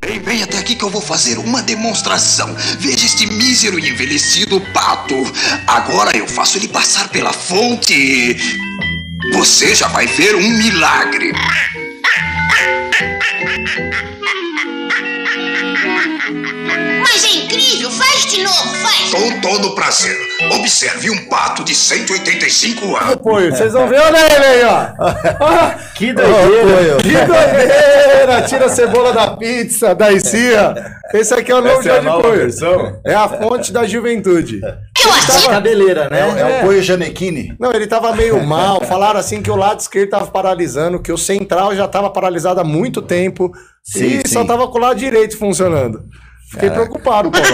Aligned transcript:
Bem, 0.00 0.18
vem 0.20 0.42
até 0.42 0.58
aqui 0.58 0.74
que 0.74 0.82
eu 0.82 0.90
vou 0.90 1.00
fazer 1.00 1.38
uma 1.38 1.62
demonstração. 1.62 2.54
Veja 2.78 3.04
este 3.04 3.26
mísero 3.26 3.78
e 3.78 3.90
envelhecido 3.90 4.60
pato. 4.72 5.14
Agora 5.66 6.16
eu 6.16 6.26
faço 6.26 6.58
ele 6.58 6.68
passar 6.68 7.08
pela 7.08 7.32
fonte. 7.32 8.36
Você 9.34 9.74
já 9.74 9.88
vai 9.88 10.06
ver 10.06 10.34
um 10.34 10.48
milagre. 10.48 11.32
Incrível, 17.56 17.90
faz 17.90 18.26
de 18.26 18.42
novo, 18.42 18.74
faz. 18.76 19.10
Com 19.10 19.40
todo 19.40 19.74
prazer. 19.74 20.16
Observe 20.58 21.10
um 21.10 21.28
pato 21.28 21.64
de 21.64 21.74
185 21.74 22.96
anos. 22.96 23.12
Apoio, 23.12 23.50
vocês 23.54 23.72
vão 23.72 23.88
ver, 23.88 24.00
olha 24.00 24.18
ele 24.18 24.44
aí, 24.44 24.64
ó. 24.64 25.80
Que 25.94 26.14
doideira. 26.14 26.96
Que 27.02 27.12
doideira! 27.12 28.42
Tira 28.48 28.66
a 28.66 28.68
cebola 28.70 29.12
da 29.12 29.36
pizza, 29.36 29.94
da 29.94 30.10
Icia. 30.10 30.74
Esse 31.12 31.34
aqui 31.34 31.52
é 31.52 31.54
o 31.54 31.60
novo 31.60 31.80
Essa 31.80 31.90
é 31.90 32.02
Jorge 32.02 32.22
Poio. 32.22 33.00
É 33.04 33.14
a 33.14 33.28
fonte 33.28 33.72
da 33.72 33.86
juventude. 33.86 34.60
Eu 34.62 35.12
assim. 35.12 35.48
Cabeleira, 35.48 36.04
É, 36.04 36.10
né? 36.10 36.40
é 36.40 36.58
o 36.62 36.66
Poio 36.66 36.82
Janequini. 36.82 37.54
Não, 37.60 37.72
ele 37.72 37.86
tava 37.86 38.14
meio 38.14 38.42
mal. 38.42 38.80
Falaram 38.80 39.20
assim 39.20 39.42
que 39.42 39.50
o 39.50 39.56
lado 39.56 39.80
esquerdo 39.80 40.10
tava 40.10 40.26
paralisando, 40.28 41.02
que 41.02 41.12
o 41.12 41.18
central 41.18 41.74
já 41.74 41.86
tava 41.86 42.08
paralisado 42.08 42.60
há 42.60 42.64
muito 42.64 43.02
tempo. 43.02 43.50
Sim, 43.84 44.20
e 44.24 44.28
sim. 44.28 44.34
só 44.34 44.44
tava 44.44 44.68
com 44.68 44.78
o 44.78 44.80
lado 44.80 44.98
direito 44.98 45.36
funcionando. 45.36 46.00
Fiquei 46.50 46.68
preocupado, 46.68 47.30
Paulo. 47.30 47.46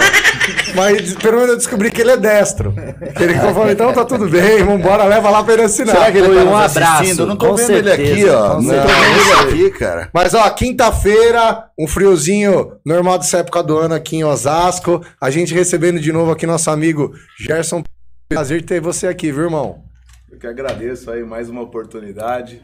Mas 0.75 1.13
pelo 1.15 1.35
menos 1.37 1.49
eu 1.51 1.57
descobri 1.57 1.91
que 1.91 2.01
ele 2.01 2.11
é 2.11 2.17
destro. 2.17 2.73
Ele 3.19 3.35
falou, 3.35 3.69
então 3.69 3.93
tá 3.93 4.03
tudo 4.03 4.27
bem, 4.27 4.63
vambora, 4.63 5.03
leva 5.05 5.29
lá 5.29 5.43
pra 5.43 5.53
ele 5.53 5.63
assinar. 5.63 5.95
Será 5.95 6.11
que 6.11 6.17
ele 6.17 6.27
Foi 6.27 6.35
tá 6.35 6.43
um 6.43 6.55
abraço, 6.57 7.25
não 7.25 7.35
tô 7.35 7.47
com 7.49 7.55
vendo 7.55 7.71
ele 7.73 7.91
aqui, 7.91 8.05
certeza, 8.07 8.37
ó. 8.39 8.55
com 8.55 8.61
Não 8.61 8.63
tô 8.63 8.69
certeza. 8.89 8.99
vendo 8.99 9.49
ele 9.51 9.65
aqui, 9.67 9.77
cara. 9.77 10.09
Mas 10.13 10.33
ó, 10.33 10.49
quinta-feira, 10.49 11.65
um 11.77 11.87
friozinho 11.87 12.73
normal 12.85 13.19
dessa 13.19 13.37
época 13.37 13.61
do 13.61 13.77
ano 13.77 13.93
aqui 13.93 14.17
em 14.17 14.23
Osasco. 14.23 15.01
A 15.21 15.29
gente 15.29 15.53
recebendo 15.53 15.99
de 15.99 16.11
novo 16.11 16.31
aqui 16.31 16.47
nosso 16.47 16.69
amigo 16.71 17.13
Gerson. 17.39 17.83
Prazer 18.29 18.63
ter 18.63 18.81
você 18.81 19.07
aqui, 19.07 19.31
viu, 19.31 19.43
irmão? 19.43 19.83
Eu 20.31 20.39
que 20.39 20.47
agradeço 20.47 21.09
aí 21.11 21.23
mais 21.23 21.49
uma 21.49 21.61
oportunidade. 21.61 22.61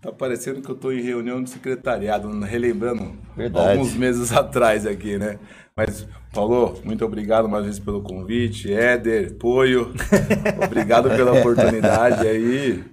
Tá 0.00 0.12
parecendo 0.12 0.62
que 0.62 0.70
eu 0.70 0.76
tô 0.76 0.92
em 0.92 1.02
reunião 1.02 1.42
de 1.42 1.50
secretariado, 1.50 2.28
relembrando 2.40 3.12
Verdade. 3.36 3.72
alguns 3.72 3.94
meses 3.94 4.30
atrás 4.32 4.86
aqui, 4.86 5.18
né? 5.18 5.38
Mas, 5.76 6.06
Paulo, 6.32 6.80
muito 6.84 7.04
obrigado 7.04 7.48
mais 7.48 7.62
uma 7.62 7.70
vez 7.70 7.78
pelo 7.78 8.00
convite. 8.00 8.72
Éder, 8.72 9.34
Poio, 9.34 9.92
obrigado 10.64 11.08
pela 11.10 11.32
oportunidade 11.32 12.26
aí. 12.26 12.84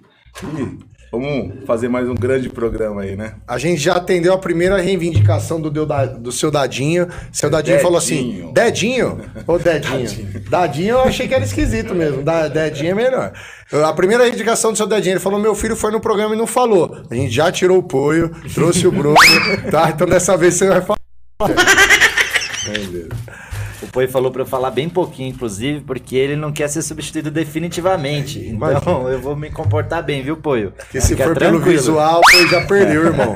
E 0.42 0.95
vamos 1.10 1.64
fazer 1.66 1.88
mais 1.88 2.08
um 2.08 2.14
grande 2.14 2.48
programa 2.48 3.02
aí, 3.02 3.16
né? 3.16 3.34
A 3.46 3.58
gente 3.58 3.80
já 3.80 3.94
atendeu 3.94 4.32
a 4.32 4.38
primeira 4.38 4.76
reivindicação 4.78 5.60
do, 5.60 5.70
Da- 5.86 6.06
do 6.06 6.30
seu 6.32 6.50
Dadinho. 6.50 7.08
Seu 7.32 7.48
Dadinho, 7.50 7.80
falou 7.80 7.98
assim: 7.98 8.50
Dedinho? 8.52 9.20
Ô, 9.46 9.58
Dedinho. 9.58 10.42
Dadinho 10.48 10.90
eu 10.96 11.00
achei 11.02 11.26
que 11.28 11.34
era 11.34 11.44
esquisito 11.44 11.94
mesmo. 11.94 12.22
Da, 12.22 12.48
Dedinho 12.48 12.90
é 12.90 12.94
melhor. 12.94 13.32
A 13.84 13.92
primeira 13.92 14.22
reivindicação 14.24 14.72
do 14.72 14.76
seu 14.76 14.86
Dedinho, 14.86 15.14
ele 15.14 15.20
falou: 15.20 15.38
meu 15.40 15.54
filho 15.54 15.76
foi 15.76 15.90
no 15.90 16.00
programa 16.00 16.34
e 16.34 16.38
não 16.38 16.46
falou. 16.46 17.02
A 17.10 17.14
gente 17.14 17.32
já 17.32 17.50
tirou 17.50 17.78
o 17.78 17.80
apoio, 17.80 18.30
trouxe 18.54 18.86
o 18.86 18.92
Bruno, 18.92 19.16
tá? 19.70 19.90
Então 19.90 20.06
dessa 20.06 20.36
vez 20.36 20.54
você 20.54 20.68
vai 20.68 20.80
falar. 20.82 20.96
O 23.96 23.98
Poi 23.98 24.06
falou 24.06 24.30
pra 24.30 24.42
eu 24.42 24.46
falar 24.46 24.70
bem 24.70 24.90
pouquinho, 24.90 25.30
inclusive, 25.30 25.80
porque 25.80 26.16
ele 26.16 26.36
não 26.36 26.52
quer 26.52 26.68
ser 26.68 26.82
substituído 26.82 27.30
definitivamente. 27.30 28.38
Então 28.40 29.08
eu 29.08 29.18
vou 29.18 29.34
me 29.34 29.50
comportar 29.50 30.02
bem, 30.02 30.22
viu, 30.22 30.36
Poio? 30.36 30.74
Que 30.90 31.00
se 31.00 31.16
for 31.16 31.34
pelo 31.34 31.58
tranquilo. 31.58 31.64
visual, 31.64 32.20
você 32.22 32.46
já 32.46 32.66
perdeu, 32.66 33.06
irmão. 33.08 33.32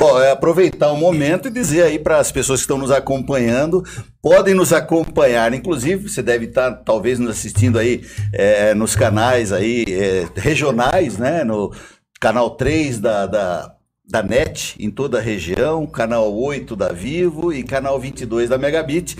Bom, 0.00 0.20
é 0.20 0.32
aproveitar 0.32 0.90
o 0.90 0.96
momento 0.96 1.46
e 1.46 1.50
dizer 1.52 1.84
aí 1.84 1.96
para 1.96 2.18
as 2.18 2.32
pessoas 2.32 2.58
que 2.58 2.64
estão 2.64 2.76
nos 2.76 2.90
acompanhando, 2.90 3.84
podem 4.20 4.52
nos 4.52 4.72
acompanhar, 4.72 5.54
inclusive 5.54 6.08
você 6.08 6.24
deve 6.24 6.46
estar 6.46 6.72
talvez 6.84 7.20
nos 7.20 7.30
assistindo 7.30 7.78
aí 7.78 8.04
é, 8.32 8.74
nos 8.74 8.96
canais 8.96 9.52
aí 9.52 9.84
é, 9.88 10.26
regionais, 10.34 11.18
né? 11.18 11.44
No 11.44 11.72
canal 12.20 12.50
3 12.50 12.98
da, 12.98 13.26
da, 13.26 13.76
da 14.08 14.22
NET 14.22 14.76
em 14.78 14.90
toda 14.90 15.18
a 15.18 15.20
região, 15.20 15.86
canal 15.86 16.32
8 16.32 16.76
da 16.76 16.88
Vivo 16.88 17.52
e 17.52 17.64
canal 17.64 17.98
22 17.98 18.48
da 18.48 18.56
Megabit, 18.56 19.16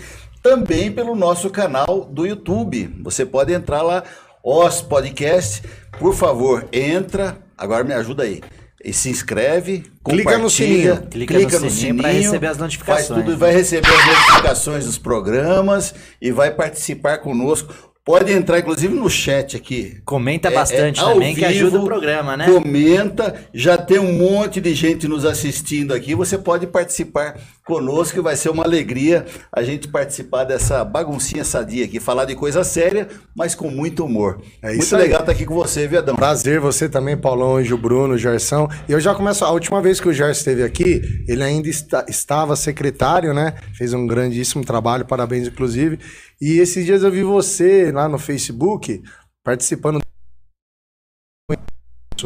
também 0.47 0.89
pelo 0.89 1.13
nosso 1.13 1.49
canal 1.49 2.07
do 2.09 2.25
YouTube. 2.25 2.89
Você 3.03 3.25
pode 3.25 3.51
entrar 3.51 3.81
lá, 3.81 4.01
Os 4.41 4.81
Podcast, 4.81 5.61
por 5.99 6.15
favor, 6.15 6.65
entra, 6.71 7.37
agora 7.57 7.83
me 7.83 7.93
ajuda 7.93 8.23
aí. 8.23 8.41
E 8.81 8.93
se 8.93 9.09
inscreve, 9.09 9.83
Clica 10.05 10.37
no 10.37 10.49
sininho. 10.49 11.01
Clica 11.07 11.59
no 11.59 11.69
sininho 11.69 11.97
pra 11.97 12.11
receber 12.11 12.47
as 12.47 12.57
notificações. 12.57 13.07
Faz 13.07 13.25
tudo, 13.25 13.37
vai 13.37 13.51
receber 13.51 13.89
as 13.89 14.05
notificações 14.05 14.85
dos 14.85 14.97
programas 14.97 15.93
e 16.21 16.31
vai 16.31 16.51
participar 16.51 17.17
conosco. 17.17 17.73
Pode 18.05 18.31
entrar, 18.31 18.59
inclusive, 18.59 18.95
no 18.95 19.09
chat 19.09 19.57
aqui. 19.57 19.97
Comenta 20.05 20.47
É, 20.47 20.51
bastante 20.51 21.01
é, 21.01 21.03
também, 21.03 21.35
que 21.35 21.41
vivo, 21.41 21.49
ajuda 21.49 21.79
o 21.79 21.83
programa, 21.83 22.37
né? 22.37 22.45
Comenta, 22.49 23.35
já 23.53 23.77
tem 23.77 23.99
um 23.99 24.13
monte 24.13 24.61
de 24.61 24.73
gente 24.73 25.09
nos 25.09 25.25
assistindo 25.25 25.93
aqui. 25.93 26.15
Você 26.15 26.37
pode 26.37 26.67
participar 26.67 27.37
conosco, 27.67 28.17
e 28.17 28.21
vai 28.21 28.35
ser 28.37 28.49
uma 28.49 28.63
alegria 28.63 29.25
a 29.51 29.61
gente 29.61 29.89
participar 29.89 30.45
dessa 30.45 30.85
baguncinha 30.85 31.43
sadia 31.43 31.83
aqui, 31.83 31.99
falar 31.99 32.23
de 32.25 32.33
coisa 32.33 32.63
séria, 32.63 33.09
mas 33.35 33.53
com 33.53 33.69
muito 33.69 34.05
humor. 34.05 34.41
É 34.61 34.69
muito 34.69 34.81
isso 34.83 34.95
aí. 34.95 35.03
legal 35.03 35.19
estar 35.19 35.33
aqui 35.33 35.45
com 35.45 35.53
você, 35.53 35.85
Viadão. 35.85 36.15
Prazer, 36.15 36.61
você 36.61 36.87
também, 36.87 37.17
Paulão, 37.17 37.57
Anjo, 37.57 37.77
Bruno, 37.77 38.17
Gerson. 38.17 38.69
E 38.87 38.93
eu 38.93 38.99
já 38.99 39.13
começo. 39.13 39.43
A 39.43 39.51
última 39.51 39.81
vez 39.81 39.99
que 39.99 40.07
o 40.07 40.13
Gerson 40.13 40.39
esteve 40.39 40.63
aqui, 40.63 41.01
ele 41.27 41.43
ainda 41.43 41.67
está- 41.67 42.05
estava 42.07 42.55
secretário, 42.55 43.33
né? 43.33 43.55
Fez 43.77 43.93
um 43.93 44.07
grandíssimo 44.07 44.63
trabalho, 44.63 45.05
parabéns, 45.05 45.47
inclusive. 45.47 45.99
E 46.39 46.59
esses 46.59 46.85
dias 46.85 47.03
eu 47.03 47.11
vi 47.11 47.23
você 47.23 47.91
lá 47.91 48.07
no 48.07 48.17
Facebook 48.17 49.03
participando. 49.43 49.99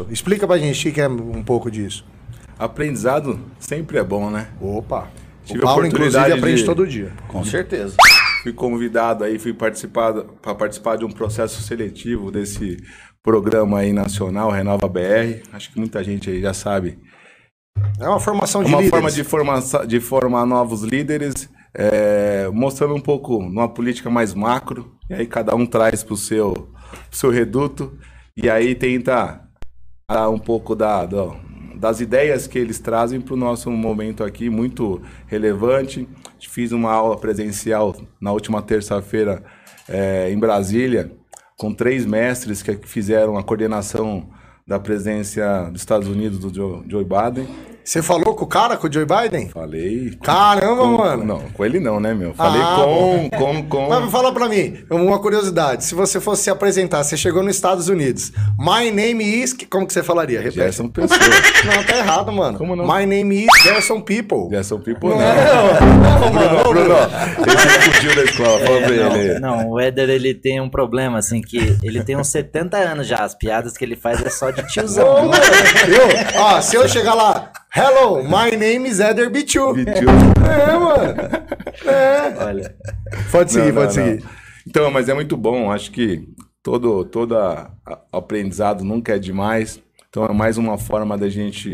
Explica 0.09 0.47
pra 0.47 0.57
gente 0.57 0.87
o 0.87 0.93
que 0.93 1.01
é 1.01 1.07
um 1.07 1.43
pouco 1.43 1.69
disso. 1.69 2.05
Aprendizado 2.57 3.39
sempre 3.59 3.97
é 3.97 4.03
bom, 4.03 4.29
né? 4.29 4.49
Opa! 4.61 5.09
Tive 5.45 5.59
o 5.59 5.63
a 5.63 5.65
Paulo, 5.65 5.85
inclusive, 5.85 6.09
oportunidade 6.09 6.39
aprende 6.39 6.59
de- 6.61 6.65
todo 6.65 6.87
dia. 6.87 7.11
Com 7.27 7.43
certeza. 7.43 7.95
Fui 8.43 8.53
convidado 8.53 9.23
aí, 9.23 9.37
fui 9.39 9.53
participar 9.53 10.13
para 10.41 10.55
participar 10.55 10.97
de 10.97 11.05
um 11.05 11.11
processo 11.11 11.61
seletivo 11.61 12.31
desse 12.31 12.77
programa 13.23 13.79
aí 13.79 13.93
nacional 13.93 14.49
Renova 14.51 14.87
BR. 14.87 15.41
Acho 15.53 15.71
que 15.71 15.79
muita 15.79 16.03
gente 16.03 16.29
aí 16.29 16.41
já 16.41 16.53
sabe 16.53 16.97
É 17.99 18.07
uma 18.07 18.19
formação 18.19 18.61
É 18.61 18.65
de 18.65 18.69
uma 18.71 18.81
líderes. 18.81 18.89
forma 18.91 19.11
de, 19.11 19.23
forma, 19.23 19.87
de 19.87 19.99
formar 19.99 20.45
novos 20.45 20.81
líderes, 20.83 21.49
é, 21.73 22.49
mostrando 22.51 22.93
um 22.95 22.99
pouco 23.01 23.41
numa 23.41 23.69
política 23.69 24.09
mais 24.09 24.33
macro, 24.33 24.95
e 25.09 25.13
aí 25.13 25.25
cada 25.27 25.55
um 25.55 25.65
traz 25.65 26.03
para 26.03 26.13
o 26.13 26.17
seu, 26.17 26.51
pro 27.09 27.17
seu 27.17 27.29
reduto, 27.29 27.97
e 28.35 28.49
aí 28.49 28.75
tenta 28.75 29.41
dar 30.09 30.29
um 30.29 30.37
pouco 30.39 30.75
da, 30.75 31.05
da- 31.05 31.35
das 31.81 31.99
ideias 31.99 32.45
que 32.45 32.59
eles 32.59 32.77
trazem 32.77 33.19
para 33.19 33.33
o 33.33 33.37
nosso 33.37 33.71
momento 33.71 34.23
aqui, 34.23 34.51
muito 34.51 35.01
relevante. 35.25 36.07
Fiz 36.39 36.71
uma 36.71 36.91
aula 36.91 37.17
presencial 37.17 37.95
na 38.21 38.31
última 38.31 38.61
terça-feira 38.61 39.43
é, 39.89 40.29
em 40.31 40.37
Brasília, 40.37 41.11
com 41.57 41.73
três 41.73 42.05
mestres 42.05 42.61
que 42.61 42.77
fizeram 42.83 43.35
a 43.35 43.41
coordenação 43.41 44.29
da 44.67 44.79
presidência 44.79 45.71
dos 45.71 45.81
Estados 45.81 46.07
Unidos 46.07 46.37
do 46.37 46.53
Joe, 46.53 46.83
Joe 46.87 47.03
Biden. 47.03 47.47
Você 47.83 48.01
falou 48.01 48.35
com 48.35 48.45
o 48.45 48.47
cara, 48.47 48.77
com 48.77 48.87
o 48.87 48.93
Joe 48.93 49.05
Biden? 49.05 49.49
Falei. 49.49 50.17
Caramba, 50.23 50.81
com- 50.83 50.97
mano. 50.97 51.23
Não, 51.25 51.39
com 51.51 51.65
ele 51.65 51.79
não, 51.79 51.99
né, 51.99 52.13
meu? 52.13 52.33
Falei 52.33 52.61
Ah, 52.61 52.75
com, 52.85 53.29
com, 53.31 53.63
com. 53.67 53.89
Mas 53.89 54.11
fala 54.11 54.31
pra 54.33 54.47
mim, 54.47 54.83
uma 54.89 55.19
curiosidade. 55.19 55.83
Se 55.83 55.95
você 55.95 56.19
fosse 56.21 56.43
se 56.43 56.49
apresentar, 56.49 57.03
você 57.03 57.17
chegou 57.17 57.41
nos 57.43 57.55
Estados 57.55 57.89
Unidos. 57.89 58.31
My 58.57 58.91
name 58.91 59.23
is. 59.23 59.55
Como 59.69 59.85
que 59.87 59.93
você 59.93 60.03
falaria? 60.03 60.39
Repete. 60.39 60.55
Gerson 60.57 60.87
Pessoa. 60.89 61.19
Não, 61.65 61.83
tá 61.83 61.97
errado, 61.97 62.31
mano. 62.31 62.57
Como 62.57 62.75
não? 62.75 62.85
My 62.85 63.05
name 63.05 63.45
is 63.45 63.63
Gerson 63.63 64.01
People. 64.01 64.49
Gerson 64.49 64.79
People 64.79 65.09
Não, 65.09 65.17
não. 65.17 66.19
não, 66.21 66.33
mano. 66.33 66.63
Bruno, 66.63 66.95
ele 67.45 67.93
fugiu 67.93 68.15
da 68.15 68.23
escola, 68.23 68.59
fala 68.59 68.77
pra 68.81 68.89
ele. 68.89 69.29
É, 69.31 69.39
Não, 69.39 69.57
não, 69.57 69.69
o 69.71 69.79
Éder 69.79 70.09
ele 70.09 70.33
tem 70.33 70.59
um 70.59 70.69
problema, 70.69 71.19
assim, 71.19 71.41
que 71.41 71.77
ele 71.83 72.03
tem 72.03 72.15
uns 72.17 72.27
70 72.27 72.77
anos 72.77 73.05
já. 73.07 73.17
As 73.23 73.35
piadas 73.35 73.77
que 73.77 73.85
ele 73.85 73.95
faz 73.95 74.21
é 74.25 74.29
só 74.29 74.49
de 74.51 74.61
Ô, 74.61 74.67
tiozão. 74.67 75.27
mano, 75.27 75.33
eu, 75.87 76.41
ó, 76.41 76.61
se 76.61 76.75
eu 76.75 76.87
chegar 76.87 77.13
lá, 77.13 77.51
hello, 77.73 78.23
my 78.23 78.55
name 78.55 78.87
is 78.87 78.99
Eder 78.99 79.29
Bichu. 79.29 79.73
Bitiu. 79.73 80.09
É, 80.09 80.77
mano. 80.77 81.15
É. 81.85 82.43
Olha. 82.43 82.75
Pode 83.31 83.51
seguir, 83.51 83.67
Não, 83.67 83.81
pode 83.81 83.97
não, 83.97 84.05
seguir. 84.05 84.23
não. 84.23 84.29
Então, 84.67 84.91
mas 84.91 85.09
é 85.09 85.13
muito 85.13 85.35
bom. 85.37 85.71
Acho 85.71 85.91
que 85.91 86.27
todo, 86.61 87.05
todo 87.05 87.35
aprendizado 88.11 88.83
nunca 88.83 89.15
é 89.15 89.19
demais. 89.19 89.81
Então, 90.09 90.25
é 90.25 90.33
mais 90.33 90.57
uma 90.57 90.77
forma 90.77 91.17
da 91.17 91.29
gente 91.29 91.73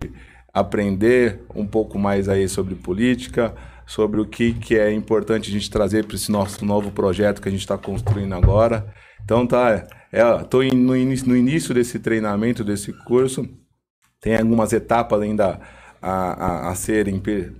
aprender 0.53 1.41
um 1.55 1.65
pouco 1.65 1.99
mais 1.99 2.29
aí 2.29 2.47
sobre 2.47 2.75
política, 2.75 3.53
sobre 3.85 4.21
o 4.21 4.25
que, 4.25 4.53
que 4.53 4.77
é 4.77 4.91
importante 4.91 5.49
a 5.49 5.53
gente 5.53 5.69
trazer 5.69 6.05
para 6.05 6.15
esse 6.15 6.31
nosso 6.31 6.63
novo 6.65 6.91
projeto 6.91 7.41
que 7.41 7.47
a 7.47 7.51
gente 7.51 7.61
está 7.61 7.77
construindo 7.77 8.33
agora. 8.33 8.93
Então, 9.23 9.45
tá. 9.45 9.85
Estou 10.41 10.63
no, 10.63 10.95
início, 10.95 11.27
no 11.27 11.35
início 11.35 11.73
desse 11.73 11.99
treinamento, 11.99 12.63
desse 12.63 12.93
curso. 13.05 13.47
Tem 14.21 14.35
algumas 14.35 14.73
etapas 14.73 15.21
ainda 15.21 15.59
a, 16.01 16.67
a, 16.67 16.71
a 16.71 16.75
serem 16.75 17.19
pe- 17.19 17.51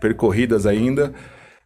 percorridas 0.00 0.66
ainda, 0.66 1.12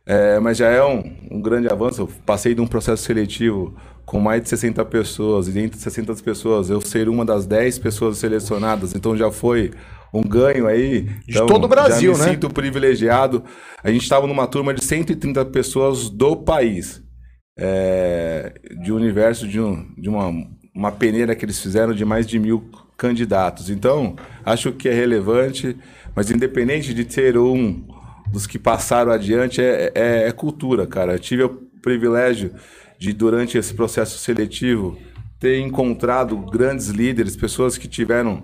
é, 0.07 0.39
mas 0.39 0.57
já 0.57 0.69
é 0.69 0.85
um, 0.85 1.03
um 1.31 1.41
grande 1.41 1.69
avanço. 1.69 2.03
Eu 2.03 2.09
passei 2.25 2.55
de 2.55 2.61
um 2.61 2.67
processo 2.67 3.03
seletivo 3.03 3.75
com 4.05 4.21
mais 4.21 4.41
de 4.43 4.49
60 4.49 4.85
pessoas, 4.85 5.49
e 5.49 5.53
dentro 5.53 5.77
de 5.77 5.83
60 5.83 6.15
pessoas 6.23 6.71
eu 6.71 6.81
ser 6.81 7.09
uma 7.09 7.25
das 7.25 7.45
10 7.45 7.79
pessoas 7.81 8.19
selecionadas, 8.19 8.95
então 8.95 9.17
já 9.17 9.33
foi 9.33 9.73
um 10.15 10.23
ganho 10.23 10.67
aí. 10.69 11.03
De 11.27 11.43
então, 11.43 11.47
todo 11.47 11.65
o 11.65 11.69
Brasil, 11.69 12.15
já 12.15 12.21
me 12.21 12.27
né? 12.27 12.33
sinto 12.35 12.49
privilegiado. 12.49 13.43
A 13.83 13.91
gente 13.91 14.03
estava 14.03 14.27
numa 14.27 14.47
turma 14.47 14.73
de 14.73 14.85
130 14.85 15.45
pessoas 15.47 16.09
do 16.09 16.37
país, 16.37 17.03
é, 17.59 18.55
de 18.83 18.93
um 18.93 18.97
universo 18.97 19.47
de, 19.49 19.61
um, 19.61 19.93
de 19.97 20.09
uma, 20.09 20.33
uma 20.75 20.93
peneira 20.93 21.35
que 21.35 21.45
eles 21.45 21.61
fizeram 21.61 21.93
de 21.93 22.05
mais 22.05 22.27
de 22.27 22.39
mil 22.39 22.71
candidatos. 22.97 23.71
Então, 23.71 24.17
acho 24.45 24.73
que 24.73 24.89
é 24.89 24.95
relevante, 24.95 25.77
mas 26.17 26.31
independente 26.31 26.95
de 26.95 27.05
ter 27.05 27.37
um 27.37 27.85
dos 28.33 28.47
que 28.47 28.59
passaram 28.59 29.13
adiante, 29.13 29.61
é, 29.61 29.93
é, 29.95 30.29
é 30.29 30.33
cultura, 30.33 30.87
cara. 30.87 31.13
Eu 31.13 31.19
tive 31.19 31.43
o 31.43 31.51
privilégio 31.83 32.53
de, 32.99 33.13
durante 33.13 33.59
esse 33.59 33.75
processo 33.75 34.19
seletivo, 34.19 34.97
ter 35.39 35.61
encontrado 35.61 36.37
grandes 36.39 36.89
líderes, 36.89 37.37
pessoas 37.37 37.77
que 37.77 37.87
tiveram 37.87 38.43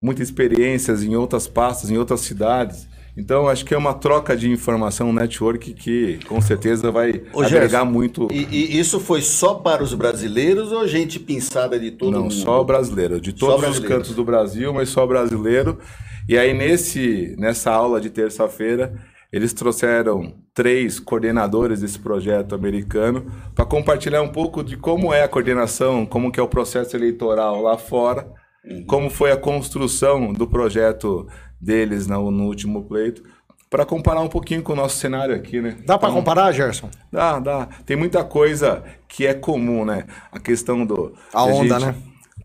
muitas 0.00 0.28
experiências 0.28 1.02
em 1.02 1.16
outras 1.16 1.48
pastas, 1.48 1.90
em 1.90 1.98
outras 1.98 2.20
cidades. 2.20 2.86
Então, 3.16 3.48
acho 3.48 3.64
que 3.64 3.74
é 3.74 3.76
uma 3.76 3.94
troca 3.94 4.36
de 4.36 4.48
informação, 4.48 5.10
um 5.10 5.12
network 5.12 5.74
que 5.74 6.20
com 6.28 6.40
certeza 6.40 6.92
vai 6.92 7.20
Ô, 7.32 7.42
agregar 7.42 7.80
Gerson, 7.80 7.84
muito. 7.84 8.28
E, 8.30 8.46
e 8.48 8.78
isso 8.78 9.00
foi 9.00 9.22
só 9.22 9.54
para 9.54 9.82
os 9.82 9.92
brasileiros 9.92 10.70
ou 10.70 10.86
gente 10.86 11.18
pensada 11.18 11.80
de 11.80 11.90
todo 11.90 12.12
Não, 12.12 12.22
mundo? 12.22 12.34
só 12.34 12.62
brasileiro, 12.62 13.20
de 13.20 13.32
todos 13.32 13.68
os 13.68 13.80
cantos 13.80 14.14
do 14.14 14.24
Brasil, 14.24 14.72
mas 14.72 14.88
só 14.88 15.04
brasileiro. 15.04 15.80
E 16.28 16.36
aí 16.38 16.52
nesse 16.54 17.34
nessa 17.38 17.72
aula 17.72 18.00
de 18.00 18.10
terça-feira, 18.10 18.92
eles 19.32 19.52
trouxeram 19.52 20.34
três 20.54 20.98
coordenadores 21.00 21.80
desse 21.80 21.98
projeto 21.98 22.54
americano 22.54 23.26
para 23.54 23.64
compartilhar 23.64 24.22
um 24.22 24.28
pouco 24.28 24.62
de 24.62 24.76
como 24.76 25.12
é 25.12 25.22
a 25.22 25.28
coordenação, 25.28 26.04
como 26.06 26.30
que 26.32 26.40
é 26.40 26.42
o 26.42 26.48
processo 26.48 26.96
eleitoral 26.96 27.62
lá 27.62 27.76
fora, 27.78 28.26
Uhum. 28.64 28.84
como 28.86 29.08
foi 29.08 29.30
a 29.30 29.36
construção 29.36 30.32
do 30.32 30.46
projeto 30.46 31.26
deles 31.60 32.06
no, 32.06 32.30
no 32.30 32.44
último 32.46 32.84
pleito, 32.84 33.22
para 33.70 33.84
comparar 33.86 34.20
um 34.20 34.28
pouquinho 34.28 34.62
com 34.62 34.72
o 34.72 34.76
nosso 34.76 34.96
cenário 34.96 35.34
aqui, 35.34 35.60
né? 35.60 35.76
Dá 35.86 35.96
pra 35.96 36.08
Então, 36.08 36.18
comparar, 36.18 36.52
Gerson? 36.52 36.90
Dá, 37.10 37.38
dá. 37.38 37.68
Tem 37.86 37.96
muita 37.96 38.24
coisa 38.24 38.82
que 39.06 39.26
é 39.26 39.32
comum, 39.32 39.84
né? 39.84 40.04
A 40.32 40.40
questão 40.40 40.84
do. 40.84 41.14
A 41.32 41.44
da 41.46 41.52
onda, 41.52 41.78
gente 41.78 41.86
né? 41.86 41.94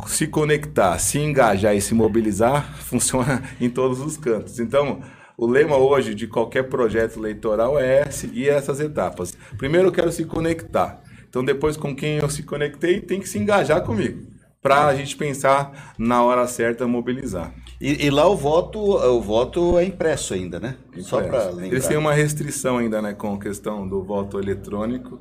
Se 0.08 0.28
conectar, 0.28 0.98
se 1.00 1.20
engajar 1.20 1.76
e 1.76 1.82
se 1.82 1.94
mobilizar 1.94 2.76
funciona 2.84 3.44
em 3.60 3.70
todos 3.70 4.00
os 4.00 4.18
cantos. 4.18 4.60
Então, 4.60 5.02
o 5.38 5.48
lema 5.48 5.78
hoje 5.78 6.14
de 6.14 6.28
qualquer 6.28 6.64
projeto 6.64 7.18
eleitoral 7.18 7.80
é 7.80 8.10
seguir 8.12 8.50
essas 8.50 8.80
etapas. 8.80 9.36
Primeiro, 9.58 9.88
eu 9.88 9.92
quero 9.92 10.12
se 10.12 10.26
conectar. 10.26 11.02
Então, 11.28 11.44
depois, 11.44 11.76
com 11.76 11.96
quem 11.96 12.18
eu 12.18 12.30
se 12.30 12.44
conectei, 12.44 13.02
tem 13.02 13.20
que 13.20 13.28
se 13.28 13.40
engajar 13.40 13.82
comigo. 13.82 14.32
Para 14.62 14.86
a 14.86 14.96
gente 14.96 15.18
pensar 15.18 15.94
na 15.98 16.24
hora 16.24 16.48
certa, 16.48 16.88
mobilizar. 16.88 17.54
E, 17.82 18.06
e 18.06 18.10
lá 18.10 18.26
o 18.30 18.36
voto, 18.38 18.80
o 18.80 19.20
voto 19.20 19.78
é 19.78 19.84
impresso 19.84 20.34
ainda, 20.34 20.58
né? 20.58 20.78
Só 21.00 21.22
para 21.22 21.50
lembrar. 21.50 21.66
Eles 21.66 21.86
têm 21.86 21.98
uma 21.98 22.14
restrição 22.14 22.78
ainda, 22.78 23.02
né, 23.02 23.14
com 23.14 23.34
a 23.34 23.40
questão 23.40 23.86
do 23.86 24.02
voto 24.04 24.40
eletrônico. 24.40 25.20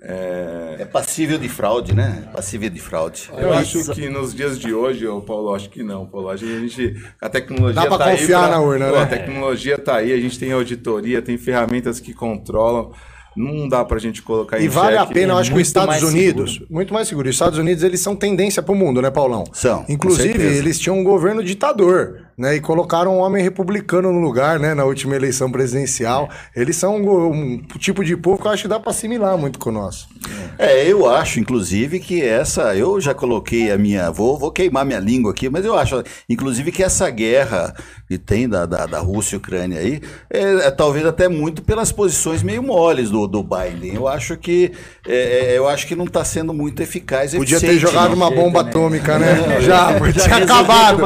É, 0.00 0.76
É 0.80 0.84
passível 0.84 1.38
de 1.38 1.48
fraude, 1.48 1.94
né? 1.94 2.28
Passível 2.32 2.70
de 2.70 2.80
fraude. 2.80 3.28
Eu 3.36 3.52
acho 3.52 3.92
que 3.92 4.08
nos 4.08 4.34
dias 4.34 4.58
de 4.58 4.72
hoje, 4.72 5.06
ô 5.06 5.20
Paulo, 5.20 5.54
acho 5.54 5.68
que 5.68 5.82
não, 5.82 6.06
Paulo. 6.06 6.28
A 6.28 6.36
gente, 6.36 6.94
a 7.20 7.28
tecnologia 7.28 7.74
Dá 7.82 7.86
pra 7.86 7.98
tá 7.98 8.10
confiar 8.12 8.44
aí 8.44 8.50
na 8.50 8.60
urna, 8.60 8.88
Pô, 8.88 8.96
né? 8.96 9.02
A 9.02 9.06
tecnologia 9.06 9.76
tá 9.78 9.96
aí, 9.96 10.12
a 10.12 10.20
gente 10.20 10.38
tem 10.38 10.52
auditoria, 10.52 11.20
tem 11.20 11.36
ferramentas 11.36 11.98
que 11.98 12.14
controlam. 12.14 12.92
Não 13.36 13.68
dá 13.68 13.84
pra 13.84 13.98
gente 13.98 14.20
colocar 14.22 14.60
em 14.60 14.64
E 14.64 14.68
vale 14.68 14.96
a 14.96 15.02
xeque. 15.02 15.14
pena, 15.14 15.34
eu 15.34 15.38
acho 15.38 15.50
que 15.52 15.56
os 15.56 15.66
Estados 15.66 16.02
Unidos, 16.02 16.60
muito 16.68 16.92
mais 16.92 17.06
seguro. 17.06 17.28
Os 17.28 17.34
Estados 17.34 17.58
Unidos, 17.58 17.84
eles 17.84 18.00
são 18.00 18.16
tendência 18.16 18.62
pro 18.62 18.74
mundo, 18.74 19.00
né, 19.00 19.10
Paulão? 19.10 19.44
São, 19.52 19.84
Inclusive, 19.88 20.42
eles 20.42 20.78
tinham 20.78 20.98
um 20.98 21.04
governo 21.04 21.42
ditador, 21.42 22.27
né? 22.38 22.54
E 22.54 22.60
colocaram 22.60 23.16
um 23.16 23.18
homem 23.18 23.42
republicano 23.42 24.12
no 24.12 24.20
lugar, 24.20 24.60
né? 24.60 24.72
Na 24.72 24.84
última 24.84 25.16
eleição 25.16 25.50
presidencial. 25.50 26.30
Eles 26.54 26.76
são 26.76 26.96
um, 26.96 27.32
um 27.32 27.58
tipo 27.78 28.04
de 28.04 28.16
povo 28.16 28.40
que 28.40 28.46
eu 28.46 28.52
acho 28.52 28.62
que 28.62 28.68
dá 28.68 28.78
pra 28.78 28.90
assimilar 28.90 29.36
muito 29.36 29.58
com 29.58 29.70
o 29.70 29.72
nosso. 29.72 30.08
É, 30.56 30.86
eu 30.86 31.08
acho, 31.08 31.40
inclusive, 31.40 31.98
que 31.98 32.22
essa. 32.22 32.76
Eu 32.76 33.00
já 33.00 33.12
coloquei 33.12 33.72
a 33.72 33.78
minha. 33.78 34.10
Vou, 34.10 34.38
vou 34.38 34.52
queimar 34.52 34.84
minha 34.84 35.00
língua 35.00 35.32
aqui, 35.32 35.48
mas 35.48 35.64
eu 35.64 35.76
acho, 35.76 36.02
inclusive, 36.28 36.70
que 36.70 36.82
essa 36.82 37.10
guerra 37.10 37.74
que 38.06 38.16
tem 38.16 38.48
da, 38.48 38.64
da, 38.64 38.86
da 38.86 39.00
Rússia 39.00 39.36
e 39.36 39.38
Ucrânia 39.38 39.80
aí, 39.80 40.00
é, 40.30 40.66
é 40.66 40.70
talvez 40.70 41.04
até 41.04 41.28
muito 41.28 41.62
pelas 41.62 41.90
posições 41.92 42.42
meio 42.42 42.62
moles 42.62 43.10
do, 43.10 43.26
do 43.26 43.42
Biden. 43.42 43.94
Eu 43.94 44.06
acho 44.06 44.36
que. 44.36 44.72
é, 45.06 45.54
é, 45.54 45.58
eu 45.58 45.68
acho 45.68 45.86
que 45.86 45.96
não 45.96 46.04
está 46.04 46.24
sendo 46.24 46.54
muito 46.54 46.80
eficaz. 46.82 47.34
Podia 47.34 47.58
ter 47.58 47.78
jogado 47.78 48.10
não. 48.10 48.16
uma 48.16 48.30
bomba 48.30 48.60
atômica, 48.60 49.18
né? 49.18 49.60
Já, 49.60 49.98
Já 50.10 50.24
tinha 50.24 50.36
acabado. 50.36 51.02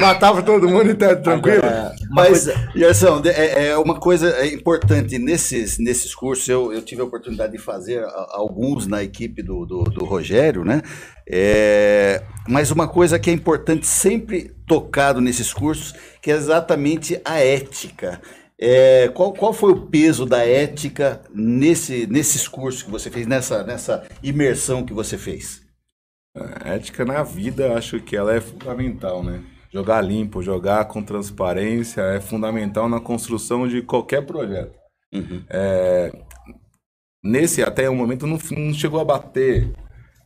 Matava 0.00 0.42
todo 0.42 0.61
mundo 0.68 0.90
e 0.90 0.94
tá 0.94 1.14
tranquilo. 1.16 1.62
Uma 1.62 1.92
Mas, 2.10 2.28
coisa- 2.46 2.70
Gerson, 2.74 3.20
de- 3.20 3.30
é, 3.30 3.68
é 3.68 3.78
uma 3.78 3.98
coisa 3.98 4.46
importante 4.46 5.18
nesses, 5.18 5.78
nesses 5.78 6.14
cursos, 6.14 6.48
eu, 6.48 6.72
eu 6.72 6.82
tive 6.82 7.00
a 7.02 7.04
oportunidade 7.04 7.52
de 7.52 7.58
fazer 7.58 8.04
alguns 8.30 8.86
na 8.86 9.02
equipe 9.02 9.42
do, 9.42 9.64
do, 9.66 9.84
do 9.84 10.04
Rogério, 10.04 10.64
né? 10.64 10.82
É, 11.28 12.22
mas 12.48 12.70
uma 12.70 12.86
coisa 12.88 13.18
que 13.18 13.30
é 13.30 13.32
importante 13.32 13.86
sempre 13.86 14.54
tocado 14.66 15.20
nesses 15.20 15.52
cursos, 15.52 15.94
que 16.20 16.30
é 16.30 16.34
exatamente 16.34 17.20
a 17.24 17.38
ética. 17.38 18.20
É, 18.60 19.08
qual, 19.08 19.32
qual 19.32 19.52
foi 19.52 19.72
o 19.72 19.86
peso 19.86 20.24
da 20.24 20.46
ética 20.46 21.20
nesse, 21.34 22.06
nesses 22.06 22.46
cursos 22.46 22.82
que 22.82 22.90
você 22.90 23.10
fez, 23.10 23.26
nessa, 23.26 23.64
nessa 23.64 24.04
imersão 24.22 24.84
que 24.84 24.92
você 24.92 25.18
fez? 25.18 25.60
A 26.36 26.70
ética 26.74 27.04
na 27.04 27.22
vida, 27.22 27.74
acho 27.74 27.98
que 28.00 28.16
ela 28.16 28.34
é 28.34 28.40
fundamental, 28.40 29.22
né? 29.22 29.40
Jogar 29.72 30.02
limpo, 30.02 30.42
jogar 30.42 30.84
com 30.84 31.02
transparência 31.02 32.02
é 32.02 32.20
fundamental 32.20 32.88
na 32.88 33.00
construção 33.00 33.66
de 33.66 33.80
qualquer 33.80 34.26
projeto. 34.26 34.74
É, 35.48 36.12
nesse, 37.24 37.62
até 37.62 37.88
o 37.88 37.94
momento, 37.94 38.26
não, 38.26 38.38
não 38.50 38.74
chegou 38.74 39.00
a 39.00 39.04
bater 39.04 39.72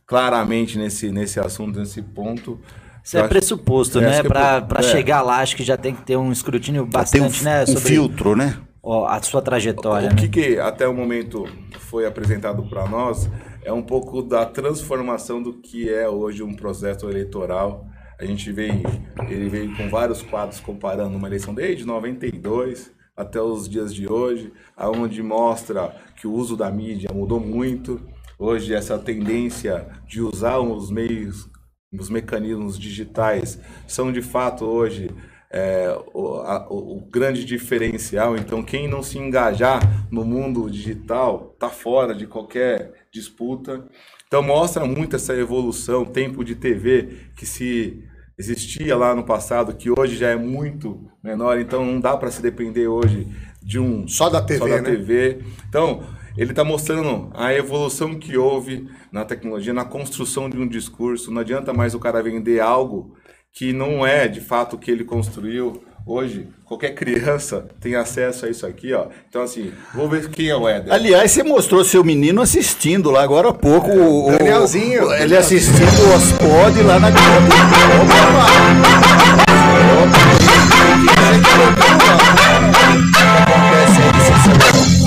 claramente 0.05 0.77
nesse, 0.77 1.11
nesse 1.11 1.39
assunto, 1.39 1.79
nesse 1.79 2.01
ponto. 2.01 2.59
Isso 3.03 3.17
é 3.17 3.21
acho- 3.21 3.29
pressuposto, 3.29 3.99
eu 3.99 4.01
né? 4.01 4.17
é 4.17 4.23
pra 4.23 4.65
é. 4.79 4.83
chegar 4.83 5.21
lá, 5.21 5.37
acho 5.37 5.55
que 5.55 5.63
já 5.63 5.77
tem 5.77 5.95
que 5.95 6.01
ter 6.01 6.17
um 6.17 6.31
escrutínio 6.31 6.85
bastante, 6.85 7.41
um, 7.41 7.45
né? 7.45 7.63
um 7.63 7.77
filtro, 7.77 8.35
né? 8.35 8.57
ó, 8.83 9.05
a 9.07 9.21
sua 9.21 9.41
trajetória, 9.41 10.09
O 10.11 10.15
que, 10.15 10.23
né? 10.23 10.27
que 10.27 10.59
até 10.59 10.87
o 10.87 10.93
momento 10.93 11.45
foi 11.79 12.05
apresentado 12.05 12.63
para 12.63 12.87
nós 12.87 13.29
é 13.63 13.71
um 13.71 13.81
pouco 13.81 14.21
da 14.21 14.45
transformação 14.45 15.41
do 15.41 15.53
que 15.53 15.89
é 15.89 16.07
hoje 16.07 16.41
um 16.43 16.53
processo 16.53 17.09
eleitoral. 17.09 17.85
A 18.19 18.25
gente 18.25 18.51
vem, 18.51 18.83
ele 19.29 19.47
veio 19.49 19.75
com 19.77 19.89
vários 19.89 20.21
quadros 20.21 20.59
comparando 20.59 21.15
uma 21.15 21.27
eleição 21.27 21.53
desde 21.53 21.85
92 21.85 22.91
até 23.15 23.41
os 23.41 23.67
dias 23.69 23.93
de 23.93 24.11
hoje, 24.11 24.51
aonde 24.75 25.21
mostra 25.23 25.95
que 26.15 26.27
o 26.27 26.33
uso 26.33 26.55
da 26.57 26.69
mídia 26.71 27.09
mudou 27.13 27.39
muito. 27.39 28.01
Hoje 28.39 28.73
essa 28.73 28.97
tendência 28.97 29.87
de 30.07 30.21
usar 30.21 30.59
os 30.59 30.91
meios, 30.91 31.49
os 31.91 32.09
mecanismos 32.09 32.77
digitais 32.77 33.59
são 33.87 34.11
de 34.11 34.21
fato 34.21 34.65
hoje 34.65 35.09
é, 35.49 35.97
o, 36.13 36.35
a- 36.41 36.67
o- 36.69 37.07
grande 37.09 37.45
diferencial. 37.45 38.35
Então, 38.35 38.61
quem 38.61 38.87
não 38.87 39.01
se 39.01 39.17
engajar 39.17 39.79
no 40.11 40.25
mundo 40.25 40.69
digital 40.69 41.51
está 41.53 41.69
fora 41.69 42.13
de 42.13 42.27
qualquer 42.27 43.07
disputa. 43.11 43.87
Então, 44.27 44.43
mostra 44.43 44.85
muito 44.85 45.15
essa 45.15 45.33
evolução, 45.33 46.03
tempo 46.03 46.43
de 46.43 46.53
TV 46.55 47.29
que 47.35 47.45
se 47.45 48.03
existia 48.37 48.95
lá 48.95 49.15
no 49.15 49.23
passado, 49.23 49.73
que 49.73 49.89
hoje 49.89 50.15
já 50.15 50.29
é 50.29 50.35
muito 50.35 51.09
menor. 51.23 51.59
Então, 51.59 51.85
não 51.85 51.99
dá 51.99 52.15
para 52.15 52.29
se 52.29 52.41
depender 52.41 52.87
hoje 52.87 53.27
de 53.63 53.79
um 53.79 54.07
Só 54.07 54.29
da 54.29 54.41
TV, 54.41 54.59
só 54.59 54.67
da 54.67 54.81
né? 54.81 54.91
TV. 54.91 55.39
Então, 55.67 56.03
ele 56.37 56.51
está 56.51 56.63
mostrando 56.63 57.31
a 57.33 57.53
evolução 57.53 58.15
que 58.15 58.37
houve 58.37 58.87
na 59.11 59.25
tecnologia, 59.25 59.73
na 59.73 59.85
construção 59.85 60.49
de 60.49 60.57
um 60.57 60.67
discurso. 60.67 61.31
Não 61.31 61.41
adianta 61.41 61.73
mais 61.73 61.95
o 61.95 61.99
cara 61.99 62.21
vender 62.21 62.59
algo 62.59 63.15
que 63.51 63.73
não 63.73 64.05
é 64.05 64.27
de 64.27 64.39
fato 64.39 64.75
o 64.75 64.79
que 64.79 64.91
ele 64.91 65.03
construiu. 65.03 65.81
Hoje, 66.09 66.47
qualquer 66.63 66.91
criança 66.95 67.65
tem 67.81 67.95
acesso 67.95 68.45
a 68.45 68.49
isso 68.49 68.65
aqui, 68.65 68.93
ó. 68.93 69.07
Então, 69.27 69.41
assim, 69.41 69.73
vou 69.93 70.07
ver 70.07 70.29
quem 70.29 70.47
é 70.47 70.55
o 70.55 70.65
Éder. 70.65 70.93
Aliás, 70.93 71.31
você 71.31 71.43
mostrou 71.43 71.83
seu 71.83 72.01
menino 72.01 72.41
assistindo 72.41 73.11
lá 73.11 73.21
agora 73.23 73.49
há 73.49 73.53
pouco. 73.53 73.91
o- 73.91 74.27
o- 74.29 74.37
Danielzinho. 74.37 75.07
o- 75.07 75.13
ele 75.13 75.35
assistindo 75.35 76.01
o 76.09 76.15
Ospod 76.15 76.81
lá 76.83 76.97
na. 76.97 77.09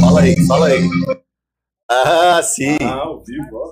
Fala 0.01 0.21
aí, 0.23 0.47
fala 0.47 0.67
aí. 0.67 0.89
Ah, 1.91 2.41
sim. 2.43 2.77
Ah, 2.83 2.95
ao 3.03 3.23
vivo, 3.23 3.49
ó. 3.57 3.71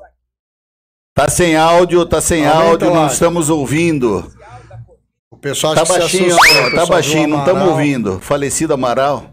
Tá 1.14 1.28
sem 1.28 1.56
áudio, 1.56 2.06
tá 2.06 2.20
sem 2.20 2.47
Aumenta 2.47 2.68
áudio, 2.87 2.94
não 2.94 3.06
estamos 3.08 3.50
ouvindo. 3.50 4.30
O 5.38 5.40
pessoal 5.40 5.73
Tá 5.73 5.83
que 5.83 5.92
se 5.92 5.99
baixinho, 6.00 6.35
assustou, 6.37 6.62
o 6.62 6.66
ó, 6.66 6.71
tá 6.73 6.87
baixinho, 6.87 7.28
não 7.28 7.38
estamos 7.38 7.68
ouvindo. 7.68 8.18
Falecido 8.21 8.75
Amaral. 8.75 9.33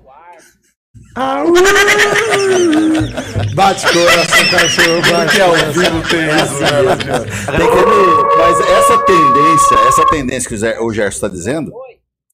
Bate 3.55 3.81
coração, 3.91 4.49
cachorro, 4.51 5.01
bate. 5.11 5.35
Que 5.35 5.41
ao 5.41 5.55
vivo 5.55 6.01
tem 6.07 6.27
isso, 6.29 6.61
né? 6.61 7.57
Tem 7.57 7.67
que- 7.71 8.37
mas 8.37 8.59
essa 8.69 8.97
tendência, 8.99 9.75
essa 9.87 10.05
tendência 10.05 10.49
que 10.49 10.79
o 10.83 10.93
Gerson 10.93 11.15
está 11.15 11.27
dizendo, 11.27 11.71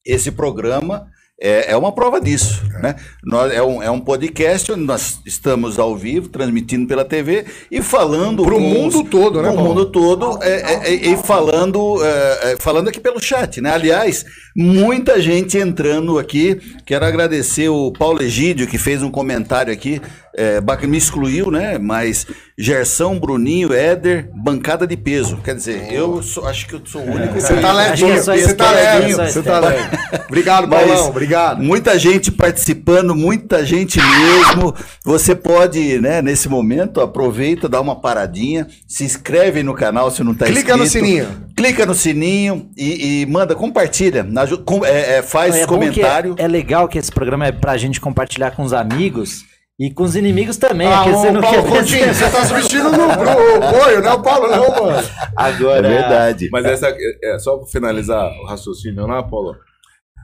esse 0.04 0.30
programa 0.30 1.06
é, 1.42 1.72
é 1.72 1.76
uma 1.76 1.90
prova 1.92 2.20
disso. 2.20 2.62
Né? 2.80 2.94
Nós, 3.24 3.52
é, 3.52 3.60
um, 3.62 3.82
é 3.82 3.90
um 3.90 3.98
podcast 4.00 4.70
onde 4.70 4.84
nós 4.84 5.18
estamos 5.26 5.78
ao 5.78 5.96
vivo, 5.96 6.28
transmitindo 6.28 6.86
pela 6.86 7.04
TV 7.04 7.44
e 7.70 7.82
falando. 7.82 8.44
Pro 8.44 8.54
com 8.56 8.60
mundo 8.60 9.02
os- 9.02 9.08
todo, 9.10 9.42
né, 9.42 9.48
Pro 9.48 9.56
Paulo? 9.56 9.68
mundo 9.68 9.86
todo 9.86 10.38
é, 10.42 10.50
é, 10.50 10.88
é, 10.88 10.94
e 10.94 11.16
falando, 11.16 11.98
é, 12.04 12.52
é, 12.52 12.56
falando 12.58 12.88
aqui 12.88 13.00
pelo 13.00 13.20
chat. 13.20 13.60
Né? 13.60 13.70
Aliás, 13.70 14.24
muita 14.56 15.20
gente 15.20 15.58
entrando 15.58 16.18
aqui. 16.18 16.60
Quero 16.86 17.04
agradecer 17.04 17.68
o 17.68 17.92
Paulo 17.92 18.22
Egídio, 18.22 18.66
que 18.68 18.78
fez 18.78 19.02
um 19.02 19.10
comentário 19.10 19.72
aqui. 19.72 20.00
É, 20.34 20.60
bac- 20.60 20.86
me 20.86 20.96
excluiu, 20.96 21.50
né? 21.50 21.76
Mas 21.78 22.26
Gersão, 22.56 23.18
Bruninho, 23.18 23.72
Éder, 23.72 24.30
bancada 24.34 24.86
de 24.86 24.96
peso. 24.96 25.36
Quer 25.44 25.54
dizer, 25.54 25.92
eu 25.92 26.22
sou- 26.22 26.46
acho 26.46 26.66
que 26.66 26.74
eu 26.74 26.80
sou 26.84 27.02
o 27.02 27.10
único. 27.14 27.34
Você 27.40 27.54
tá 27.56 27.70
Acho 27.72 27.94
que 27.96 28.04
levinho, 28.04 28.18
é 28.18 28.22
só 28.22 28.32
você 28.36 28.54
tá 28.54 28.72
é 28.74 29.12
só 29.12 29.24
você 29.26 29.42
tá 29.42 29.60
leve. 29.60 29.88
Obrigado, 30.26 30.68
Paulão, 30.68 31.08
obrigado. 31.08 31.62
Muita 31.62 31.98
gente 31.98 32.30
participando, 32.30 33.14
muita 33.14 33.64
gente 33.66 33.98
mesmo. 34.00 34.74
Você 35.04 35.34
pode, 35.34 35.98
né, 36.00 36.22
nesse 36.22 36.48
momento, 36.48 37.00
aproveita, 37.00 37.68
dá 37.68 37.80
uma 37.80 37.96
paradinha, 38.00 38.66
se 38.88 39.04
inscreve 39.04 39.62
no 39.62 39.74
canal 39.74 40.10
se 40.10 40.22
não 40.24 40.32
está 40.32 40.46
inscrito. 40.48 40.64
Clica 40.66 40.76
no 40.78 40.86
sininho. 40.88 41.28
Clica 41.56 41.86
no 41.86 41.94
sininho 41.94 42.70
e, 42.76 43.22
e 43.22 43.26
manda, 43.26 43.54
compartilha, 43.54 44.26
aju- 44.36 44.58
com- 44.64 44.84
é, 44.84 45.18
é, 45.18 45.22
faz 45.22 45.54
É 45.56 45.66
comentário. 45.66 46.34
É, 46.38 46.44
é 46.44 46.48
legal 46.48 46.88
que 46.88 46.96
esse 46.98 47.12
programa 47.12 47.46
é 47.46 47.52
pra 47.52 47.76
gente 47.76 48.00
compartilhar 48.00 48.52
com 48.52 48.62
os 48.62 48.72
amigos 48.72 49.44
e 49.82 49.90
com 49.92 50.04
os 50.04 50.14
inimigos 50.14 50.56
também. 50.56 50.86
Ah, 50.86 51.02
porque 51.02 51.10
você 51.10 51.28
ô, 51.28 51.32
não 51.32 51.40
Paulo 51.40 51.62
quer 51.64 51.68
Coutinho, 51.68 52.14
você 52.14 52.30
tá 52.30 52.44
substituindo 52.44 52.92
no, 52.92 52.98
no 52.98 53.72
Boio, 53.72 54.00
não 54.00 54.10
é 54.10 54.14
o 54.14 54.22
Paulo 54.22 54.46
não, 54.46 54.68
mano. 54.70 54.98
É 54.98 55.32
Agora, 55.34 55.88
verdade. 55.88 56.48
Mas 56.52 56.64
essa, 56.66 56.96
é, 57.20 57.38
só 57.40 57.56
para 57.58 57.66
finalizar 57.66 58.30
o 58.30 58.46
raciocínio 58.46 59.04
lá, 59.08 59.24
Paulo. 59.24 59.56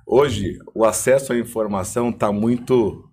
Hoje, 0.07 0.59
o 0.73 0.85
acesso 0.85 1.33
à 1.33 1.37
informação 1.37 2.11
está 2.11 2.31
muito 2.31 3.05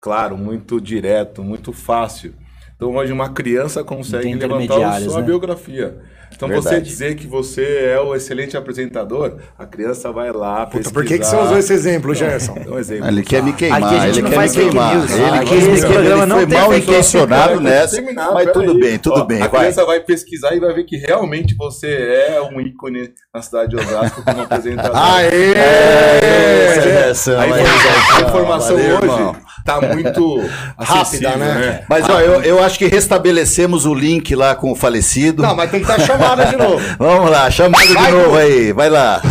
claro, 0.00 0.38
muito 0.38 0.80
direto, 0.80 1.42
muito 1.42 1.72
fácil. 1.72 2.34
Então, 2.76 2.94
hoje, 2.94 3.12
uma 3.12 3.30
criança 3.30 3.82
consegue 3.82 4.32
levantar 4.32 4.62
intermediários, 4.62 5.10
sua 5.10 5.20
né? 5.20 5.26
biografia. 5.26 6.00
Então, 6.32 6.48
você 6.48 6.70
Verdade. 6.70 6.84
dizer 6.88 7.14
que 7.16 7.26
você 7.26 7.62
é 7.94 8.00
o 8.00 8.14
excelente 8.14 8.56
apresentador, 8.56 9.34
a 9.58 9.66
criança 9.66 10.10
vai 10.10 10.32
lá 10.32 10.64
Puta, 10.64 10.78
pesquisar. 10.78 10.94
por 10.94 11.04
que, 11.04 11.18
que 11.18 11.24
você 11.26 11.36
usou 11.36 11.58
esse 11.58 11.72
exemplo, 11.72 12.14
Gerson? 12.14 12.54
É 12.66 12.70
um 12.70 12.78
exemplo. 12.78 13.08
Ele 13.08 13.22
quer 13.22 13.42
me 13.42 13.52
queimar, 13.52 13.82
Aqui 13.84 13.94
a 13.94 13.98
gente 14.06 14.10
ele 14.14 14.22
não 14.22 14.30
quer 14.30 14.36
faz 14.36 14.56
me 14.56 14.62
queimar. 14.62 14.94
news. 14.96 15.10
Ele 15.10 15.24
Aqui 15.24 15.44
quis 15.44 15.66
me 15.66 15.72
esse 15.74 15.86
queimar, 15.86 16.04
ele 16.06 16.26
não 16.26 16.36
foi 16.36 16.46
mal 16.46 16.74
intencionado 16.74 17.60
nessa, 17.60 18.02
mas 18.32 18.52
tudo 18.52 18.70
aí. 18.72 18.80
bem, 18.80 18.98
tudo 18.98 19.20
Ó, 19.20 19.24
bem, 19.24 19.42
A 19.42 19.48
vai. 19.48 19.60
criança 19.60 19.84
vai 19.84 20.00
pesquisar 20.00 20.54
e 20.54 20.60
vai 20.60 20.72
ver 20.72 20.84
que 20.84 20.96
realmente 20.96 21.54
você 21.56 21.88
é 21.88 22.40
um 22.40 22.58
ícone 22.60 23.10
na 23.34 23.42
cidade 23.42 23.70
de 23.70 23.76
Osasco 23.76 24.22
como 24.24 24.40
apresentador. 24.42 24.96
Aê! 24.96 25.52
É, 25.54 26.80
Gerson, 26.82 27.32
A, 27.38 28.20
informação, 28.22 28.76
hoje 28.76 28.84
irmão. 28.92 29.36
tá 29.64 29.80
muito 29.80 30.38
Rápida, 30.78 31.00
acessível, 31.02 31.36
né? 31.38 31.84
Mas 31.88 32.08
ó, 32.08 32.20
eu, 32.20 32.42
eu 32.42 32.62
acho 32.62 32.78
que 32.78 32.86
restabelecemos 32.86 33.84
o 33.84 33.92
link 33.94 34.34
lá 34.34 34.54
com 34.54 34.70
o 34.72 34.74
falecido. 34.74 35.42
Não, 35.42 35.54
mas 35.54 35.70
tem 35.70 35.80
que 35.82 35.90
estar 35.90 36.00
chamada 36.20 36.44
de 36.46 36.56
novo. 36.56 36.78
Vamos 36.98 37.30
lá, 37.30 37.50
chamada 37.50 37.86
de 37.86 37.94
Vai, 37.94 38.12
novo 38.12 38.36
aí, 38.36 38.72
vai 38.72 38.90
lá. 38.90 39.20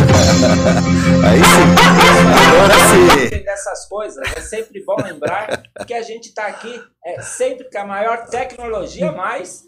Aí 1.22 1.38
sim. 1.38 1.70
Agora 2.48 3.28
sim. 3.28 3.44
dessas 3.44 3.86
coisas, 3.86 4.22
é 4.36 4.40
sempre 4.40 4.82
bom 4.84 4.96
lembrar 5.02 5.62
que 5.86 5.92
a 5.92 6.02
gente 6.02 6.28
está 6.28 6.46
aqui 6.46 6.82
é, 7.04 7.20
sempre 7.20 7.68
com 7.70 7.78
a 7.78 7.84
maior 7.84 8.24
tecnologia, 8.26 9.12
mais 9.12 9.64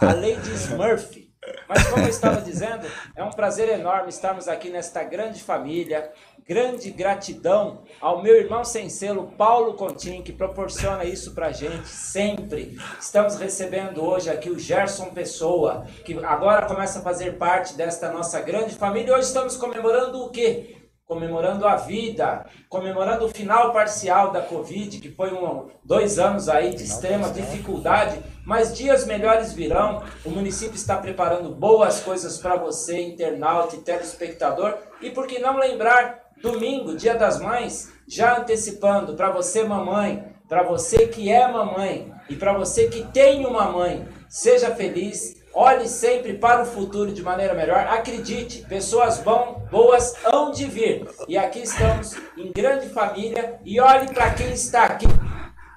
a 0.00 0.12
lei 0.12 0.36
de 0.36 0.52
Smurf. 0.52 1.26
Mas 1.68 1.86
como 1.88 2.04
eu 2.04 2.08
estava 2.08 2.40
dizendo, 2.40 2.86
é 3.16 3.22
um 3.22 3.30
prazer 3.30 3.68
enorme 3.68 4.08
estarmos 4.08 4.48
aqui 4.48 4.70
nesta 4.70 5.02
grande 5.02 5.42
família. 5.42 6.10
Grande 6.48 6.92
gratidão 6.92 7.80
ao 8.00 8.22
meu 8.22 8.36
irmão 8.36 8.64
sem 8.64 8.88
selo, 8.88 9.32
Paulo 9.36 9.74
Contim, 9.74 10.22
que 10.22 10.32
proporciona 10.32 11.04
isso 11.04 11.34
pra 11.34 11.50
gente 11.50 11.88
sempre. 11.88 12.78
Estamos 13.00 13.34
recebendo 13.34 14.04
hoje 14.04 14.30
aqui 14.30 14.48
o 14.48 14.56
Gerson 14.56 15.06
Pessoa, 15.06 15.84
que 16.04 16.16
agora 16.24 16.66
começa 16.66 17.00
a 17.00 17.02
fazer 17.02 17.36
parte 17.36 17.74
desta 17.74 18.12
nossa 18.12 18.40
grande 18.40 18.76
família. 18.76 19.12
Hoje 19.12 19.26
estamos 19.26 19.56
comemorando 19.56 20.22
o 20.22 20.30
quê? 20.30 20.76
comemorando 21.04 21.68
a 21.68 21.76
vida, 21.76 22.44
comemorando 22.68 23.26
o 23.26 23.28
final 23.28 23.72
parcial 23.72 24.32
da 24.32 24.42
Covid, 24.42 24.98
que 24.98 25.08
foi 25.08 25.32
um, 25.32 25.68
dois 25.84 26.18
anos 26.18 26.48
aí 26.48 26.74
de 26.74 26.82
extrema 26.82 27.30
dificuldade, 27.30 28.20
mas 28.44 28.76
dias 28.76 29.06
melhores 29.06 29.52
virão. 29.52 30.02
O 30.24 30.30
município 30.30 30.74
está 30.74 30.96
preparando 30.96 31.54
boas 31.54 32.00
coisas 32.00 32.38
para 32.38 32.56
você, 32.56 33.00
internauta 33.00 33.76
e 33.76 33.82
telespectador. 33.82 34.76
E 35.00 35.10
por 35.10 35.28
que 35.28 35.38
não 35.38 35.58
lembrar, 35.58 36.25
domingo, 36.42 36.96
Dia 36.96 37.14
das 37.14 37.40
Mães, 37.40 37.92
já 38.06 38.38
antecipando 38.38 39.14
para 39.14 39.30
você, 39.30 39.64
mamãe, 39.64 40.24
para 40.48 40.62
você 40.62 41.08
que 41.08 41.30
é 41.30 41.46
mamãe 41.50 42.12
e 42.28 42.36
para 42.36 42.52
você 42.52 42.88
que 42.88 43.02
tem 43.04 43.44
uma 43.46 43.70
mãe, 43.70 44.06
seja 44.28 44.74
feliz. 44.74 45.36
Olhe 45.52 45.88
sempre 45.88 46.34
para 46.34 46.62
o 46.62 46.66
futuro 46.66 47.10
de 47.10 47.22
maneira 47.22 47.54
melhor. 47.54 47.86
Acredite, 47.86 48.62
pessoas 48.62 49.18
bom, 49.18 49.66
boas 49.70 50.14
hão 50.24 50.50
de 50.50 50.66
vir. 50.66 51.08
E 51.26 51.38
aqui 51.38 51.60
estamos 51.60 52.14
em 52.36 52.52
grande 52.52 52.88
família. 52.90 53.58
E 53.64 53.80
olhe 53.80 54.12
para 54.12 54.34
quem 54.34 54.52
está 54.52 54.84
aqui. 54.84 55.06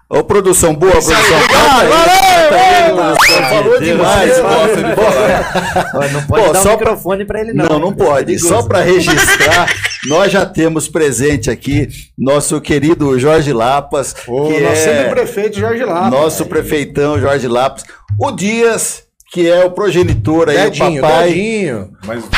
Ô, 0.10 0.24
produção 0.24 0.74
boa, 0.74 0.92
produção. 0.94 1.16
Falou 3.50 3.80
demais. 3.80 4.32
Ó, 5.94 6.08
não 6.12 6.22
pode 6.24 6.46
Pô, 6.48 6.54
dar 6.54 6.60
só 6.62 6.70
o 6.70 6.80
microfone 6.80 7.26
pra 7.26 7.42
ele, 7.42 7.54
não. 7.54 7.66
Não, 7.66 7.80
não 7.80 7.94
pode. 7.94 8.40
Só 8.40 8.64
para 8.64 8.82
registrar, 8.82 9.72
nós 10.08 10.32
já 10.32 10.46
temos 10.46 10.88
presente 10.88 11.52
aqui 11.52 11.88
nosso 12.18 12.60
querido 12.60 13.20
Jorge 13.20 13.54
Lapas, 13.54 14.16
O 14.28 14.48
que 14.48 14.60
nosso 14.62 14.90
é 14.90 15.10
prefeito 15.10 15.60
Jorge 15.60 15.84
Lapa. 15.86 16.10
nosso 16.10 16.46
prefeitão 16.46 17.20
Jorge 17.20 17.48
Lapas. 17.48 17.84
O 18.20 18.32
Dias, 18.32 19.04
que 19.32 19.48
é 19.50 19.64
o 19.64 19.70
progenitor 19.72 20.50
aí, 20.50 20.58
Dedinho, 20.58 20.98
o 20.98 21.02
papai. 21.02 21.28
Dedinho. 21.30 21.90
Mas 22.06 22.24
É 22.24 22.26
o 22.26 22.30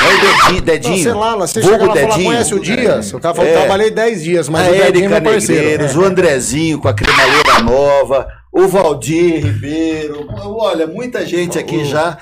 Dedinho, 0.43 0.61
Dedinho. 0.61 0.95
Não, 0.97 1.03
sei 1.03 1.13
lá, 1.13 1.35
você 1.37 1.61
Vulgo 1.61 1.77
chega 1.79 1.85
lá 1.87 1.95
fala, 1.95 2.07
Dedinho. 2.07 2.25
conhece 2.31 2.53
o 2.53 2.59
Dias? 2.59 3.13
O 3.13 3.19
cara 3.19 3.33
falou, 3.33 3.49
É. 3.49 3.53
trabalhei 3.57 3.91
10 3.91 4.23
dias, 4.23 4.49
mas 4.49 4.67
a 4.67 4.69
o 4.69 4.71
Dedinho 4.73 4.83
é 4.83 4.87
Érica 4.87 5.09
meu 5.21 5.31
parceiro. 5.31 5.61
Negreiros, 5.61 5.95
o 5.95 6.03
Andrezinho 6.03 6.79
com 6.79 6.87
a 6.89 6.93
cremaleira 6.93 7.50
nova, 7.61 8.27
o 8.51 8.67
Valdir 8.67 9.45
Ribeiro. 9.45 10.27
Olha, 10.29 10.85
muita 10.85 11.25
gente 11.25 11.57
aqui 11.57 11.85
já. 11.85 12.17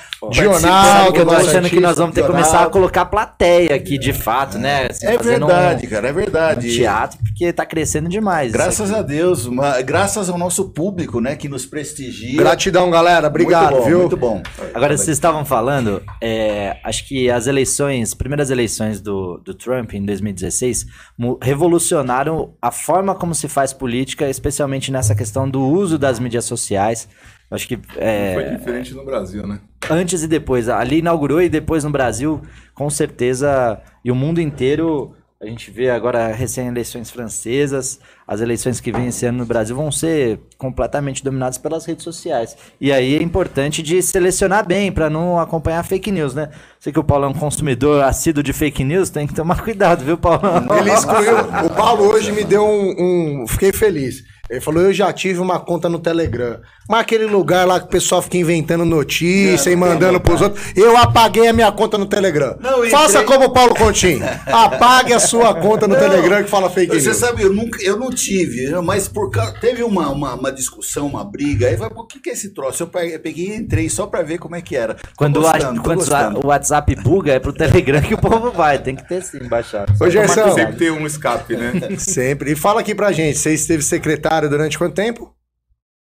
Sabe 0.59 1.13
que 1.13 1.19
eu 1.19 1.25
tô 1.25 1.31
achando 1.33 1.69
que 1.69 1.79
nós 1.79 1.97
vamos 1.97 2.13
ter 2.13 2.21
que 2.21 2.27
começar 2.27 2.63
a 2.63 2.69
colocar 2.69 3.05
plateia 3.05 3.73
aqui, 3.75 3.97
de 3.97 4.11
fato, 4.13 4.57
né? 4.57 4.87
Assim, 4.89 5.07
É 5.07 5.17
verdade, 5.17 5.87
um- 5.87 5.89
cara, 5.89 6.07
é 6.09 6.11
um 6.11 6.15
verdade. 6.15 6.75
teatro, 6.75 7.17
porque 7.23 7.51
tá 7.53 7.65
crescendo 7.65 8.09
demais. 8.09 8.51
Graças 8.51 8.91
a 8.93 9.01
Deus, 9.01 9.45
uma- 9.45 9.81
graças 9.81 10.29
ao 10.29 10.37
nosso 10.37 10.69
público, 10.69 11.19
né, 11.21 11.35
que 11.35 11.47
nos 11.49 11.65
prestigia. 11.65 12.37
Gratidão, 12.37 12.91
galera. 12.91 13.27
Obrigado, 13.27 13.71
muito 13.71 13.79
bom, 13.81 13.87
viu? 13.87 13.99
Muito 13.99 14.17
bom. 14.17 14.43
Agora, 14.73 14.95
vocês 14.97 15.09
estavam 15.17 15.45
falando, 15.45 16.01
é, 16.21 16.77
acho 16.83 17.07
que 17.07 17.29
as 17.31 17.47
eleições, 17.47 18.13
primeiras 18.13 18.49
eleições 18.51 18.99
do, 19.01 19.37
do 19.43 19.53
Trump 19.53 19.93
em 19.93 20.05
2016, 20.05 20.85
mu- 21.17 21.39
revolucionaram 21.41 22.53
a 22.61 22.71
forma 22.71 23.15
como 23.15 23.33
se 23.33 23.47
faz 23.47 23.71
política, 23.73 24.29
especialmente 24.29 24.91
nessa 24.91 25.15
questão 25.15 25.49
do 25.49 25.61
uso 25.61 25.97
das 25.97 26.18
mídias 26.19 26.45
sociais. 26.45 27.07
Acho 27.51 27.67
que 27.67 27.79
é, 27.97 28.33
foi 28.35 28.57
diferente 28.57 28.93
no 28.93 29.03
Brasil, 29.03 29.47
né? 29.47 29.59
antes 29.89 30.21
e 30.23 30.27
depois. 30.27 30.69
Ali 30.69 30.99
inaugurou 30.99 31.41
e 31.41 31.49
depois 31.49 31.83
no 31.83 31.89
Brasil, 31.89 32.41
com 32.75 32.89
certeza, 32.89 33.79
e 34.03 34.11
o 34.11 34.15
mundo 34.15 34.39
inteiro. 34.39 35.15
A 35.41 35.45
gente 35.45 35.71
vê 35.71 35.89
agora 35.89 36.33
recém-eleições 36.33 37.09
francesas, 37.09 37.97
as 38.27 38.41
eleições 38.41 38.81
que 38.81 38.91
vêm 38.91 39.07
esse 39.07 39.25
ano 39.25 39.37
no 39.37 39.45
Brasil 39.45 39.73
vão 39.73 39.89
ser 39.89 40.37
completamente 40.57 41.23
dominadas 41.23 41.57
pelas 41.57 41.85
redes 41.85 42.03
sociais. 42.03 42.57
E 42.79 42.91
aí 42.91 43.15
é 43.15 43.23
importante 43.23 43.81
de 43.81 44.01
selecionar 44.01 44.67
bem 44.67 44.91
para 44.91 45.09
não 45.09 45.39
acompanhar 45.39 45.81
fake 45.85 46.11
news, 46.11 46.33
né? 46.35 46.49
Sei 46.77 46.91
que 46.91 46.99
o 46.99 47.03
Paulo 47.05 47.23
é 47.23 47.27
um 47.29 47.33
consumidor 47.33 48.03
assíduo 48.03 48.43
de 48.43 48.51
fake 48.51 48.83
news, 48.83 49.09
tem 49.09 49.25
que 49.25 49.33
tomar 49.33 49.61
cuidado, 49.63 50.03
viu, 50.03 50.17
Paulo? 50.17 50.41
Ele 50.77 50.91
excluiu. 50.91 51.37
O 51.65 51.69
Paulo 51.73 52.03
hoje 52.09 52.33
me 52.33 52.43
deu 52.43 52.65
um, 52.65 53.43
um- 53.43 53.47
Fiquei 53.47 53.71
feliz. 53.71 54.25
Ele 54.49 54.59
falou: 54.61 54.81
Eu 54.83 54.93
já 54.93 55.11
tive 55.13 55.39
uma 55.39 55.59
conta 55.59 55.87
no 55.87 55.99
Telegram. 55.99 56.59
Mas 56.89 57.01
aquele 57.01 57.25
lugar 57.25 57.67
lá 57.67 57.79
que 57.79 57.85
o 57.85 57.89
pessoal 57.89 58.19
fica 58.19 58.37
inventando 58.37 58.83
notícia 58.83 59.69
e 59.69 59.75
mandando 59.75 60.19
pros 60.19 60.41
outros. 60.41 60.59
Eu 60.75 60.97
apaguei 60.97 61.47
a 61.47 61.53
minha 61.53 61.71
conta 61.71 61.99
no 61.99 62.07
Telegram. 62.07 62.57
Não, 62.59 62.83
Faça 62.89 63.21
entrei- 63.21 63.25
como 63.25 63.45
o 63.45 63.53
Paulo 63.53 63.75
Continho. 63.75 64.25
Apague 64.47 65.13
a 65.13 65.19
sua 65.19 65.53
conta 65.53 65.87
no 65.87 65.93
Não, 65.93 66.01
Telegram 66.01 66.43
que 66.43 66.49
fala 66.49 66.67
fake 66.69 66.99
Você 66.99 67.09
news. 67.09 67.17
sabe, 67.17 67.43
eu 67.43 67.53
nunca, 67.53 67.79
eu 67.83 67.95
não 67.97 68.09
tive, 68.09 68.71
mas 68.81 69.07
por 69.07 69.29
causa, 69.29 69.53
teve 69.61 69.83
uma, 69.83 70.09
uma, 70.09 70.33
uma 70.33 70.51
discussão, 70.51 71.05
uma 71.05 71.23
briga, 71.23 71.67
aí 71.67 71.75
vai, 71.75 71.89
o 71.93 72.05
que 72.07 72.19
que 72.19 72.31
é 72.31 72.33
esse 72.33 72.53
troço? 72.55 72.81
Eu 72.83 72.87
peguei, 72.87 73.49
e 73.51 73.55
entrei 73.55 73.87
só 73.87 74.07
pra 74.07 74.23
ver 74.23 74.39
como 74.39 74.55
é 74.55 74.61
que 74.61 74.75
era. 74.75 74.95
Quando, 75.15 75.37
o 75.37 75.41
gostando, 75.41 75.75
tô 75.75 75.81
quando 75.83 75.97
gostando. 75.99 76.39
o 76.43 76.47
WhatsApp 76.47 76.95
buga, 76.95 77.33
é 77.33 77.39
pro 77.39 77.53
Telegram 77.53 78.01
que 78.01 78.15
o 78.15 78.17
povo 78.17 78.51
vai. 78.51 78.79
Tem 78.79 78.95
que 78.95 79.07
ter 79.07 79.21
sim, 79.21 79.47
baixar. 79.47 79.85
Só 79.95 80.05
Ô, 80.05 80.09
Gerson. 80.09 80.53
Sempre 80.55 80.75
tem 80.77 80.89
um 80.89 81.05
escape, 81.05 81.55
né? 81.55 81.73
Sempre. 81.99 82.53
E 82.53 82.55
fala 82.55 82.79
aqui 82.81 82.95
pra 82.95 83.11
gente, 83.11 83.37
você 83.37 83.53
esteve 83.53 83.83
secretário 83.83 84.38
secretário 84.39 84.49
durante 84.49 84.77
quanto 84.77 84.95
tempo? 84.95 85.35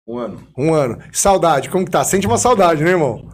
Um 0.07 0.19
ano. 0.19 0.49
Um 0.57 0.75
ano. 0.75 0.99
Saudade, 1.13 1.71
como 1.71 1.85
que 1.85 1.91
tá? 1.91 2.05
Sente 2.05 2.27
uma 2.27 2.39
saudade, 2.39 2.83
né, 2.83 2.91
irmão? 2.91 3.31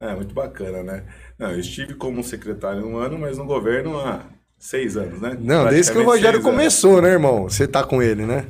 É, 0.00 0.14
muito 0.14 0.34
bacana, 0.34 0.82
né? 0.82 1.04
Não, 1.38 1.50
eu 1.50 1.60
estive 1.60 1.94
como 1.94 2.22
secretário 2.22 2.86
um 2.86 2.96
ano, 2.96 3.18
mas 3.18 3.38
no 3.38 3.44
governo 3.44 3.98
há 3.98 4.24
seis 4.58 4.96
anos, 4.96 5.20
né? 5.20 5.36
Não, 5.40 5.68
desde 5.68 5.92
que 5.92 5.98
o 5.98 6.04
Rogério 6.04 6.42
começou, 6.42 7.00
né, 7.00 7.10
irmão? 7.10 7.44
Você 7.44 7.66
tá 7.66 7.84
com 7.84 8.02
ele, 8.02 8.24
né? 8.24 8.46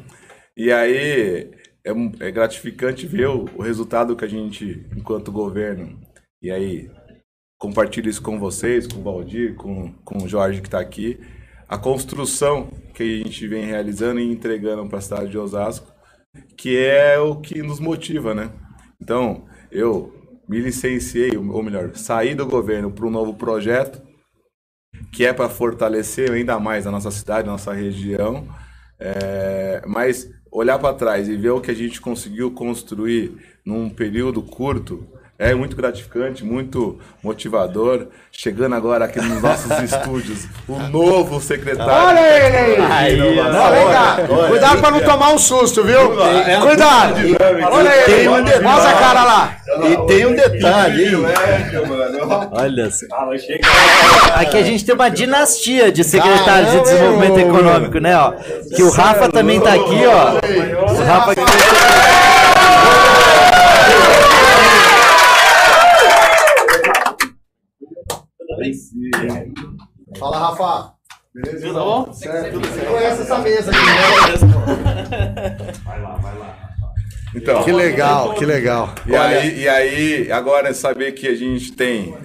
E 0.57 0.73
aí 0.73 1.51
é, 1.85 1.93
é 2.21 2.31
gratificante 2.31 3.07
ver 3.07 3.29
o, 3.29 3.45
o, 3.57 3.63
resultado 3.63 4.17
que 4.17 4.25
a 4.25 4.29
gente, 4.29 4.87
enquanto 4.97 5.33
governo, 5.33 5.99
e 6.41 6.51
aí 6.51 6.91
compartilho 7.59 8.09
isso 8.09 8.23
com 8.23 8.39
vocês, 8.39 8.87
com 8.87 9.01
o 9.01 9.03
Valdir, 9.03 9.55
com, 9.57 9.93
com 10.05 10.23
o 10.23 10.29
Jorge 10.29 10.61
que 10.61 10.69
está 10.69 10.81
aqui, 10.81 11.19
a 11.69 11.77
construção 11.77 12.69
que 12.95 13.03
a 13.03 13.25
gente 13.25 13.47
vem 13.49 13.65
realizando 13.65 14.21
e 14.21 14.31
entregando 14.31 14.87
para 14.89 14.99
a 14.99 15.03
cidade 15.03 15.31
de 15.31 15.39
Osasco, 15.39 15.93
que 16.57 16.77
é 16.77 17.19
o 17.19 17.37
que 17.37 17.63
nos 17.63 17.81
motiva, 17.81 18.35
né? 18.35 18.51
Então, 19.01 19.45
eu 19.71 20.13
me 20.49 20.61
licenciei, 20.61 21.37
ou 21.37 21.63
melhor, 21.63 21.91
saí 21.95 22.35
do 22.35 22.47
governo 22.47 22.91
para 22.91 23.07
um 23.07 23.11
novo 23.11 23.35
projeto, 23.35 24.01
que 25.13 25.27
é 25.27 25.33
para 25.33 25.49
fortalecer 25.49 26.31
ainda 26.31 26.59
mais 26.59 26.87
a 26.87 26.91
nossa 26.91 27.11
cidade, 27.11 27.49
a 27.49 27.53
nossa 27.53 27.73
região, 27.73 28.47
é, 28.99 29.83
mas 29.87 30.31
olhar 30.51 30.79
para 30.79 30.95
trás 30.95 31.29
e 31.29 31.37
ver 31.37 31.51
o 31.51 31.61
que 31.61 31.71
a 31.71 31.75
gente 31.75 32.01
conseguiu 32.01 32.51
construir 32.53 33.37
num 33.65 33.91
período 33.91 34.43
curto 34.43 35.07
é 35.39 35.55
muito 35.55 35.77
gratificante, 35.77 36.45
muito 36.45 36.99
motivador. 37.23 38.07
Chegando 38.33 38.75
agora 38.75 39.05
aqui 39.05 39.21
nos 39.21 39.43
nossos 39.43 39.71
estúdios, 39.83 40.47
o 40.67 40.79
novo 40.79 41.41
secretário. 41.41 41.93
Olha 41.93 42.21
ele 42.21 42.83
aí! 42.83 43.21
aí 43.21 43.37
não, 43.37 43.53
não, 43.53 43.71
vem 43.71 43.87
cá. 43.89 44.17
Cuidado 44.49 44.81
para 44.81 44.91
não 44.91 45.01
tomar 45.01 45.33
um 45.33 45.39
susto, 45.39 45.83
viu? 45.83 46.11
Cuidado! 46.63 47.17
Olha 47.71 48.11
ele! 48.11 48.29
Mostra 48.61 48.91
a 48.91 48.99
cara 48.99 49.25
lá! 49.25 49.57
E 49.85 50.07
tem 50.07 50.27
um 50.27 50.35
detalhe, 50.35 51.05
hein? 51.05 51.15
Olha 52.53 52.91
só. 52.91 53.07
Aqui 54.35 54.57
a 54.57 54.63
gente 54.63 54.85
tem 54.85 54.95
uma 54.95 55.11
dinastia 55.11 55.93
de 55.93 56.03
secretários 56.03 56.73
de 56.73 56.81
desenvolvimento 56.81 57.39
econômico, 57.39 57.99
né? 57.99 58.17
Ó, 58.17 58.33
que 58.75 58.83
o 58.83 58.91
Rafa 58.91 59.29
também 59.29 59.61
tá 59.61 59.75
aqui, 59.75 60.07
ó. 60.07 60.93
O 60.93 61.05
Rafa 61.05 61.35
que 61.35 61.41
Fala, 70.19 70.39
Rafa. 70.39 70.95
Beleza? 71.35 71.67
Tudo 71.67 71.81
bom? 71.81 72.13
Certo. 72.13 72.61
Você 72.61 72.81
conhece 72.87 73.23
essa 73.23 73.39
mesa 73.39 73.71
aqui, 73.71 73.87
né? 73.87 75.57
Vai 75.85 76.01
lá, 76.01 76.17
vai 76.17 76.39
lá. 76.39 76.57
Então, 77.35 77.63
que 77.63 77.73
legal, 77.73 78.35
que 78.35 78.47
legal. 78.47 78.95
E, 79.07 79.15
aí, 79.15 79.61
e 79.61 79.69
aí, 79.69 80.33
agora 80.33 80.71
é 80.71 80.73
saber 80.73 81.13
que 81.13 81.29
a 81.29 81.35
gente 81.35 81.73
tem 81.73 82.17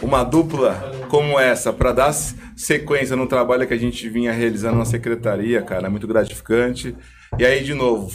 uma 0.00 0.22
dupla 0.22 1.06
como 1.08 1.38
essa 1.40 1.72
para 1.72 1.92
dar 1.92 2.12
sequência 2.12 3.16
no 3.16 3.26
trabalho 3.26 3.66
que 3.66 3.74
a 3.74 3.78
gente 3.78 4.08
vinha 4.08 4.32
realizando 4.32 4.78
na 4.78 4.84
secretaria, 4.84 5.62
cara, 5.62 5.88
é 5.88 5.90
muito 5.90 6.06
gratificante. 6.06 6.94
E 7.36 7.44
aí, 7.44 7.64
de 7.64 7.74
novo, 7.74 8.10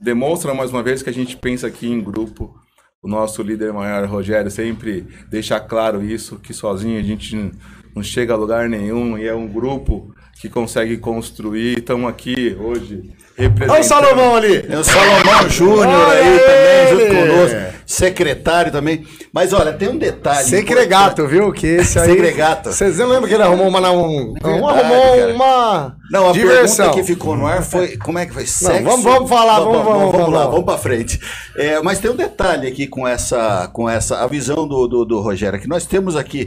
demonstra 0.00 0.52
mais 0.52 0.70
uma 0.70 0.82
vez 0.82 1.02
que 1.02 1.10
a 1.10 1.14
gente 1.14 1.36
pensa 1.36 1.68
aqui 1.68 1.86
em 1.86 2.02
grupo, 2.02 2.58
o 3.06 3.08
nosso 3.08 3.40
líder 3.40 3.72
maior, 3.72 4.04
Rogério, 4.08 4.50
sempre 4.50 5.06
deixa 5.30 5.60
claro 5.60 6.02
isso, 6.02 6.40
que 6.40 6.52
sozinho 6.52 6.98
a 6.98 7.02
gente 7.02 7.52
não 7.96 8.02
chega 8.02 8.34
a 8.34 8.36
lugar 8.36 8.68
nenhum 8.68 9.16
e 9.16 9.26
é 9.26 9.34
um 9.34 9.48
grupo 9.48 10.14
que 10.38 10.50
consegue 10.50 10.98
construir. 10.98 11.78
Estamos 11.78 12.10
aqui 12.10 12.54
hoje 12.60 13.10
representando... 13.34 13.70
Olha 13.70 13.80
o 13.80 13.84
Salomão 13.84 14.36
ali! 14.36 14.66
É 14.68 14.78
o 14.78 14.84
Salomão 14.84 15.48
Júnior 15.48 16.10
aí 16.10 16.38
também, 16.38 16.90
junto 16.90 17.16
conosco, 17.16 17.56
secretário 17.86 18.70
também. 18.70 19.06
Mas 19.32 19.54
olha, 19.54 19.72
tem 19.72 19.88
um 19.88 19.96
detalhe. 19.96 20.46
Secregato, 20.46 21.26
viu? 21.26 21.50
Que 21.54 21.66
esse 21.68 21.98
aí... 21.98 22.10
Secregato. 22.10 22.70
Vocês 22.70 22.98
lembram 22.98 23.22
que 23.22 23.32
ele 23.32 23.42
arrumou 23.42 23.66
uma... 23.66 23.90
Um, 23.90 24.34
Verdade, 24.34 24.58
arrumou 24.58 25.16
cara. 25.16 25.34
uma 25.34 25.96
Não, 26.10 26.28
a 26.28 26.32
diversão. 26.32 26.76
pergunta 26.90 27.00
que 27.00 27.14
ficou 27.14 27.34
no 27.34 27.46
ar 27.46 27.62
foi... 27.62 27.96
Como 27.96 28.18
é 28.18 28.26
que 28.26 28.34
foi? 28.34 28.44
Sexo? 28.44 28.74
Não, 28.74 28.90
vamos, 28.90 29.04
vamos 29.04 29.30
falar, 29.30 29.60
vamos, 29.60 29.72
vamos, 29.72 29.86
vamos, 29.86 30.12
vamos 30.12 30.34
lá, 30.34 30.46
vamos 30.48 30.66
para 30.66 30.76
frente. 30.76 31.18
É, 31.56 31.80
mas 31.80 31.98
tem 31.98 32.10
um 32.10 32.16
detalhe 32.16 32.68
aqui 32.68 32.86
com 32.86 33.08
essa, 33.08 33.70
com 33.72 33.88
essa 33.88 34.22
a 34.22 34.26
visão 34.26 34.68
do, 34.68 34.86
do, 34.86 35.04
do 35.06 35.20
Rogério, 35.20 35.58
que 35.58 35.66
nós 35.66 35.86
temos 35.86 36.14
aqui 36.14 36.46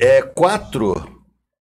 é, 0.00 0.22
quatro 0.22 1.18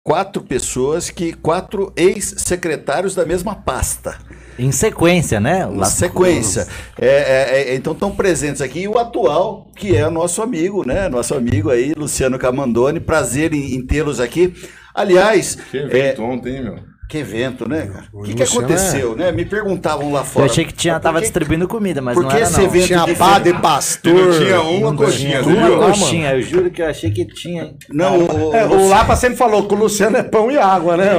quatro 0.03 0.41
pessoas 0.41 1.09
que 1.09 1.33
quatro 1.33 1.93
ex-secretários 1.95 3.13
da 3.13 3.25
mesma 3.25 3.55
pasta. 3.55 4.17
Em 4.57 4.71
sequência, 4.71 5.39
né? 5.39 5.67
Em 5.71 5.85
sequência. 5.85 6.67
É, 6.99 7.07
é, 7.07 7.71
é, 7.71 7.75
então 7.75 7.93
estão 7.93 8.11
presentes 8.11 8.61
aqui 8.61 8.81
e 8.81 8.87
o 8.87 8.97
atual, 8.97 9.71
que 9.75 9.95
é 9.95 10.09
nosso 10.09 10.41
amigo, 10.41 10.85
né? 10.85 11.07
Nosso 11.07 11.33
amigo 11.33 11.69
aí, 11.69 11.93
Luciano 11.95 12.37
Camandoni. 12.37 12.99
Prazer 12.99 13.53
em, 13.53 13.75
em 13.75 13.85
tê-los 13.85 14.19
aqui. 14.19 14.53
Aliás. 14.93 15.55
Que 15.55 15.77
evento 15.77 16.21
é, 16.21 16.25
ontem, 16.25 16.63
meu. 16.63 16.90
Que 17.11 17.17
evento, 17.17 17.67
né, 17.67 17.89
cara? 17.91 18.05
O 18.13 18.23
que, 18.23 18.33
que 18.33 18.43
aconteceu, 18.43 19.11
é... 19.11 19.15
né? 19.17 19.31
Me 19.33 19.43
perguntavam 19.43 20.13
lá 20.13 20.23
fora. 20.23 20.45
Eu 20.45 20.49
achei 20.49 20.63
que 20.63 20.71
tinha, 20.71 20.97
tava 20.97 21.17
que... 21.17 21.25
distribuindo 21.25 21.67
comida, 21.67 22.01
mas 22.01 22.13
Por 22.13 22.23
não 22.23 22.31
era 22.31 22.43
esse 22.43 22.61
evento 22.61 22.87
tinha 22.87 23.15
padre, 23.15 23.53
pastor. 23.55 24.33
tinha 24.39 24.61
uma 24.61 24.95
coxinha, 24.95 25.41
Uma 25.41 25.67
viu? 25.67 25.77
coxinha, 25.77 26.35
eu 26.35 26.41
juro 26.41 26.71
que 26.71 26.81
eu 26.81 26.87
achei 26.87 27.11
que 27.11 27.25
tinha. 27.25 27.75
Não, 27.89 28.17
o, 28.17 28.55
é, 28.55 28.65
o 28.65 28.87
Lapa 28.87 29.17
sempre 29.17 29.35
falou 29.35 29.67
que 29.67 29.73
o 29.73 29.77
Luciano 29.77 30.15
é 30.15 30.23
pão 30.23 30.49
e 30.49 30.57
água, 30.57 30.95
né? 30.95 31.09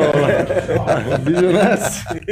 né? 1.52 1.78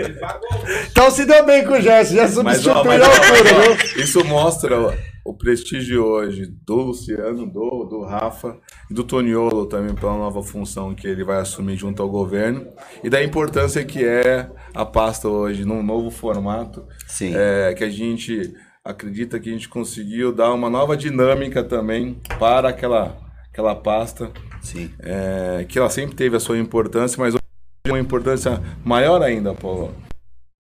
então 0.91 1.11
se 1.11 1.27
deu 1.27 1.45
bem 1.45 1.63
com 1.63 1.75
o 1.75 1.81
Gerson, 1.83 2.15
já 2.15 2.29
substituiu 2.29 2.73
a 2.73 2.79
altura, 2.79 3.77
viu? 3.95 4.03
Isso 4.03 4.25
mostra 4.25 4.75
o 5.25 5.35
prestígio 5.35 6.05
hoje 6.05 6.47
do 6.47 6.77
Luciano, 6.77 7.47
do, 7.47 7.85
do 7.85 8.03
Rafa 8.03 8.59
e 8.91 8.95
do 8.95 9.05
Toniolo 9.05 9.67
também 9.67 9.95
pela 9.95 10.17
nova 10.17 10.43
função 10.43 10.95
que 10.95 11.07
ele 11.07 11.25
vai 11.25 11.41
assumir 11.41 11.77
junto 11.77 12.03
ao 12.03 12.09
governo 12.09 12.67
e 13.05 13.11
da 13.11 13.23
importância 13.23 13.85
que 13.85 14.05
é 14.05 14.51
a 14.75 14.85
pasta 14.85 15.29
hoje 15.29 15.65
num 15.65 15.83
novo 15.83 16.11
formato 16.11 16.85
Sim. 17.07 17.33
É, 17.35 17.75
que 17.75 17.85
a 17.85 17.91
gente 17.91 18.55
acredita 18.85 19.39
que 19.39 19.51
a 19.51 19.53
gente 19.53 19.69
conseguiu 19.69 20.33
dar 20.33 20.53
uma 20.53 20.71
nova 20.71 20.97
dinâmica 20.97 21.63
também 21.63 22.21
para 22.39 22.71
aquela, 22.71 23.17
aquela 23.51 23.75
pasta 23.75 24.31
Sim. 24.63 24.91
É, 25.01 25.65
que 25.69 25.79
ela 25.79 25.91
sempre 25.91 26.17
teve 26.17 26.37
a 26.37 26.41
sua 26.41 26.59
importância, 26.59 27.19
mas 27.19 27.35
hoje 27.35 27.41
uma 27.87 27.99
importância 27.99 28.61
maior 28.85 29.23
ainda, 29.23 29.55
Paulo, 29.55 29.95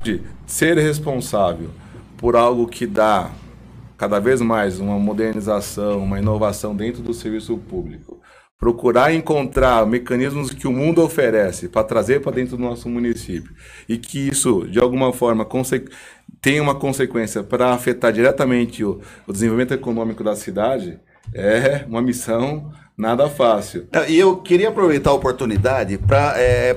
de 0.03 0.23
ser 0.47 0.79
responsável 0.79 1.71
por 2.17 2.37
algo 2.37 2.67
que 2.67 2.87
dá 2.87 3.31
cada 4.01 4.19
vez 4.19 4.41
mais 4.41 4.81
uma 4.81 4.99
modernização, 4.99 5.99
uma 5.99 6.19
inovação 6.19 6.75
dentro 6.75 7.03
do 7.03 7.13
serviço 7.13 7.59
público. 7.59 8.19
Procurar 8.59 9.13
encontrar 9.13 9.85
mecanismos 9.87 10.49
que 10.49 10.67
o 10.67 10.73
mundo 10.73 11.03
oferece 11.03 11.69
para 11.69 11.85
trazer 11.85 12.23
para 12.23 12.33
dentro 12.33 12.57
do 12.57 12.63
nosso 12.63 12.89
município 12.89 13.55
e 13.87 13.99
que 13.99 14.29
isso, 14.29 14.67
de 14.67 14.79
alguma 14.79 15.13
forma, 15.13 15.47
tenha 16.41 16.63
uma 16.63 16.75
consequência 16.75 17.43
para 17.43 17.75
afetar 17.75 18.11
diretamente 18.11 18.83
o, 18.83 19.03
o 19.27 19.33
desenvolvimento 19.35 19.75
econômico 19.75 20.25
da 20.25 20.35
cidade, 20.35 20.99
é 21.35 21.85
uma 21.87 22.01
missão 22.01 22.73
nada 22.97 23.29
fácil. 23.29 23.87
E 24.09 24.19
eu 24.19 24.39
queria 24.39 24.71
aproveitar 24.71 25.11
a 25.11 25.15
oportunidade 25.15 25.99
para 25.99 26.39
é, 26.39 26.73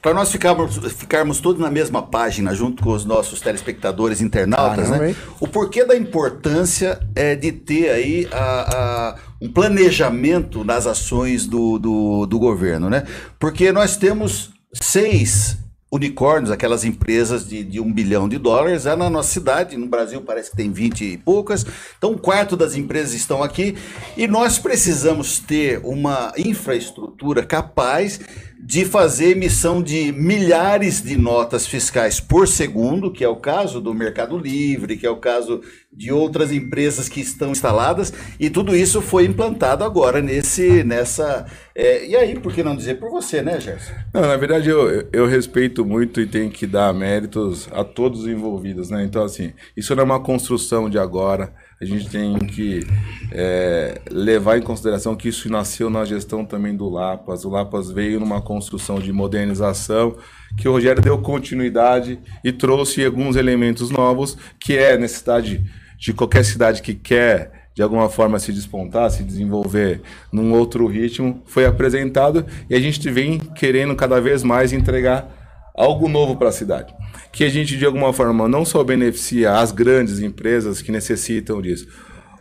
para 0.00 0.14
nós 0.14 0.30
ficarmos, 0.30 0.76
ficarmos 0.94 1.40
todos 1.40 1.60
na 1.60 1.70
mesma 1.70 2.02
página, 2.02 2.54
junto 2.54 2.82
com 2.82 2.90
os 2.90 3.04
nossos 3.04 3.40
telespectadores 3.40 4.20
internautas, 4.20 4.90
ah, 4.90 4.98
né? 4.98 5.16
O 5.40 5.48
porquê 5.48 5.84
da 5.84 5.96
importância 5.96 7.00
é, 7.14 7.34
de 7.34 7.52
ter 7.52 7.90
aí 7.90 8.28
a, 8.30 8.76
a, 8.76 9.16
um 9.40 9.50
planejamento 9.50 10.64
nas 10.64 10.86
ações 10.86 11.46
do, 11.46 11.78
do, 11.78 12.26
do 12.26 12.38
governo, 12.38 12.88
né? 12.88 13.04
Porque 13.38 13.72
nós 13.72 13.96
temos 13.96 14.50
seis 14.72 15.58
unicórnios, 15.92 16.50
aquelas 16.50 16.84
empresas 16.84 17.46
de, 17.46 17.62
de 17.62 17.78
um 17.78 17.92
bilhão 17.92 18.26
de 18.26 18.38
dólares, 18.38 18.86
é 18.86 18.96
na 18.96 19.10
nossa 19.10 19.28
cidade, 19.28 19.76
no 19.76 19.86
Brasil 19.86 20.22
parece 20.22 20.50
que 20.50 20.56
tem 20.56 20.72
20 20.72 21.04
e 21.04 21.18
poucas, 21.18 21.66
então 21.98 22.12
um 22.12 22.18
quarto 22.18 22.56
das 22.56 22.74
empresas 22.74 23.12
estão 23.12 23.42
aqui 23.42 23.76
e 24.16 24.26
nós 24.26 24.58
precisamos 24.58 25.38
ter 25.38 25.82
uma 25.84 26.32
infraestrutura 26.38 27.44
capaz 27.44 28.20
de 28.64 28.84
fazer 28.84 29.32
emissão 29.32 29.82
de 29.82 30.12
milhares 30.12 31.02
de 31.02 31.18
notas 31.18 31.66
fiscais 31.66 32.20
por 32.20 32.46
segundo, 32.46 33.10
que 33.10 33.24
é 33.24 33.28
o 33.28 33.34
caso 33.34 33.80
do 33.80 33.92
Mercado 33.92 34.38
Livre, 34.38 34.96
que 34.96 35.04
é 35.04 35.10
o 35.10 35.16
caso 35.16 35.60
de 35.92 36.12
outras 36.12 36.52
empresas 36.52 37.08
que 37.08 37.20
estão 37.20 37.50
instaladas, 37.50 38.12
e 38.38 38.48
tudo 38.48 38.76
isso 38.76 39.02
foi 39.02 39.24
implantado 39.24 39.82
agora 39.82 40.22
nesse, 40.22 40.84
nessa. 40.84 41.44
É, 41.74 42.06
e 42.06 42.14
aí, 42.14 42.38
por 42.38 42.54
que 42.54 42.62
não 42.62 42.76
dizer 42.76 43.00
por 43.00 43.10
você, 43.10 43.42
né, 43.42 43.60
Gerson? 43.60 43.92
Não, 44.14 44.22
na 44.22 44.36
verdade, 44.36 44.70
eu, 44.70 45.08
eu 45.12 45.26
respeito 45.26 45.84
muito 45.84 46.20
e 46.20 46.26
tenho 46.26 46.48
que 46.48 46.66
dar 46.66 46.94
méritos 46.94 47.68
a 47.72 47.82
todos 47.82 48.20
os 48.20 48.26
envolvidos, 48.28 48.90
né? 48.90 49.02
Então, 49.04 49.24
assim, 49.24 49.52
isso 49.76 49.94
não 49.96 50.02
é 50.02 50.04
uma 50.04 50.22
construção 50.22 50.88
de 50.88 50.98
agora 50.98 51.52
a 51.82 51.84
gente 51.84 52.08
tem 52.08 52.38
que 52.38 52.86
é, 53.32 54.00
levar 54.08 54.56
em 54.56 54.62
consideração 54.62 55.16
que 55.16 55.28
isso 55.28 55.50
nasceu 55.50 55.90
na 55.90 56.04
gestão 56.04 56.44
também 56.44 56.76
do 56.76 56.88
Lapas. 56.88 57.44
O 57.44 57.50
Lapas 57.50 57.90
veio 57.90 58.20
numa 58.20 58.40
construção 58.40 59.00
de 59.00 59.12
modernização 59.12 60.16
que 60.56 60.68
o 60.68 60.72
Rogério 60.72 61.02
deu 61.02 61.18
continuidade 61.18 62.20
e 62.44 62.52
trouxe 62.52 63.04
alguns 63.04 63.34
elementos 63.34 63.90
novos, 63.90 64.38
que 64.60 64.76
é 64.76 64.96
necessidade 64.96 65.60
de 65.98 66.12
qualquer 66.12 66.44
cidade 66.44 66.82
que 66.82 66.94
quer 66.94 67.68
de 67.74 67.82
alguma 67.82 68.08
forma 68.08 68.38
se 68.38 68.52
despontar, 68.52 69.10
se 69.10 69.24
desenvolver 69.24 70.02
num 70.30 70.52
outro 70.52 70.86
ritmo, 70.86 71.42
foi 71.46 71.66
apresentado 71.66 72.46
e 72.70 72.76
a 72.76 72.80
gente 72.80 73.10
vem 73.10 73.40
querendo 73.40 73.96
cada 73.96 74.20
vez 74.20 74.44
mais 74.44 74.72
entregar 74.72 75.41
algo 75.74 76.08
novo 76.08 76.36
para 76.36 76.48
a 76.48 76.52
cidade. 76.52 76.94
Que 77.30 77.44
a 77.44 77.48
gente, 77.48 77.76
de 77.76 77.84
alguma 77.84 78.12
forma, 78.12 78.48
não 78.48 78.64
só 78.64 78.82
beneficia 78.84 79.52
as 79.52 79.72
grandes 79.72 80.20
empresas 80.20 80.82
que 80.82 80.92
necessitam 80.92 81.62
disso. 81.62 81.86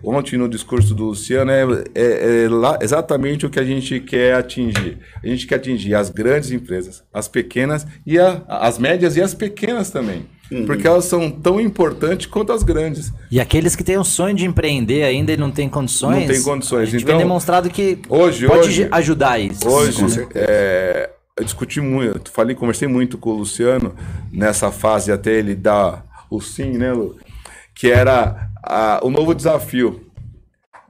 Ontem, 0.03 0.35
no 0.35 0.49
discurso 0.49 0.95
do 0.95 1.05
Luciano, 1.05 1.51
é, 1.51 1.63
é, 1.93 2.43
é 2.45 2.49
lá, 2.49 2.79
exatamente 2.81 3.45
o 3.45 3.49
que 3.49 3.59
a 3.59 3.63
gente 3.63 3.99
quer 3.99 4.33
atingir. 4.33 4.97
A 5.23 5.27
gente 5.27 5.45
quer 5.45 5.55
atingir 5.55 5.93
as 5.93 6.09
grandes 6.09 6.51
empresas, 6.51 7.03
as 7.13 7.27
pequenas 7.27 7.85
e 8.05 8.17
a, 8.17 8.41
as 8.47 8.79
médias 8.79 9.15
e 9.15 9.21
as 9.21 9.33
pequenas 9.35 9.91
também. 9.91 10.25
Uhum. 10.51 10.65
Porque 10.65 10.85
elas 10.85 11.05
são 11.05 11.29
tão 11.29 11.61
importantes 11.61 12.25
quanto 12.25 12.51
as 12.51 12.63
grandes. 12.63 13.13
E 13.29 13.39
aqueles 13.39 13.75
que 13.75 13.83
têm 13.83 13.97
o 13.97 14.03
sonho 14.03 14.35
de 14.35 14.45
empreender 14.45 15.03
ainda 15.03 15.31
e 15.31 15.37
não 15.37 15.51
têm 15.51 15.69
condições. 15.69 16.21
Não 16.21 16.27
tem 16.27 16.41
condições. 16.41 16.81
A 16.81 16.91
gente 16.91 17.03
então, 17.03 17.15
vem 17.15 17.25
demonstrado 17.25 17.69
que 17.69 17.99
hoje, 18.09 18.47
pode 18.47 18.67
hoje, 18.67 18.87
ajudar 18.91 19.39
isso. 19.39 19.69
Hoje, 19.69 20.27
é, 20.35 21.09
eu 21.41 21.45
discuti 21.45 21.81
muito, 21.81 22.31
falei, 22.31 22.55
conversei 22.55 22.87
muito 22.87 23.17
com 23.17 23.31
o 23.31 23.37
Luciano 23.37 23.95
nessa 24.31 24.71
fase 24.71 25.11
até 25.11 25.31
ele 25.31 25.55
dar 25.55 26.05
o 26.29 26.39
sim, 26.39 26.77
né, 26.77 26.93
Lu? 26.93 27.17
Que 27.73 27.91
era 27.91 28.47
a, 28.63 28.99
o 29.03 29.09
novo 29.09 29.33
desafio, 29.33 30.05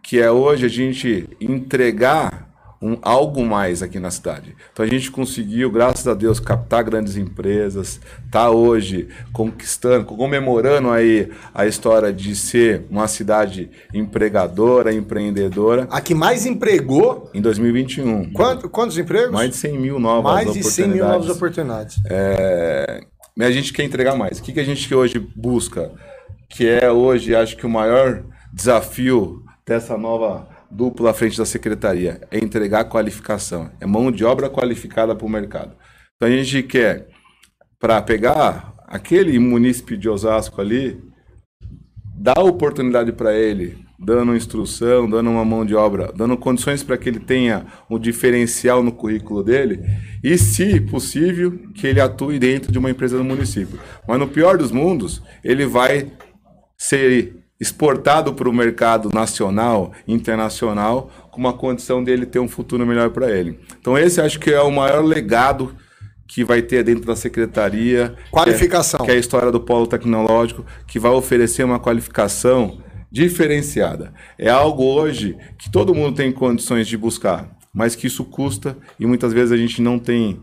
que 0.04 0.20
é 0.20 0.30
hoje 0.30 0.66
a 0.66 0.70
gente 0.70 1.30
entregar 1.40 2.51
um, 2.82 2.98
algo 3.02 3.46
mais 3.46 3.84
aqui 3.84 4.00
na 4.00 4.10
cidade. 4.10 4.56
Então 4.74 4.84
a 4.84 4.88
gente 4.88 5.12
conseguiu, 5.12 5.70
graças 5.70 6.08
a 6.08 6.14
Deus, 6.14 6.40
captar 6.40 6.84
grandes 6.84 7.16
empresas, 7.16 8.00
tá 8.32 8.50
hoje 8.50 9.08
conquistando, 9.32 10.06
comemorando 10.06 10.90
aí 10.90 11.30
a 11.54 11.68
história 11.68 12.12
de 12.12 12.36
ser 12.36 12.86
uma 12.90 13.08
cidade 13.08 13.70
empregadora, 13.94 14.92
empreendedora. 14.94 15.88
A 15.92 16.02
que 16.02 16.16
mais 16.16 16.46
empregou? 16.46 17.30
Em 17.34 17.42
2021. 17.42 18.34
Quanto, 18.34 18.70
quantos 18.70 18.98
empregos? 18.98 19.32
Mais 19.32 19.52
de 19.52 19.56
100 19.58 19.78
mil 19.78 20.00
novas 20.00 20.34
mais 20.34 20.48
oportunidades. 20.48 20.66
Mais 20.66 20.76
de 20.76 20.82
100 20.82 20.88
mil 20.88 21.06
novas 21.06 21.30
oportunidades. 21.30 21.98
É... 22.10 23.02
Mas 23.36 23.48
a 23.48 23.52
gente 23.52 23.72
quer 23.72 23.84
entregar 23.84 24.16
mais. 24.16 24.40
O 24.40 24.44
que, 24.44 24.54
que 24.54 24.60
a 24.60 24.66
gente 24.66 24.94
hoje 24.94 25.20
busca? 25.36 25.92
Que 26.50 26.68
é 26.68 26.92
hoje, 26.92 27.34
acho 27.36 27.56
que 27.56 27.66
o 27.66 27.70
maior 27.70 28.24
desafio 28.52 29.44
dessa 29.66 29.98
nova 29.98 30.51
dupla 30.72 31.12
à 31.12 31.14
frente 31.14 31.38
da 31.38 31.46
secretaria, 31.46 32.22
é 32.32 32.40
entregar 32.40 32.86
qualificação, 32.86 33.70
é 33.80 33.86
mão 33.86 34.12
de 34.12 34.24
obra 34.24 34.50
qualificada 34.50 35.14
para 35.16 35.26
o 35.26 35.30
mercado. 35.30 35.76
Então 36.16 36.30
a 36.30 36.32
gente 36.32 36.64
quer, 36.64 37.08
para 37.80 38.02
pegar 38.02 38.74
aquele 38.88 39.38
munícipe 39.38 39.98
de 39.98 40.08
Osasco 40.08 40.62
ali, 40.62 41.00
dar 42.16 42.40
oportunidade 42.40 43.12
para 43.12 43.34
ele, 43.34 43.78
dando 44.00 44.36
instrução, 44.36 45.10
dando 45.10 45.30
uma 45.30 45.46
mão 45.46 45.66
de 45.66 45.76
obra, 45.76 46.12
dando 46.16 46.38
condições 46.38 46.84
para 46.84 46.98
que 46.98 47.10
ele 47.10 47.20
tenha 47.20 47.66
um 47.90 48.00
diferencial 48.00 48.82
no 48.82 48.92
currículo 48.92 49.44
dele 49.44 49.80
e, 50.24 50.38
se 50.38 50.80
possível, 50.80 51.58
que 51.74 51.86
ele 51.86 52.02
atue 52.02 52.40
dentro 52.40 52.72
de 52.72 52.80
uma 52.80 52.90
empresa 52.90 53.18
do 53.18 53.24
município. 53.24 53.80
Mas 54.08 54.20
no 54.20 54.28
pior 54.28 54.58
dos 54.58 54.72
mundos, 54.72 55.22
ele 55.44 55.66
vai 55.66 56.12
ser 56.78 57.41
exportado 57.62 58.34
para 58.34 58.50
o 58.50 58.54
mercado 58.54 59.12
nacional, 59.14 59.92
internacional, 60.08 61.12
com 61.30 61.40
uma 61.40 61.54
condição 61.54 62.04
dele 62.04 62.26
ter 62.26 62.40
um 62.40 62.48
futuro 62.48 62.88
melhor 62.88 63.12
para 63.12 63.30
ele. 63.30 63.60
Então 63.80 63.96
esse 63.96 64.20
acho 64.20 64.40
que 64.40 64.50
é 64.50 64.60
o 64.60 64.72
maior 64.72 65.06
legado 65.06 65.76
que 66.28 66.44
vai 66.44 66.64
ter 66.64 66.84
dentro 66.84 67.06
da 67.06 67.16
secretaria. 67.16 68.16
Qualificação. 68.32 68.98
Que 69.02 69.04
é, 69.04 69.06
que 69.06 69.12
é 69.12 69.16
a 69.16 69.20
história 69.20 69.52
do 69.52 69.60
polo 69.60 69.86
tecnológico, 69.86 70.66
que 70.88 70.98
vai 70.98 71.12
oferecer 71.12 71.64
uma 71.64 71.80
qualificação 71.80 72.80
diferenciada. 73.12 74.12
É 74.40 74.50
algo 74.50 74.84
hoje 74.84 75.38
que 75.60 75.70
todo 75.70 75.94
mundo 75.94 76.16
tem 76.16 76.32
condições 76.32 76.88
de 76.88 76.98
buscar, 76.98 77.48
mas 77.72 77.96
que 77.96 78.08
isso 78.08 78.26
custa 78.26 78.76
e 79.00 79.06
muitas 79.06 79.34
vezes 79.34 79.52
a 79.52 79.58
gente 79.58 79.84
não 79.84 80.00
tem 80.00 80.40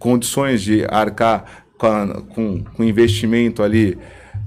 condições 0.00 0.62
de 0.62 0.84
arcar 0.88 1.66
com, 1.78 2.26
com, 2.34 2.64
com 2.64 2.82
investimento 2.82 3.62
ali 3.62 3.96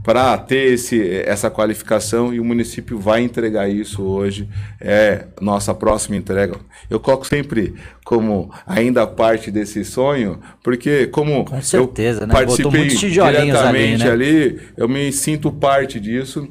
para 0.10 0.36
ter 0.40 0.74
esse, 0.74 1.22
essa 1.24 1.52
qualificação 1.52 2.34
e 2.34 2.40
o 2.40 2.44
município 2.44 2.98
vai 2.98 3.22
entregar 3.22 3.70
isso 3.70 4.02
hoje. 4.02 4.50
É 4.82 5.26
nossa 5.40 5.72
próxima 5.72 6.16
entrega. 6.18 6.56
Eu 6.90 7.00
coloco 7.00 7.28
sempre 7.28 7.76
como 8.04 8.52
ainda 8.66 9.06
parte 9.06 9.52
desse 9.52 9.86
sonho, 9.86 10.40
porque 10.64 11.06
como 11.06 11.46
Com 11.46 11.62
certeza, 11.62 12.24
eu 12.24 12.28
né? 12.28 12.34
participei 12.34 12.88
diretamente 12.88 14.02
ali, 14.02 14.04
né? 14.04 14.10
ali, 14.10 14.60
eu 14.76 14.90
me 14.90 15.12
sinto 15.12 15.52
parte 15.52 16.00
disso. 16.00 16.50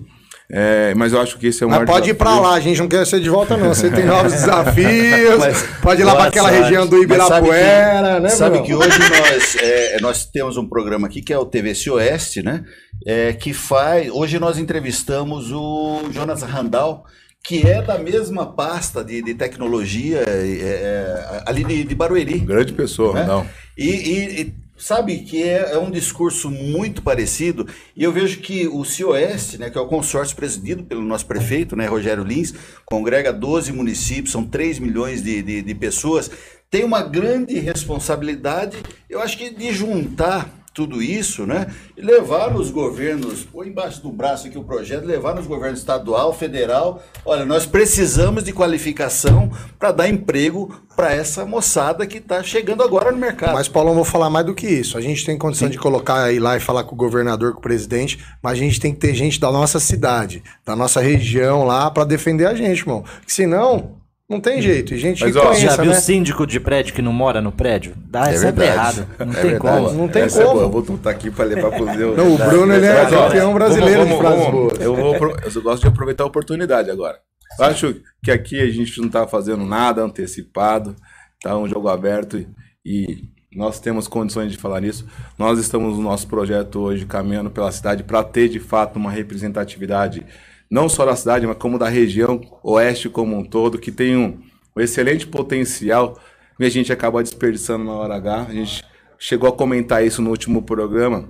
É, 0.50 0.94
mas 0.94 1.12
eu 1.12 1.20
acho 1.20 1.38
que 1.38 1.48
esse 1.48 1.62
é 1.62 1.66
o 1.66 1.68
maior 1.68 1.84
pode 1.84 2.06
desafio. 2.06 2.14
ir 2.14 2.16
para 2.16 2.40
lá, 2.40 2.54
a 2.54 2.60
gente 2.60 2.78
não 2.78 2.88
quer 2.88 3.06
ser 3.06 3.20
de 3.20 3.28
volta, 3.28 3.54
não. 3.56 3.68
Você 3.68 3.90
tem 3.90 4.06
novos 4.06 4.32
desafios. 4.32 5.36
mas, 5.38 5.62
pode 5.82 6.00
ir 6.00 6.04
lá 6.04 6.16
para 6.16 6.24
aquela 6.24 6.48
região 6.48 6.86
do 6.86 7.02
Ibirapuera, 7.02 8.00
sabe 8.02 8.16
que, 8.16 8.22
né? 8.22 8.28
Sabe 8.30 8.62
que 8.62 8.74
hoje 8.74 8.98
nós, 8.98 9.56
é, 9.56 10.00
nós 10.00 10.24
temos 10.24 10.56
um 10.56 10.66
programa 10.66 11.06
aqui 11.06 11.20
que 11.20 11.34
é 11.34 11.38
o 11.38 11.44
TVC 11.44 11.90
Oeste, 11.90 12.42
né? 12.42 12.64
É, 13.06 13.34
que 13.34 13.52
faz. 13.52 14.10
Hoje 14.10 14.38
nós 14.38 14.58
entrevistamos 14.58 15.52
o 15.52 16.08
Jonas 16.12 16.42
Randall, 16.42 17.04
que 17.44 17.66
é 17.66 17.82
da 17.82 17.98
mesma 17.98 18.46
pasta 18.46 19.04
de, 19.04 19.22
de 19.22 19.34
tecnologia 19.34 20.24
é, 20.26 20.42
é 20.62 21.42
ali 21.46 21.62
de, 21.62 21.84
de, 21.84 21.94
Barueri. 21.94 22.38
Grande 22.38 22.72
pessoa, 22.72 23.12
né? 23.12 23.26
não. 23.26 23.46
e, 23.76 23.90
e, 23.90 24.40
e 24.40 24.54
Sabe 24.78 25.18
que 25.18 25.42
é, 25.42 25.72
é, 25.72 25.78
um 25.78 25.90
discurso 25.90 26.48
muito 26.48 27.02
parecido, 27.02 27.66
e 27.96 28.04
eu 28.04 28.12
vejo 28.12 28.38
que 28.38 28.68
o 28.68 28.84
CIOeste, 28.84 29.58
né, 29.58 29.68
que 29.68 29.76
é 29.76 29.80
o 29.80 29.88
consórcio 29.88 30.36
presidido 30.36 30.84
pelo 30.84 31.02
nosso 31.02 31.26
prefeito, 31.26 31.74
né, 31.74 31.86
Rogério 31.86 32.22
Lins, 32.22 32.54
congrega 32.86 33.32
12 33.32 33.72
municípios, 33.72 34.30
são 34.30 34.44
3 34.44 34.78
milhões 34.78 35.20
de, 35.20 35.42
de, 35.42 35.62
de 35.62 35.74
pessoas, 35.74 36.30
tem 36.70 36.84
uma 36.84 37.02
grande 37.02 37.58
responsabilidade, 37.58 38.76
eu 39.10 39.20
acho 39.20 39.36
que 39.36 39.50
de 39.50 39.72
juntar 39.72 40.57
tudo 40.78 41.02
isso, 41.02 41.44
né? 41.44 41.66
E 41.96 42.00
levar 42.00 42.52
nos 42.52 42.70
governos, 42.70 43.42
põe 43.42 43.66
embaixo 43.66 44.00
do 44.00 44.12
braço 44.12 44.46
aqui 44.46 44.56
o 44.56 44.62
projeto, 44.62 45.04
levar 45.04 45.34
nos 45.34 45.44
governos 45.44 45.80
estadual, 45.80 46.32
federal. 46.32 47.02
Olha, 47.24 47.44
nós 47.44 47.66
precisamos 47.66 48.44
de 48.44 48.52
qualificação 48.52 49.50
para 49.76 49.90
dar 49.90 50.08
emprego 50.08 50.72
para 50.94 51.12
essa 51.12 51.44
moçada 51.44 52.06
que 52.06 52.18
está 52.18 52.44
chegando 52.44 52.84
agora 52.84 53.10
no 53.10 53.18
mercado. 53.18 53.54
Mas, 53.54 53.66
Paulo, 53.66 53.90
eu 53.90 53.94
vou 53.96 54.04
falar 54.04 54.30
mais 54.30 54.46
do 54.46 54.54
que 54.54 54.68
isso. 54.68 54.96
A 54.96 55.00
gente 55.00 55.26
tem 55.26 55.36
condição 55.36 55.66
Sim. 55.66 55.72
de 55.72 55.78
colocar 55.78 56.22
aí 56.22 56.38
lá 56.38 56.56
e 56.56 56.60
falar 56.60 56.84
com 56.84 56.94
o 56.94 56.98
governador, 56.98 57.54
com 57.54 57.58
o 57.58 57.62
presidente, 57.62 58.24
mas 58.40 58.52
a 58.52 58.56
gente 58.62 58.78
tem 58.78 58.94
que 58.94 59.00
ter 59.00 59.14
gente 59.14 59.40
da 59.40 59.50
nossa 59.50 59.80
cidade, 59.80 60.44
da 60.64 60.76
nossa 60.76 61.00
região 61.00 61.64
lá 61.64 61.90
para 61.90 62.04
defender 62.04 62.46
a 62.46 62.54
gente, 62.54 62.82
irmão. 62.82 63.02
Porque 63.02 63.32
senão 63.32 63.98
não 64.28 64.40
tem 64.40 64.60
jeito. 64.60 64.92
E 64.94 64.98
gente 64.98 65.24
Mas, 65.24 65.34
ó, 65.34 65.46
conheça, 65.46 65.76
já 65.76 65.82
viu 65.82 65.90
né? 65.92 66.00
síndico 66.00 66.46
de 66.46 66.60
prédio 66.60 66.94
que 66.94 67.00
não 67.00 67.12
mora 67.12 67.40
no 67.40 67.50
prédio? 67.50 67.94
Dá 67.96 68.30
é 68.30 68.36
sempre 68.36 68.66
errado. 68.66 69.06
Não 69.18 69.32
é 69.32 69.34
tem 69.34 69.50
verdade. 69.52 69.60
como. 69.60 69.92
Não 69.92 70.08
tem 70.08 70.22
Essa 70.22 70.42
é 70.42 70.44
como. 70.44 70.60
É 70.60 70.64
eu 70.64 70.70
vou 70.70 70.82
tutar 70.82 71.10
aqui 71.10 71.30
para 71.30 71.46
levar 71.46 71.70
pro 71.70 71.86
meu. 71.86 72.16
Não, 72.16 72.34
o 72.34 72.36
Bruno 72.36 72.74
ele 72.74 72.86
é 72.86 73.06
campeão 73.06 73.54
brasileiro 73.54 74.04
vamos, 74.04 74.18
vamos, 74.18 74.38
de 74.38 74.50
frases 74.50 74.84
Eu, 74.84 74.94
vou, 74.94 75.14
eu 75.14 75.62
gosto 75.62 75.82
de 75.82 75.88
aproveitar 75.88 76.24
a 76.24 76.26
oportunidade 76.26 76.90
agora. 76.90 77.18
Eu 77.58 77.64
acho 77.64 77.96
que 78.22 78.30
aqui 78.30 78.60
a 78.60 78.70
gente 78.70 78.98
não 78.98 79.06
está 79.06 79.26
fazendo 79.26 79.64
nada 79.64 80.02
antecipado, 80.02 80.94
tá 81.42 81.56
um 81.56 81.66
jogo 81.66 81.88
aberto 81.88 82.36
e, 82.36 82.46
e 82.84 83.28
nós 83.56 83.80
temos 83.80 84.06
condições 84.06 84.52
de 84.52 84.58
falar 84.58 84.80
nisso. 84.82 85.06
Nós 85.38 85.58
estamos 85.58 85.96
no 85.96 86.02
nosso 86.02 86.28
projeto 86.28 86.80
hoje 86.80 87.06
caminhando 87.06 87.50
pela 87.50 87.72
cidade 87.72 88.02
para 88.02 88.22
ter 88.22 88.48
de 88.48 88.60
fato 88.60 88.96
uma 88.96 89.10
representatividade 89.10 90.24
não 90.70 90.88
só 90.88 91.04
da 91.04 91.16
cidade, 91.16 91.46
mas 91.46 91.56
como 91.56 91.78
da 91.78 91.88
região 91.88 92.40
oeste 92.62 93.08
como 93.08 93.36
um 93.36 93.44
todo, 93.44 93.78
que 93.78 93.90
tem 93.90 94.16
um, 94.16 94.40
um 94.76 94.80
excelente 94.80 95.26
potencial 95.26 96.18
e 96.58 96.64
a 96.64 96.68
gente 96.68 96.92
acaba 96.92 97.22
desperdiçando 97.22 97.84
na 97.84 97.92
hora 97.92 98.16
H. 98.16 98.46
A 98.48 98.52
gente 98.52 98.84
chegou 99.18 99.48
a 99.48 99.52
comentar 99.52 100.04
isso 100.04 100.20
no 100.20 100.30
último 100.30 100.62
programa, 100.62 101.28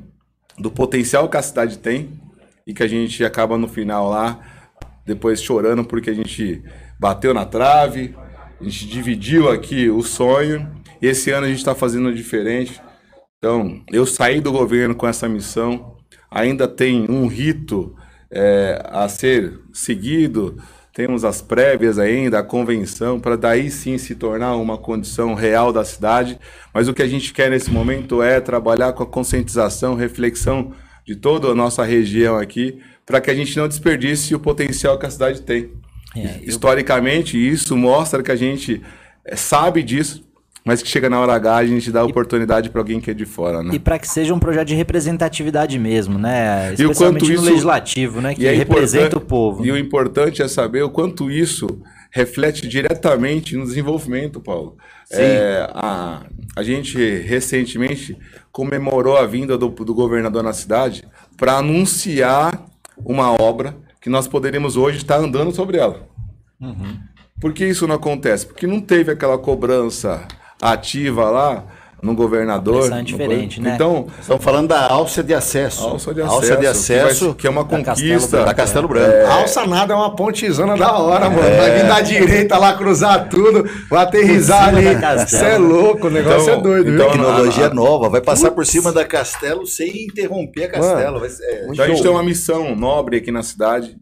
do 0.58 0.70
potencial 0.70 1.28
que 1.28 1.36
a 1.36 1.42
cidade 1.42 1.78
tem 1.78 2.20
e 2.66 2.74
que 2.74 2.82
a 2.82 2.88
gente 2.88 3.24
acaba 3.24 3.56
no 3.56 3.68
final 3.68 4.08
lá, 4.10 4.40
depois 5.06 5.42
chorando 5.42 5.84
porque 5.84 6.10
a 6.10 6.14
gente 6.14 6.62
bateu 6.98 7.32
na 7.32 7.44
trave, 7.44 8.14
a 8.60 8.64
gente 8.64 8.88
dividiu 8.88 9.48
aqui 9.48 9.88
o 9.88 10.02
sonho 10.02 10.68
e 11.00 11.06
esse 11.06 11.30
ano 11.30 11.46
a 11.46 11.48
gente 11.48 11.58
está 11.58 11.74
fazendo 11.74 12.12
diferente. 12.12 12.80
Então, 13.38 13.82
eu 13.92 14.04
saí 14.04 14.40
do 14.40 14.50
governo 14.50 14.96
com 14.96 15.06
essa 15.06 15.28
missão, 15.28 15.96
ainda 16.28 16.66
tem 16.66 17.06
um 17.08 17.28
rito 17.28 17.94
é, 18.30 18.82
a 18.84 19.08
ser 19.08 19.60
seguido. 19.72 20.56
Temos 20.92 21.24
as 21.24 21.40
prévias 21.40 21.98
ainda, 21.98 22.40
a 22.40 22.42
convenção, 22.42 23.20
para 23.20 23.36
daí 23.36 23.70
sim 23.70 23.96
se 23.98 24.16
tornar 24.16 24.56
uma 24.56 24.76
condição 24.76 25.32
real 25.34 25.72
da 25.72 25.84
cidade. 25.84 26.38
Mas 26.74 26.88
o 26.88 26.94
que 26.94 27.02
a 27.02 27.06
gente 27.06 27.32
quer 27.32 27.50
nesse 27.50 27.70
momento 27.70 28.20
é 28.20 28.40
trabalhar 28.40 28.92
com 28.92 29.04
a 29.04 29.06
conscientização, 29.06 29.94
reflexão 29.94 30.72
de 31.06 31.14
toda 31.14 31.48
a 31.48 31.54
nossa 31.54 31.84
região 31.84 32.36
aqui, 32.36 32.80
para 33.06 33.20
que 33.20 33.30
a 33.30 33.34
gente 33.34 33.56
não 33.56 33.68
desperdice 33.68 34.34
o 34.34 34.40
potencial 34.40 34.98
que 34.98 35.06
a 35.06 35.10
cidade 35.10 35.40
tem. 35.42 35.70
É, 36.16 36.40
Historicamente, 36.42 37.38
isso 37.38 37.76
mostra 37.76 38.22
que 38.22 38.32
a 38.32 38.36
gente 38.36 38.82
é, 39.24 39.36
sabe 39.36 39.82
disso, 39.82 40.27
mas 40.68 40.82
que 40.82 40.88
chega 40.88 41.08
na 41.08 41.18
hora 41.18 41.32
H 41.34 41.56
a 41.56 41.66
gente 41.66 41.90
dá 41.90 42.04
oportunidade 42.04 42.68
para 42.68 42.80
alguém 42.82 43.00
que 43.00 43.10
é 43.10 43.14
de 43.14 43.24
fora, 43.24 43.62
né? 43.62 43.70
E 43.74 43.78
para 43.78 43.98
que 43.98 44.06
seja 44.06 44.34
um 44.34 44.38
projeto 44.38 44.68
de 44.68 44.74
representatividade 44.74 45.78
mesmo, 45.78 46.18
né? 46.18 46.68
E 46.78 46.84
o 46.84 46.90
Especialmente 46.90 47.20
quanto 47.22 47.26
no 47.28 47.34
isso- 47.34 47.44
legislativo, 47.44 48.20
né? 48.20 48.34
Que 48.34 48.42
E 48.42 48.46
é 48.46 48.52
representa 48.52 49.06
importante- 49.06 49.24
o 49.24 49.26
povo. 49.26 49.64
E 49.64 49.72
o 49.72 49.78
importante 49.78 50.42
é 50.42 50.46
saber 50.48 50.82
o 50.82 50.90
quanto 50.90 51.30
isso 51.30 51.66
reflete 52.10 52.68
diretamente 52.68 53.56
no 53.56 53.64
desenvolvimento, 53.64 54.40
Paulo. 54.40 54.76
É, 55.10 55.66
a, 55.72 56.22
a 56.54 56.62
gente 56.62 56.98
recentemente 57.20 58.14
comemorou 58.52 59.16
a 59.16 59.26
vinda 59.26 59.56
do, 59.56 59.68
do 59.70 59.94
governador 59.94 60.42
na 60.42 60.52
cidade 60.52 61.02
para 61.36 61.54
anunciar 61.56 62.62
uma 63.04 63.32
obra 63.40 63.74
que 64.02 64.10
nós 64.10 64.28
poderíamos 64.28 64.76
hoje 64.76 64.98
estar 64.98 65.16
andando 65.16 65.50
sobre 65.50 65.78
ela. 65.78 66.06
Por 67.40 67.52
que 67.52 67.64
isso 67.64 67.86
não 67.86 67.94
acontece? 67.94 68.44
Porque 68.46 68.66
não 68.66 68.80
teve 68.80 69.12
aquela 69.12 69.38
cobrança 69.38 70.26
ativa 70.60 71.30
lá 71.30 71.64
no 72.00 72.14
governador. 72.14 72.92
É 72.92 72.94
no- 72.96 73.02
diferente, 73.02 73.60
né? 73.60 73.72
Então, 73.74 74.06
Estamos 74.20 74.44
falando 74.44 74.68
da 74.68 74.86
alça 74.88 75.20
de 75.20 75.34
acesso. 75.34 75.82
alça 75.84 76.14
de 76.14 76.20
acesso, 76.22 76.34
Alça 76.36 76.50
de 76.50 76.56
que 76.56 76.62
vai- 76.62 76.70
acesso 76.70 77.34
que, 77.34 77.46
é 77.46 77.50
uma 77.50 77.64
da 77.64 77.68
conquista. 77.70 78.44
Da 78.44 78.54
Castelo 78.54 78.86
Branco. 78.86 79.26
Alça 79.28 79.66
nada 79.66 79.94
é 79.94 79.96
uma 79.96 80.14
pontezona 80.14 80.76
da 80.76 80.96
hora, 80.96 81.28
mano. 81.28 81.42
Vai 81.56 81.72
vir 81.76 81.86
da 81.88 82.00
direita 82.00 82.56
lá, 82.56 82.74
cruzar 82.74 83.28
tudo, 83.28 83.68
vai 83.90 84.04
aterrizar 84.04 84.68
ali. 84.68 84.84
Você 85.26 85.44
é 85.44 85.58
louco, 85.58 86.06
o 86.06 86.10
negócio 86.10 86.42
Então- 86.42 86.54
é 86.54 86.62
doido, 86.62 86.90
então- 86.94 87.10
viu? 87.10 87.16
Tecnologia 87.24 87.66
ah. 87.66 87.74
nova, 87.74 88.08
vai 88.08 88.20
passar 88.20 88.52
por 88.52 88.64
cima 88.64 88.92
da 88.92 89.04
Castelo 89.04 89.66
sem 89.66 90.04
interromper 90.04 90.64
a 90.66 90.68
Castelo. 90.68 91.18
Vai 91.18 91.30
ser- 91.30 91.42
é, 91.44 91.66
Então 91.68 91.84
a 91.84 91.88
gente 91.88 92.00
tem 92.02 92.10
uma 92.12 92.22
missão 92.22 92.76
nobre 92.76 93.16
aqui 93.16 93.32
na 93.32 93.42
cidade. 93.42 93.96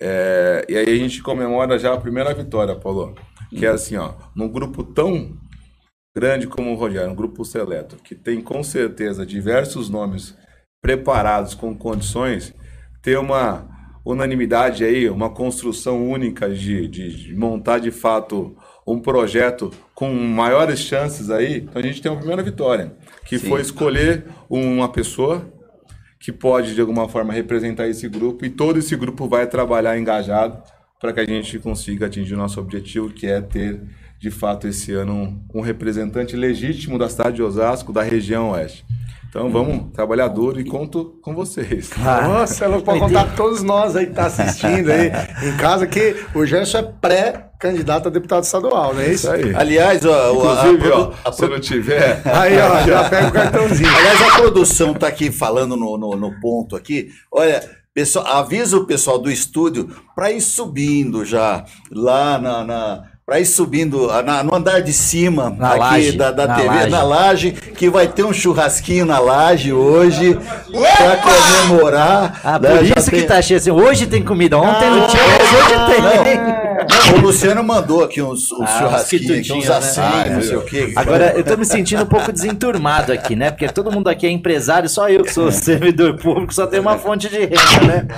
é, 0.00 0.64
e 0.68 0.76
aí 0.76 0.88
a 0.88 0.96
gente 0.96 1.22
comemora 1.22 1.78
já 1.78 1.92
a 1.92 1.96
primeira 1.96 2.32
vitória, 2.34 2.74
Paulo. 2.76 3.14
Que 3.56 3.66
é 3.66 3.68
assim, 3.68 3.96
ó, 3.96 4.12
num 4.34 4.48
grupo 4.48 4.82
tão 4.82 5.30
grande 6.14 6.46
como 6.46 6.72
o 6.72 6.74
Rogério, 6.74 7.10
um 7.10 7.14
grupo 7.14 7.44
seleto, 7.44 7.96
que 7.96 8.14
tem 8.14 8.40
com 8.40 8.62
certeza 8.62 9.24
diversos 9.24 9.88
nomes 9.88 10.36
preparados 10.80 11.54
com 11.54 11.74
condições, 11.74 12.54
ter 13.00 13.18
uma 13.18 13.68
unanimidade 14.04 14.84
aí, 14.84 15.08
uma 15.08 15.30
construção 15.30 16.04
única 16.10 16.50
de, 16.50 16.88
de- 16.88 17.14
de 17.28 17.34
montar 17.36 17.78
de 17.78 17.90
fato 17.90 18.56
um 18.86 18.98
projeto 19.00 19.70
com 19.94 20.12
maiores 20.12 20.80
chances 20.80 21.30
aí, 21.30 21.58
então 21.58 21.80
a 21.80 21.84
gente 21.84 22.02
tem 22.02 22.10
uma 22.10 22.18
primeira 22.18 22.42
vitória, 22.42 22.92
que 23.24 23.38
foi 23.38 23.60
escolher 23.60 24.24
uma 24.50 24.88
pessoa 24.90 25.48
que 26.18 26.32
pode 26.32 26.74
de 26.74 26.80
alguma 26.80 27.08
forma 27.08 27.32
representar 27.32 27.86
esse 27.88 28.08
grupo 28.08 28.44
e 28.44 28.50
todo 28.50 28.78
esse 28.78 28.96
grupo 28.96 29.28
vai 29.28 29.46
trabalhar 29.46 29.96
engajado 29.96 30.60
para 31.00 31.12
que 31.12 31.20
a 31.20 31.24
gente 31.24 31.58
consiga 31.60 32.06
atingir 32.06 32.34
o 32.34 32.38
nosso 32.38 32.60
objetivo, 32.60 33.10
que 33.10 33.26
é 33.26 33.40
ter 33.40 33.80
de 34.22 34.30
fato 34.30 34.68
esse 34.68 34.92
ano 34.92 35.12
um, 35.14 35.58
um 35.58 35.60
representante 35.60 36.36
legítimo 36.36 36.96
da 36.96 37.08
cidade 37.08 37.36
de 37.36 37.42
Osasco, 37.42 37.92
da 37.92 38.02
região 38.04 38.50
oeste. 38.50 38.84
Então 39.28 39.50
vamos 39.50 39.90
trabalhar 39.92 40.28
duro 40.28 40.60
e 40.60 40.64
conto 40.64 41.18
com 41.22 41.34
vocês. 41.34 41.90
Nossa, 41.96 42.66
é 42.66 42.68
louco 42.68 42.84
pra 42.84 42.98
contar 43.00 43.34
todos 43.34 43.62
nós 43.62 43.96
aí 43.96 44.06
que 44.06 44.12
tá 44.12 44.26
assistindo 44.26 44.90
aí 44.92 45.10
em 45.48 45.56
casa 45.56 45.86
que 45.86 46.14
o 46.34 46.44
Gerson 46.46 46.78
é 46.78 46.82
pré-candidato 46.82 48.08
a 48.08 48.10
deputado 48.10 48.44
estadual, 48.44 48.94
não 48.94 49.00
é 49.00 49.06
isso? 49.10 49.26
Isso 49.26 49.30
aí. 49.48 49.54
Aliás, 49.56 50.04
ó, 50.04 50.32
o- 50.34 50.48
a, 50.48 50.52
Inclusive, 50.68 50.78
produ- 50.88 51.14
ó, 51.24 51.28
a 51.28 51.32
se 51.32 51.44
eu 51.44 51.48
não 51.50 51.58
tiver, 51.60 52.22
Aí, 52.26 52.58
ó, 52.58 52.82
já 52.86 53.08
pega 53.10 53.28
o 53.28 53.32
cartãozinho. 53.32 53.88
Aliás, 53.88 54.22
a 54.22 54.36
produção 54.36 54.94
tá 54.94 55.08
aqui 55.08 55.32
falando 55.32 55.76
no, 55.76 55.96
no, 55.98 56.10
no 56.14 56.38
ponto 56.40 56.76
aqui. 56.76 57.08
Olha, 57.32 57.62
pessoal, 57.94 58.26
avisa 58.26 58.76
o 58.76 58.86
pessoal 58.86 59.18
do 59.18 59.30
estúdio 59.30 59.88
para 60.14 60.30
ir 60.30 60.42
subindo 60.42 61.24
já 61.24 61.64
lá 61.90 62.38
na. 62.38 62.62
na 62.64 63.11
para 63.24 63.38
ir 63.38 63.46
subindo 63.46 64.10
ah, 64.10 64.20
na- 64.22 64.42
no 64.42 64.54
andar 64.54 64.80
de 64.82 64.92
cima 64.92 65.54
Na 65.56 65.70
aqui 65.70 65.78
laje, 65.78 66.12
da, 66.12 66.30
da 66.32 66.46
na 66.46 66.54
TV, 66.56 66.66
laje. 66.68 66.90
na 66.90 67.02
laje, 67.04 67.52
que 67.52 67.88
vai 67.88 68.08
ter 68.08 68.24
um 68.24 68.32
churrasquinho 68.32 69.06
na 69.06 69.18
laje 69.20 69.72
hoje 69.72 70.36
para 70.96 71.16
comemorar. 71.18 72.40
Ah, 72.42 72.58
né? 72.58 72.68
por 72.76 72.84
isso 72.84 73.10
que 73.10 73.16
tem- 73.18 73.26
tá 73.26 73.40
cheio 73.40 73.58
assim. 73.58 73.70
Hoje 73.70 74.06
tem 74.06 74.22
comida. 74.24 74.58
Ontem 74.58 74.90
não 74.90 75.06
tinha, 75.06 75.22
mas 75.22 75.52
hoje 75.52 76.24
tem. 76.24 76.36
Não, 76.36 76.61
o 77.16 77.20
Luciano 77.20 77.62
mandou 77.62 78.04
aqui 78.04 78.22
uns, 78.22 78.50
uns 78.52 78.62
Ah, 78.62 78.78
churrasquinhos, 78.78 79.24
uns 79.24 79.30
aqui, 79.30 79.52
uns 79.52 79.66
quitudinhos, 79.68 79.96
né? 79.96 80.34
não 80.34 80.42
sei 80.42 80.56
o 80.56 80.62
quê. 80.62 80.92
Agora, 80.96 81.32
eu 81.36 81.44
tô 81.44 81.56
me 81.56 81.64
sentindo 81.64 82.02
um 82.02 82.06
pouco 82.06 82.32
desenturmado 82.32 83.12
aqui, 83.12 83.36
né? 83.36 83.50
Porque 83.50 83.68
todo 83.68 83.90
mundo 83.90 84.08
aqui 84.08 84.26
é 84.26 84.30
empresário, 84.30 84.88
só 84.88 85.08
eu 85.08 85.22
que 85.22 85.32
sou 85.32 85.50
servidor 85.52 86.16
público, 86.16 86.52
só 86.52 86.66
tenho 86.66 86.82
uma 86.82 86.98
fonte 86.98 87.28
de 87.28 87.38
renda, 87.38 87.86
né? 87.86 88.08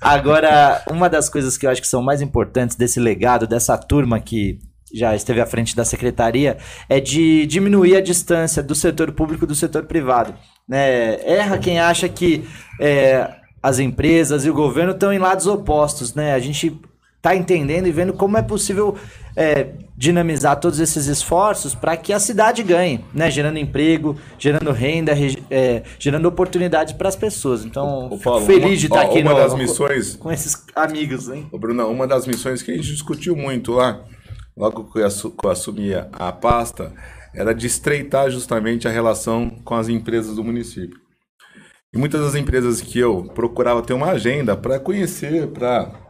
Agora, 0.00 0.82
uma 0.90 1.08
das 1.08 1.28
coisas 1.28 1.56
que 1.56 1.66
eu 1.66 1.70
acho 1.70 1.80
que 1.80 1.88
são 1.88 2.02
mais 2.02 2.20
importantes 2.20 2.76
desse 2.76 3.00
legado, 3.00 3.46
dessa 3.46 3.76
turma 3.76 4.20
que 4.20 4.58
já 4.92 5.14
esteve 5.14 5.40
à 5.40 5.46
frente 5.46 5.74
da 5.74 5.84
secretaria, 5.84 6.56
é 6.88 7.00
de 7.00 7.44
diminuir 7.46 7.96
a 7.96 8.00
distância 8.00 8.62
do 8.62 8.74
setor 8.74 9.12
público 9.12 9.46
do 9.46 9.54
setor 9.54 9.84
privado. 9.84 10.34
Né? 10.68 11.20
Erra 11.28 11.58
quem 11.58 11.78
acha 11.78 12.08
que 12.08 12.44
é, 12.80 13.28
as 13.62 13.78
empresas 13.78 14.44
e 14.44 14.50
o 14.50 14.54
governo 14.54 14.92
estão 14.92 15.12
em 15.12 15.18
lados 15.18 15.46
opostos, 15.46 16.14
né? 16.14 16.34
A 16.34 16.38
gente 16.38 16.80
tá 17.26 17.34
entendendo 17.34 17.88
e 17.88 17.90
vendo 17.90 18.12
como 18.12 18.36
é 18.38 18.42
possível 18.42 18.94
é, 19.34 19.70
dinamizar 19.96 20.60
todos 20.60 20.78
esses 20.78 21.06
esforços 21.08 21.74
para 21.74 21.96
que 21.96 22.12
a 22.12 22.20
cidade 22.20 22.62
ganhe, 22.62 23.04
né? 23.12 23.28
Gerando 23.32 23.58
emprego, 23.58 24.16
gerando 24.38 24.70
renda, 24.70 25.12
re- 25.12 25.42
é, 25.50 25.82
gerando 25.98 26.26
oportunidades 26.26 26.92
para 26.94 27.08
as 27.08 27.16
pessoas. 27.16 27.64
Então, 27.64 28.06
Ô, 28.06 28.10
fico 28.12 28.22
Paulo, 28.22 28.46
feliz 28.46 28.62
uma- 28.64 28.76
de 28.76 28.86
estar 28.86 29.00
ó, 29.00 29.10
aqui 29.10 29.22
uma 29.22 29.32
no- 29.32 29.36
das 29.38 29.54
missões- 29.54 30.14
com 30.14 30.30
esses 30.30 30.56
amigos, 30.76 31.28
hein? 31.28 31.48
Ô, 31.50 31.58
Bruno, 31.58 31.88
uma 31.88 32.06
das 32.06 32.28
missões 32.28 32.62
que 32.62 32.70
a 32.70 32.76
gente 32.76 32.86
discutiu 32.92 33.34
muito 33.34 33.72
lá, 33.72 34.04
logo 34.56 34.84
que 34.92 35.00
eu, 35.00 35.06
assu- 35.06 35.32
que 35.32 35.44
eu 35.44 35.50
assumi 35.50 35.94
a- 35.94 36.06
a 36.12 36.30
pasta, 36.30 36.92
era 37.34 37.52
de 37.52 37.66
estreitar 37.66 38.30
justamente 38.30 38.86
a 38.86 38.90
relação 38.92 39.50
com 39.64 39.74
as 39.74 39.88
empresas 39.88 40.36
do 40.36 40.44
município. 40.44 40.96
E 41.92 41.98
muitas 41.98 42.20
das 42.20 42.36
empresas 42.36 42.80
que 42.80 43.00
eu 43.00 43.24
procurava 43.34 43.82
ter 43.82 43.94
uma 43.94 44.10
agenda 44.10 44.56
para 44.56 44.78
conhecer, 44.78 45.48
para 45.48 46.05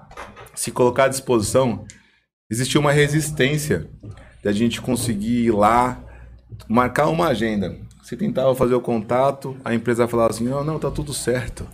se 0.56 0.72
colocar 0.72 1.04
à 1.04 1.08
disposição, 1.08 1.84
existia 2.50 2.80
uma 2.80 2.90
resistência 2.90 3.88
da 4.42 4.50
gente 4.52 4.80
conseguir 4.80 5.44
ir 5.44 5.52
lá, 5.52 6.02
marcar 6.68 7.08
uma 7.08 7.28
agenda. 7.28 7.76
Você 8.02 8.16
tentava 8.16 8.54
fazer 8.54 8.74
o 8.74 8.80
contato, 8.80 9.56
a 9.64 9.74
empresa 9.74 10.06
falava 10.08 10.30
assim: 10.30 10.44
não, 10.44 10.64
não, 10.64 10.78
tá 10.78 10.90
tudo 10.90 11.12
certo. 11.12 11.66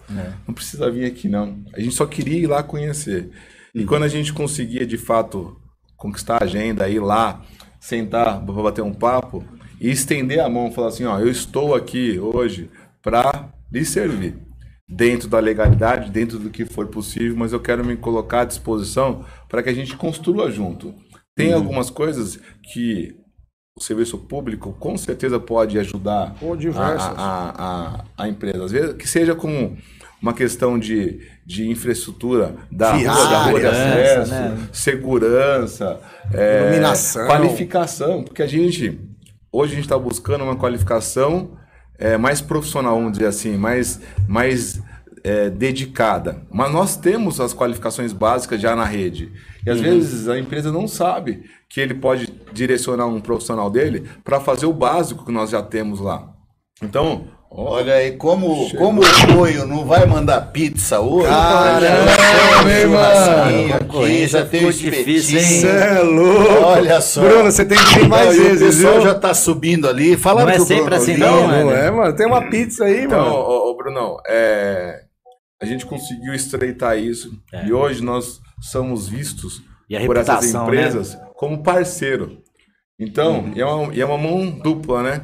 Não 0.46 0.54
precisa 0.54 0.90
vir 0.90 1.04
aqui, 1.04 1.28
não. 1.28 1.62
A 1.74 1.80
gente 1.80 1.94
só 1.94 2.06
queria 2.06 2.38
ir 2.38 2.46
lá 2.46 2.62
conhecer. 2.62 3.30
E 3.74 3.84
quando 3.84 4.04
a 4.04 4.08
gente 4.08 4.32
conseguia, 4.32 4.86
de 4.86 4.98
fato, 4.98 5.60
conquistar 5.96 6.38
a 6.40 6.44
agenda, 6.44 6.88
ir 6.88 7.00
lá, 7.00 7.42
sentar 7.78 8.44
para 8.44 8.62
bater 8.62 8.82
um 8.82 8.92
papo 8.92 9.44
e 9.80 9.90
estender 9.90 10.40
a 10.40 10.48
mão, 10.48 10.72
falar 10.72 10.88
assim: 10.88 11.04
ó, 11.04 11.18
eu 11.18 11.30
estou 11.30 11.74
aqui 11.74 12.18
hoje 12.18 12.70
para 13.02 13.50
lhe 13.70 13.84
servir. 13.84 14.51
Dentro 14.94 15.28
da 15.28 15.38
legalidade, 15.38 16.10
dentro 16.10 16.38
do 16.38 16.50
que 16.50 16.64
for 16.64 16.86
possível, 16.86 17.34
mas 17.36 17.52
eu 17.52 17.60
quero 17.60 17.84
me 17.84 17.96
colocar 17.96 18.42
à 18.42 18.44
disposição 18.44 19.24
para 19.48 19.62
que 19.62 19.70
a 19.70 19.74
gente 19.74 19.96
construa 19.96 20.50
junto. 20.50 20.94
Tem 21.34 21.52
algumas 21.52 21.88
coisas 21.88 22.38
que 22.72 23.16
o 23.74 23.82
serviço 23.82 24.18
público 24.18 24.74
com 24.78 24.96
certeza 24.98 25.40
pode 25.40 25.78
ajudar 25.78 26.36
a, 26.76 27.12
a, 27.16 27.50
a, 27.56 28.04
a 28.18 28.28
empresa. 28.28 28.64
Às 28.64 28.72
vezes, 28.72 28.92
que 28.94 29.08
seja 29.08 29.34
com 29.34 29.74
uma 30.20 30.34
questão 30.34 30.78
de, 30.78 31.20
de 31.44 31.68
infraestrutura 31.68 32.54
da 32.70 32.92
rua, 32.92 33.04
da 33.04 33.42
rua 33.44 33.54
de 33.54 33.60
Viária, 33.60 34.20
acesso, 34.20 34.30
né? 34.30 34.68
segurança, 34.72 36.00
é, 36.32 36.80
qualificação, 37.26 38.22
porque 38.22 38.42
a 38.42 38.46
gente 38.46 39.00
hoje 39.50 39.72
a 39.72 39.74
gente 39.74 39.84
está 39.84 39.98
buscando 39.98 40.44
uma 40.44 40.56
qualificação 40.56 41.58
é, 42.02 42.16
mais 42.16 42.40
profissional, 42.40 42.96
vamos 42.96 43.12
dizer 43.12 43.26
assim, 43.26 43.56
mais, 43.56 44.00
mais 44.28 44.82
é, 45.22 45.48
dedicada. 45.48 46.42
Mas 46.50 46.72
nós 46.72 46.96
temos 46.96 47.40
as 47.40 47.54
qualificações 47.54 48.12
básicas 48.12 48.60
já 48.60 48.74
na 48.74 48.84
rede. 48.84 49.32
E 49.64 49.70
às 49.70 49.80
vezes 49.80 50.28
a 50.28 50.36
empresa 50.36 50.72
não 50.72 50.88
sabe 50.88 51.44
que 51.68 51.80
ele 51.80 51.94
pode 51.94 52.26
direcionar 52.52 53.06
um 53.06 53.20
profissional 53.20 53.70
dele 53.70 54.08
para 54.24 54.40
fazer 54.40 54.66
o 54.66 54.72
básico 54.72 55.24
que 55.24 55.30
nós 55.30 55.50
já 55.50 55.62
temos 55.62 56.00
lá. 56.00 56.28
Então, 56.82 57.28
Olha 57.54 57.94
aí, 57.96 58.12
como, 58.12 58.70
como 58.78 59.02
o 59.02 59.36
Coio 59.36 59.66
não 59.66 59.84
vai 59.84 60.06
mandar 60.06 60.40
pizza 60.52 61.00
hoje? 61.00 61.28
Caramba, 61.28 62.62
meu 62.64 62.76
irmão. 62.78 63.02
aqui, 63.76 64.26
já 64.26 64.46
tem 64.46 64.70
difícil, 64.70 65.38
hein? 65.38 65.44
Você 65.44 65.66
espetinho. 65.66 65.68
é 65.70 66.00
louco. 66.00 66.64
Olha 66.64 67.00
só. 67.02 67.20
Bruno, 67.20 67.50
você 67.52 67.64
tem 67.66 67.76
que 67.76 67.98
vir 67.98 68.08
mais 68.08 68.26
Não, 68.28 68.32
e 68.34 68.48
vezes, 68.48 68.62
O 68.62 68.66
pessoal 68.78 68.94
viu? 68.94 69.02
já 69.02 69.14
tá 69.14 69.34
subindo 69.34 69.86
ali. 69.86 70.16
Falaram 70.16 70.48
Não 70.48 70.54
é 70.54 70.58
sempre 70.60 70.84
Bruno 70.84 70.96
assim, 70.96 71.14
vinha, 71.14 71.26
não, 71.30 71.40
Não, 71.42 71.48
né? 71.48 71.62
não 71.64 71.72
é, 71.72 71.90
mano. 71.90 72.16
Tem 72.16 72.26
uma 72.26 72.48
pizza 72.48 72.84
aí, 72.84 73.04
Então, 73.04 73.20
mano. 73.22 73.34
ô, 73.34 73.70
ô, 73.70 73.76
Brunão, 73.76 74.16
é, 74.26 75.00
a 75.60 75.66
gente 75.66 75.84
conseguiu 75.84 76.32
estreitar 76.32 76.96
isso 76.98 77.30
e 77.66 77.70
hoje 77.72 78.02
nós 78.02 78.40
somos 78.62 79.08
vistos 79.08 79.60
E 79.90 79.96
a 79.96 80.00
por 80.06 80.16
essas 80.16 80.50
né? 80.54 80.62
empresas 80.62 81.18
como 81.36 81.62
parceiro. 81.62 82.38
Então, 82.98 83.52
e 83.54 83.60
é, 83.60 83.66
uma, 83.66 83.94
e 83.94 84.00
é 84.00 84.06
uma 84.06 84.16
mão 84.16 84.50
dupla, 84.50 85.02
né? 85.02 85.20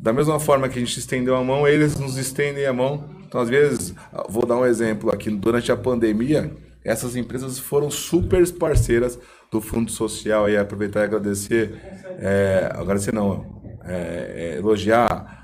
Da 0.00 0.14
mesma 0.14 0.40
forma 0.40 0.66
que 0.66 0.78
a 0.78 0.80
gente 0.80 0.98
estendeu 0.98 1.36
a 1.36 1.44
mão, 1.44 1.68
eles 1.68 1.98
nos 1.98 2.16
estendem 2.16 2.64
a 2.64 2.72
mão. 2.72 3.10
Então, 3.26 3.38
às 3.38 3.50
vezes, 3.50 3.94
vou 4.30 4.46
dar 4.46 4.56
um 4.56 4.64
exemplo 4.64 5.10
aqui, 5.10 5.28
durante 5.28 5.70
a 5.70 5.76
pandemia, 5.76 6.50
essas 6.82 7.16
empresas 7.16 7.58
foram 7.58 7.90
super 7.90 8.50
parceiras 8.52 9.18
do 9.52 9.60
Fundo 9.60 9.90
Social. 9.90 10.48
E 10.48 10.56
aproveitar 10.56 11.00
e 11.00 11.04
agradecer, 11.04 11.78
é, 12.18 12.72
agradecer 12.74 13.12
não, 13.12 13.62
é, 13.84 14.54
é, 14.54 14.58
elogiar 14.58 15.38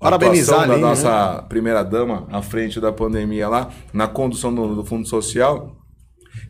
Parabenizar 0.00 0.66
da 0.66 0.74
ali, 0.74 0.82
né? 0.82 0.88
nossa 0.88 1.44
primeira 1.48 1.84
dama 1.84 2.26
à 2.32 2.42
frente 2.42 2.80
da 2.80 2.90
pandemia 2.90 3.48
lá, 3.48 3.70
na 3.92 4.08
condução 4.08 4.52
do, 4.52 4.74
do 4.74 4.84
Fundo 4.84 5.06
Social. 5.06 5.76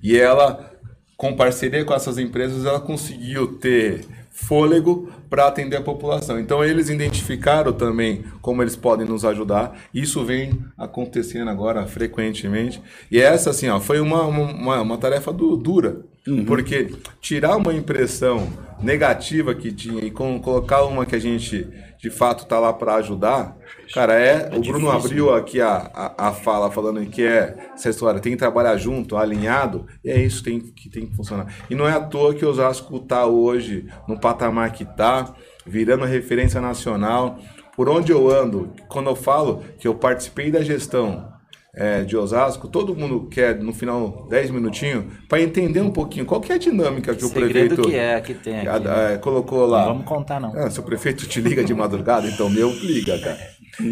E 0.02 0.18
ela, 0.18 0.72
com 1.18 1.36
parceria 1.36 1.84
com 1.84 1.92
essas 1.92 2.16
empresas, 2.16 2.64
ela 2.64 2.80
conseguiu 2.80 3.58
ter 3.58 4.06
fôlego 4.32 5.08
para 5.28 5.46
atender 5.46 5.76
a 5.76 5.82
população. 5.82 6.40
Então 6.40 6.64
eles 6.64 6.88
identificaram 6.88 7.72
também 7.72 8.24
como 8.40 8.62
eles 8.62 8.74
podem 8.74 9.06
nos 9.06 9.24
ajudar. 9.24 9.78
Isso 9.94 10.24
vem 10.24 10.58
acontecendo 10.76 11.50
agora 11.50 11.86
frequentemente. 11.86 12.82
E 13.10 13.20
essa 13.20 13.50
assim, 13.50 13.68
ó, 13.68 13.78
foi 13.78 14.00
uma, 14.00 14.22
uma, 14.22 14.80
uma 14.80 14.98
tarefa 14.98 15.32
du- 15.32 15.56
dura, 15.56 16.00
porque 16.46 16.90
tirar 17.20 17.56
uma 17.56 17.74
impressão 17.74 18.48
negativa 18.82 19.54
que 19.54 19.70
tinha 19.70 20.02
e 20.04 20.10
com, 20.10 20.40
colocar 20.40 20.84
uma 20.84 21.04
que 21.06 21.14
a 21.14 21.18
gente 21.20 21.66
de 22.02 22.10
fato 22.10 22.46
tá 22.46 22.58
lá 22.58 22.72
para 22.72 22.96
ajudar, 22.96 23.56
cara, 23.94 24.14
é, 24.14 24.50
o 24.52 24.60
Bruno 24.60 24.90
abriu 24.90 25.32
aqui 25.32 25.60
a, 25.60 25.88
a, 25.94 26.28
a 26.28 26.32
fala 26.32 26.68
falando 26.68 27.00
que 27.06 27.22
é 27.22 27.70
essa 27.72 27.88
história, 27.88 28.20
tem 28.20 28.32
que 28.32 28.38
trabalhar 28.38 28.76
junto, 28.76 29.16
alinhado, 29.16 29.86
e 30.04 30.10
é 30.10 30.20
isso 30.20 30.42
tem, 30.42 30.58
que 30.58 30.90
tem 30.90 31.06
que 31.06 31.14
funcionar. 31.14 31.54
E 31.70 31.76
não 31.76 31.86
é 31.86 31.92
à 31.92 32.00
toa 32.00 32.34
que 32.34 32.44
o 32.44 32.48
Osasco 32.48 32.98
tá 32.98 33.24
hoje 33.24 33.86
no 34.08 34.18
patamar 34.18 34.72
que 34.72 34.84
tá, 34.84 35.32
virando 35.64 36.04
referência 36.04 36.60
nacional. 36.60 37.38
Por 37.76 37.88
onde 37.88 38.10
eu 38.10 38.28
ando, 38.28 38.72
quando 38.88 39.08
eu 39.08 39.14
falo 39.14 39.62
que 39.78 39.86
eu 39.86 39.94
participei 39.94 40.50
da 40.50 40.60
gestão 40.60 41.32
é, 41.74 42.02
de 42.02 42.16
Osasco, 42.16 42.68
todo 42.68 42.94
mundo 42.94 43.28
quer, 43.30 43.58
no 43.58 43.72
final, 43.72 44.26
10 44.28 44.50
minutinhos, 44.50 45.04
para 45.28 45.40
entender 45.40 45.80
um 45.80 45.90
pouquinho 45.90 46.26
qual 46.26 46.40
que 46.40 46.52
é 46.52 46.56
a 46.56 46.58
dinâmica 46.58 47.14
que 47.14 47.24
o 47.24 47.30
prefeito 47.30 47.80
que 47.82 47.96
é 47.96 48.20
que 48.20 48.34
tem 48.34 48.58
aqui. 48.58 48.68
a- 48.68 48.78
né? 48.78 49.14
a- 49.14 49.18
colocou 49.18 49.64
lá. 49.66 49.80
Não 49.86 49.88
vamos 49.94 50.04
contar, 50.06 50.38
não. 50.38 50.52
Ah, 50.54 50.68
se 50.70 50.78
o 50.78 50.82
prefeito 50.82 51.26
te 51.26 51.40
liga 51.40 51.64
de 51.64 51.72
madrugada, 51.74 52.26
então 52.28 52.50
meu 52.50 52.70
liga, 52.70 53.18
cara. 53.18 53.38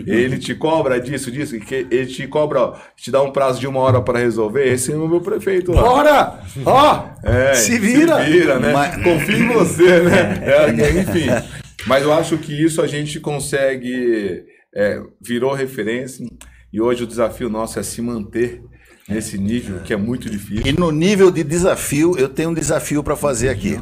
Ele 0.07 0.37
te 0.39 0.55
cobra 0.55 1.01
disso, 1.01 1.31
disso, 1.33 1.59
que 1.59 1.87
ele 1.91 2.05
te 2.05 2.27
cobra, 2.27 2.61
ó, 2.61 2.75
te 2.95 3.11
dá 3.11 3.23
um 3.23 3.33
prazo 3.33 3.59
de 3.59 3.67
uma 3.67 3.81
hora 3.81 4.03
para 4.03 4.19
resolver. 4.19 4.67
Esse 4.71 4.93
é 4.93 4.95
o 4.97 5.09
meu 5.09 5.23
prefeito 5.23 5.73
lá. 5.73 5.81
Bora! 5.81 6.41
Ó! 6.67 7.05
É, 7.25 7.55
se 7.55 7.79
vira! 7.79 8.23
Se 8.23 8.31
vira, 8.31 8.59
né? 8.61 8.73
Mas- 8.75 9.03
Confia 9.03 9.37
em 9.39 9.49
você, 9.49 10.01
né? 10.03 10.43
É, 10.45 11.01
enfim. 11.01 11.29
Mas 11.87 12.03
eu 12.03 12.13
acho 12.13 12.37
que 12.37 12.53
isso 12.53 12.83
a 12.83 12.87
gente 12.87 13.19
consegue. 13.21 14.45
é, 14.75 15.01
virou 15.21 15.53
referência. 15.55 16.27
E 16.73 16.81
hoje 16.81 17.05
o 17.05 17.07
desafio 17.07 17.49
nosso 17.49 17.79
é 17.79 17.83
se 17.83 18.01
manter 18.01 18.63
nesse 19.09 19.37
nível, 19.37 19.81
que 19.81 19.93
é 19.93 19.97
muito 19.97 20.31
difícil. 20.31 20.67
E 20.67 20.73
no 20.73 20.93
nível 20.93 21.31
de 21.31 21.43
desafio, 21.43 22.17
eu 22.17 22.29
tenho 22.29 22.51
um 22.51 22.55
desafio 22.55 23.03
para 23.03 23.17
fazer 23.17 23.49
aqui. 23.49 23.81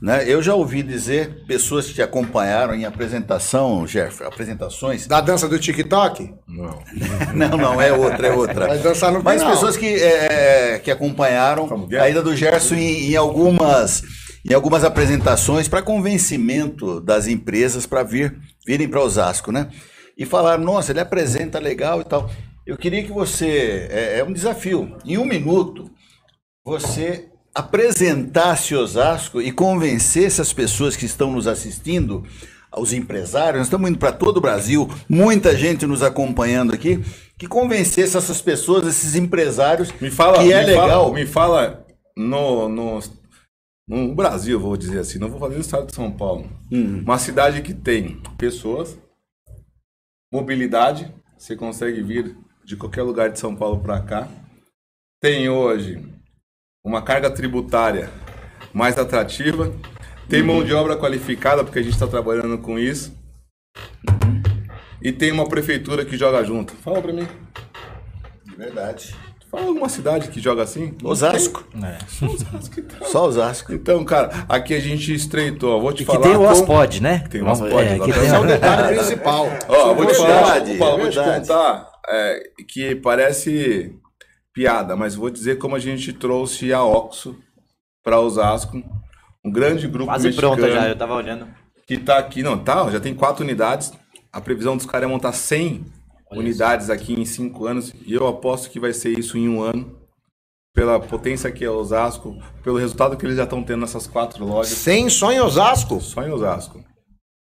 Né? 0.00 0.24
Eu 0.28 0.40
já 0.40 0.54
ouvi 0.54 0.84
dizer, 0.84 1.44
pessoas 1.48 1.86
que 1.86 1.94
te 1.94 2.02
acompanharam 2.02 2.72
em 2.72 2.84
apresentação, 2.84 3.84
Jeff, 3.84 4.22
apresentações. 4.22 5.08
Da 5.08 5.20
dança 5.20 5.48
do 5.48 5.58
TikTok? 5.58 6.32
Não. 6.46 6.78
Não, 7.34 7.58
não, 7.58 7.82
é 7.82 7.92
outra, 7.92 8.28
é 8.28 8.32
outra. 8.32 8.68
Vai 8.68 8.78
dançar 8.78 9.12
no 9.12 9.22
Mas 9.22 9.42
pessoas 9.42 9.76
que, 9.76 9.86
é, 9.86 10.80
que 10.82 10.90
acompanharam 10.90 11.88
é? 11.90 11.98
a 11.98 12.08
ida 12.08 12.22
do 12.22 12.34
Gerson 12.34 12.76
em, 12.76 13.10
em 13.10 13.16
algumas, 13.16 14.02
em 14.48 14.54
algumas 14.54 14.84
apresentações 14.84 15.66
para 15.66 15.82
convencimento 15.82 17.00
das 17.00 17.26
empresas 17.26 17.86
para 17.86 18.04
vir, 18.04 18.38
virem 18.66 18.88
para 18.88 19.00
Osasco, 19.00 19.50
né? 19.50 19.68
E 20.18 20.26
falaram, 20.26 20.64
nossa, 20.64 20.90
ele 20.90 21.00
apresenta 21.00 21.60
legal 21.60 22.00
e 22.00 22.04
tal. 22.04 22.28
Eu 22.66 22.76
queria 22.76 23.04
que 23.04 23.12
você, 23.12 23.88
é, 23.90 24.18
é 24.18 24.24
um 24.24 24.32
desafio, 24.32 24.96
em 25.04 25.16
um 25.16 25.24
minuto, 25.24 25.88
você 26.66 27.28
apresentasse 27.54 28.74
Osasco 28.74 29.40
e 29.40 29.50
convencesse 29.52 30.40
as 30.40 30.52
pessoas 30.52 30.96
que 30.96 31.06
estão 31.06 31.32
nos 31.32 31.46
assistindo, 31.46 32.24
os 32.76 32.92
empresários, 32.92 33.58
nós 33.58 33.66
estamos 33.66 33.88
indo 33.88 33.98
para 33.98 34.12
todo 34.12 34.36
o 34.36 34.40
Brasil, 34.40 34.88
muita 35.08 35.56
gente 35.56 35.86
nos 35.86 36.02
acompanhando 36.02 36.74
aqui, 36.74 37.02
que 37.38 37.46
convencesse 37.46 38.16
essas 38.16 38.42
pessoas, 38.42 38.86
esses 38.86 39.14
empresários, 39.14 39.90
Me 40.00 40.10
fala, 40.10 40.38
que 40.38 40.52
é 40.52 40.60
me 40.60 40.66
legal. 40.66 41.04
Fala, 41.04 41.14
me 41.14 41.26
fala 41.26 41.86
no, 42.16 42.68
no, 42.68 43.00
no 43.88 44.14
Brasil, 44.14 44.60
vou 44.60 44.76
dizer 44.76 44.98
assim, 44.98 45.18
não 45.18 45.30
vou 45.30 45.40
fazer 45.40 45.54
no 45.54 45.60
estado 45.60 45.86
de 45.86 45.94
São 45.94 46.10
Paulo. 46.10 46.50
Hum. 46.70 47.02
Uma 47.04 47.18
cidade 47.18 47.62
que 47.62 47.72
tem 47.72 48.20
pessoas, 48.36 48.98
mobilidade, 50.32 51.12
você 51.36 51.56
consegue 51.56 52.02
vir 52.02 52.36
de 52.64 52.76
qualquer 52.76 53.02
lugar 53.02 53.30
de 53.30 53.38
São 53.38 53.56
Paulo 53.56 53.80
para 53.80 54.00
cá. 54.00 54.28
Tem 55.20 55.48
hoje 55.48 56.04
uma 56.84 57.02
carga 57.02 57.30
tributária 57.30 58.10
mais 58.72 58.98
atrativa. 58.98 59.72
Tem 60.28 60.42
mão 60.42 60.62
de 60.62 60.74
obra 60.74 60.96
qualificada, 60.96 61.64
porque 61.64 61.78
a 61.78 61.82
gente 61.82 61.94
está 61.94 62.06
trabalhando 62.06 62.58
com 62.58 62.78
isso. 62.78 63.16
E 65.00 65.10
tem 65.10 65.32
uma 65.32 65.48
prefeitura 65.48 66.04
que 66.04 66.16
joga 66.16 66.44
junto. 66.44 66.74
Fala 66.74 67.00
para 67.00 67.12
mim. 67.12 67.26
Verdade. 68.56 69.16
Fala 69.50 69.66
alguma 69.66 69.88
cidade 69.88 70.28
que 70.28 70.40
joga 70.40 70.62
assim? 70.62 70.94
Osasco. 71.02 71.64
É. 71.82 72.24
Osasco, 72.26 72.80
então. 72.80 73.08
Só 73.08 73.24
Osasco. 73.26 73.72
Então, 73.72 74.04
cara, 74.04 74.44
aqui 74.48 74.74
a 74.74 74.80
gente 74.80 75.14
estreitou. 75.14 75.76
ó, 75.76 75.80
Vou 75.80 75.92
te 75.92 76.02
E 76.02 76.06
que 76.06 76.12
falar. 76.12 76.20
tem 76.26 76.36
o 76.36 76.42
Ospod, 76.42 77.00
né? 77.00 77.24
Tem 77.30 77.40
o 77.42 77.48
Ospod, 77.50 77.72
é, 77.74 77.98
que 77.98 78.12
tem 78.12 78.28
é 78.28 78.38
o 78.38 78.46
detalhe 78.46 78.96
principal. 78.98 79.46
Ó, 79.68 79.94
vou 79.94 80.04
te 80.06 80.14
falar, 80.14 80.42
Verdade, 80.42 80.76
vou, 80.76 80.78
falar, 80.78 81.00
vou 81.00 81.10
te 81.10 81.14
verdade. 81.16 81.40
contar 81.48 81.90
é, 82.10 82.42
que 82.68 82.94
parece 82.96 83.96
piada, 84.52 84.94
mas 84.96 85.14
vou 85.14 85.30
dizer 85.30 85.56
como 85.56 85.76
a 85.76 85.78
gente 85.78 86.12
trouxe 86.12 86.72
a 86.72 86.82
Oxo 86.84 87.36
para 88.04 88.20
Osasco, 88.20 88.82
um 89.44 89.50
grande 89.50 89.86
grupo 89.88 90.06
Quase 90.10 90.26
mexicano 90.26 90.56
pronta 90.56 90.72
já, 90.72 90.88
eu 90.88 90.96
tava 90.96 91.14
olhando. 91.14 91.46
que 91.86 91.96
tá 91.96 92.18
aqui, 92.18 92.42
não, 92.42 92.58
tá, 92.58 92.90
já 92.90 93.00
tem 93.00 93.14
quatro 93.14 93.44
unidades. 93.44 93.92
A 94.30 94.40
previsão 94.42 94.76
dos 94.76 94.84
caras 94.84 95.08
é 95.08 95.10
montar 95.12 95.32
100 95.32 95.86
unidades 96.32 96.90
aqui 96.90 97.14
em 97.14 97.24
cinco 97.24 97.66
anos 97.66 97.92
e 98.06 98.14
eu 98.14 98.26
aposto 98.26 98.70
que 98.70 98.80
vai 98.80 98.92
ser 98.92 99.18
isso 99.18 99.36
em 99.36 99.48
um 99.48 99.62
ano. 99.62 99.96
Pela 100.74 101.00
potência 101.00 101.50
que 101.50 101.64
é 101.64 101.70
Osasco, 101.70 102.38
pelo 102.62 102.78
resultado 102.78 103.16
que 103.16 103.26
eles 103.26 103.36
já 103.36 103.42
estão 103.44 103.64
tendo 103.64 103.80
nessas 103.80 104.06
quatro 104.06 104.44
lojas. 104.44 104.78
Sem 104.78 105.08
só 105.08 105.32
em 105.32 105.40
Osasco? 105.40 106.00
Só 106.00 106.22
em 106.22 106.30
Osasco. 106.30 106.84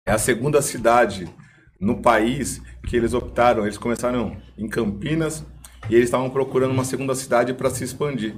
É 0.07 0.11
a 0.11 0.17
segunda 0.17 0.61
cidade 0.61 1.31
no 1.79 2.01
país 2.01 2.59
que 2.87 2.95
eles 2.95 3.13
optaram. 3.13 3.63
Eles 3.63 3.77
começaram 3.77 4.35
em 4.57 4.67
Campinas 4.67 5.45
e 5.89 5.95
eles 5.95 6.05
estavam 6.05 6.29
procurando 6.29 6.71
uma 6.71 6.83
segunda 6.83 7.13
cidade 7.13 7.53
para 7.53 7.69
se 7.69 7.83
expandir. 7.83 8.35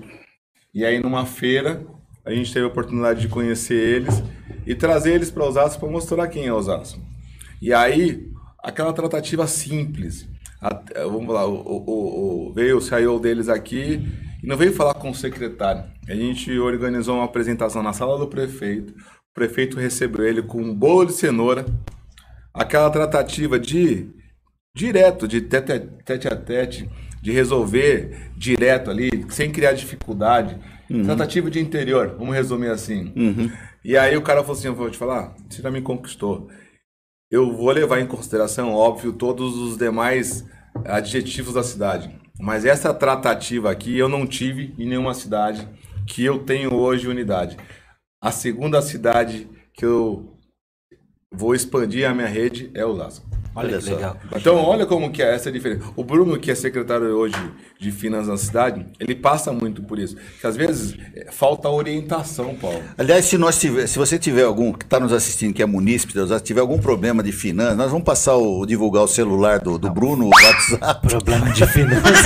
E 0.73 0.84
aí, 0.84 0.99
numa 0.99 1.25
feira, 1.25 1.86
a 2.25 2.32
gente 2.32 2.54
teve 2.54 2.65
a 2.65 2.69
oportunidade 2.69 3.21
de 3.21 3.27
conhecer 3.27 3.75
eles 3.75 4.21
e 4.65 4.75
trazer 4.75 5.13
eles 5.13 5.32
para 5.32 5.45
Osasco 5.45 5.80
para 5.80 5.89
mostrar 5.89 6.27
quem 6.27 6.47
é 6.47 6.54
Osasco. 6.54 6.99
E 7.62 7.73
aí, 7.73 8.31
aquela 8.63 8.93
tratativa 8.93 9.45
simples. 9.47 10.28
A- 10.62 10.82
vamos 11.06 11.34
lá, 11.34 11.45
o, 11.45 11.54
o- 11.56 12.50
o- 12.50 12.54
veio 12.54 12.78
o 12.78 12.82
CIO 12.82 13.19
deles 13.19 13.50
aqui 13.50 14.08
e 14.43 14.47
não 14.47 14.56
veio 14.58 14.74
falar 14.74 14.93
com 14.95 15.10
o 15.10 15.15
secretário. 15.15 15.84
A 16.08 16.13
gente 16.15 16.52
organizou 16.60 17.15
uma 17.15 17.26
apresentação 17.26 17.82
na 17.82 17.93
sala 17.93 18.17
do 18.17 18.28
prefeito. 18.28 18.91
O 18.93 19.34
prefeito 19.34 19.78
recebeu 19.80 20.26
ele 20.26 20.41
com 20.41 20.62
um 20.62 20.74
bolo 20.74 21.06
de 21.06 21.13
cenoura. 21.13 21.65
Aquela 22.54 22.89
tratativa 22.89 23.58
de 23.60 24.08
direto, 24.76 25.28
de 25.28 25.41
tete, 25.41 25.71
a- 25.71 25.80
tete 26.06 26.28
a 26.28 26.36
tete, 26.36 26.89
de 27.21 27.32
resolver 27.32 28.32
direto 28.36 28.89
ali, 28.89 29.10
sem 29.30 29.52
criar 29.52 29.74
dificuldade. 29.74 30.58
Tratativa 31.06 31.50
de 31.50 31.60
interior, 31.60 32.15
vamos 32.19 32.36
resumir 32.36 32.67
assim. 32.69 33.13
E 33.86 33.95
aí 33.97 34.17
o 34.17 34.21
cara 34.21 34.41
falou 34.41 34.58
assim: 34.58 34.67
eu 34.67 34.76
vou 34.76 34.89
te 34.91 34.97
falar, 34.97 35.34
você 35.50 35.62
já 35.62 35.71
me 35.71 35.82
conquistou. 35.82 36.50
Eu 37.32 37.56
vou 37.56 37.72
levar 37.72 38.02
em 38.02 38.06
consideração, 38.06 38.74
óbvio, 38.74 39.13
todos 39.13 39.56
os 39.56 39.78
demais 39.78 40.46
adjetivos 40.84 41.54
da 41.54 41.63
cidade. 41.63 42.13
Mas 42.38 42.65
essa 42.65 42.94
tratativa 42.94 43.72
aqui 43.72 43.98
eu 43.98 44.10
não 44.10 44.28
tive 44.28 44.76
em 44.78 44.86
nenhuma 44.86 45.13
cidade 45.13 45.65
que 46.06 46.26
eu 46.26 46.39
tenho 46.39 46.74
hoje 46.74 47.08
unidade. 47.08 47.56
A 48.22 48.34
segunda 48.34 48.82
cidade 48.82 49.50
que 49.74 49.86
eu 49.86 50.38
vou 51.34 51.56
expandir 51.56 52.06
a 52.06 52.13
minha 52.13 52.27
rede 52.27 52.69
é 52.73 52.86
Osasco. 52.86 53.25
Olha, 53.54 53.67
Olha 53.67 53.77
que 53.79 53.83
só. 53.83 53.91
legal. 53.95 54.17
Então, 54.35 54.56
olha 54.63 54.85
como 54.85 55.12
que 55.12 55.21
é 55.21 55.35
essa 55.35 55.52
diferença. 55.52 55.83
O 55.95 56.04
Bruno, 56.04 56.37
que 56.39 56.49
é 56.52 56.56
secretário 56.56 57.08
hoje 57.08 57.35
de 57.79 57.91
Finanças 57.91 58.27
da 58.27 58.37
cidade, 58.37 58.85
ele 58.99 59.13
passa 59.15 59.52
muito 59.52 59.81
por 59.83 59.99
isso. 59.99 60.15
Que 60.39 60.47
às 60.47 60.56
vezes 60.56 60.95
eh, 61.15 61.27
falta 61.31 61.67
orientação, 61.69 62.56
Paulo. 62.56 62.81
Aliás, 62.97 63.25
se, 63.25 63.37
nós 63.37 63.60
tiver, 63.60 63.87
se 63.87 63.97
você 63.99 64.17
tiver 64.17 64.43
algum 64.43 64.71
que 64.71 64.85
está 64.85 64.99
nos 64.99 65.12
assistindo, 65.12 65.54
que 65.54 65.62
é 65.62 65.65
munícipe, 65.65 66.13
tiver 66.43 66.62
algum 66.62 66.77
problema 66.79 67.21
de 67.21 67.31
finanças, 67.31 67.75
nós 67.75 67.91
vamos 67.91 68.06
passar 68.06 68.35
o 68.35 68.65
divulgar 68.65 69.04
o 69.04 69.08
celular 69.08 69.60
do, 69.60 69.77
do 69.77 69.89
Bruno, 69.89 70.25
o 70.25 70.29
WhatsApp. 70.29 71.08
Problema 71.08 71.49
de 71.52 71.67
finanças. 71.67 72.19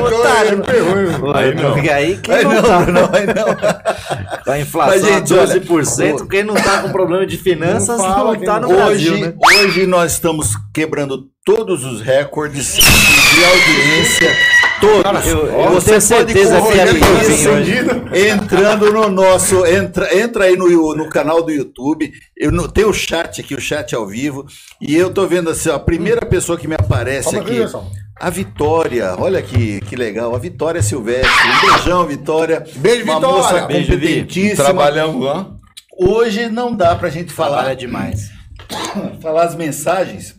Então, 0.00 1.32
Aí 1.34 1.54
não. 1.54 1.72
Porque 1.72 1.90
aí 1.90 2.16
quem 2.18 2.34
Aí 2.34 2.44
não, 2.44 2.52
não, 2.52 2.62
tá 2.62 2.78
Bruno, 2.80 3.10
aí 3.12 3.26
não. 3.26 3.44
com 3.54 4.29
a 4.46 4.58
inflação 4.58 4.98
Mas, 5.00 5.06
gente, 5.06 5.34
a 5.34 5.42
olha, 5.42 5.60
12%, 5.60 6.28
quem 6.28 6.42
não 6.42 6.54
tá 6.54 6.82
com 6.82 6.90
problema 6.92 7.26
de 7.26 7.36
finanças 7.36 7.98
Não 7.98 8.08
não, 8.08 8.14
fala, 8.14 8.38
tá 8.38 8.60
no 8.60 8.68
quem- 8.68 8.76
Brasil, 8.76 9.12
Hoje, 9.12 9.22
né? 9.22 9.34
hoje 9.44 9.86
nós 9.86 10.12
estamos 10.12 10.52
quebrando 10.74 11.26
todos 11.44 11.84
os 11.84 12.00
recordes 12.00 12.74
de 12.74 13.44
audiência 13.44 14.36
todos. 14.80 15.26
Eu, 15.26 15.46
eu 15.46 15.70
Você 15.72 15.90
tenho 15.90 16.00
certeza 16.00 16.60
que 16.62 16.80
é 16.80 16.90
Encendido. 17.30 17.90
entrando 18.16 18.92
no 18.92 19.08
nosso. 19.08 19.64
Entra, 19.66 20.16
entra 20.16 20.44
aí 20.44 20.56
no, 20.56 20.66
no 20.96 21.08
canal 21.08 21.42
do 21.42 21.50
YouTube. 21.52 22.10
Eu 22.36 22.50
não, 22.50 22.66
tem 22.68 22.84
o 22.84 22.92
chat 22.92 23.40
aqui, 23.40 23.54
o 23.54 23.60
chat 23.60 23.94
ao 23.94 24.06
vivo. 24.06 24.46
E 24.80 24.96
eu 24.96 25.10
tô 25.10 25.26
vendo 25.26 25.50
assim, 25.50 25.68
ó, 25.68 25.74
a 25.76 25.80
primeira 25.80 26.24
pessoa 26.24 26.58
que 26.58 26.66
me 26.66 26.74
aparece 26.74 27.30
Calma 27.30 27.40
aqui, 27.40 27.62
aqui. 27.62 27.76
A 28.20 28.28
Vitória, 28.28 29.14
olha 29.18 29.40
que, 29.40 29.80
que 29.80 29.96
legal, 29.96 30.34
a 30.34 30.38
Vitória 30.38 30.82
Silvestre. 30.82 31.26
Um 31.30 31.70
beijão, 31.72 32.06
Vitória. 32.06 32.62
Beijo, 32.76 33.04
Uma 33.04 33.14
Vitória. 33.14 33.36
moça 33.38 33.66
Beijo, 33.66 33.96
Vi. 33.98 34.54
Trabalhamos 34.54 35.24
lá. 35.24 35.50
Hoje 35.98 36.48
não 36.50 36.74
dá 36.74 36.94
pra 36.94 37.08
gente 37.08 37.32
falar 37.32 37.56
Trabalha 37.58 37.76
demais. 37.76 38.30
falar 39.22 39.44
as 39.44 39.54
mensagens, 39.54 40.34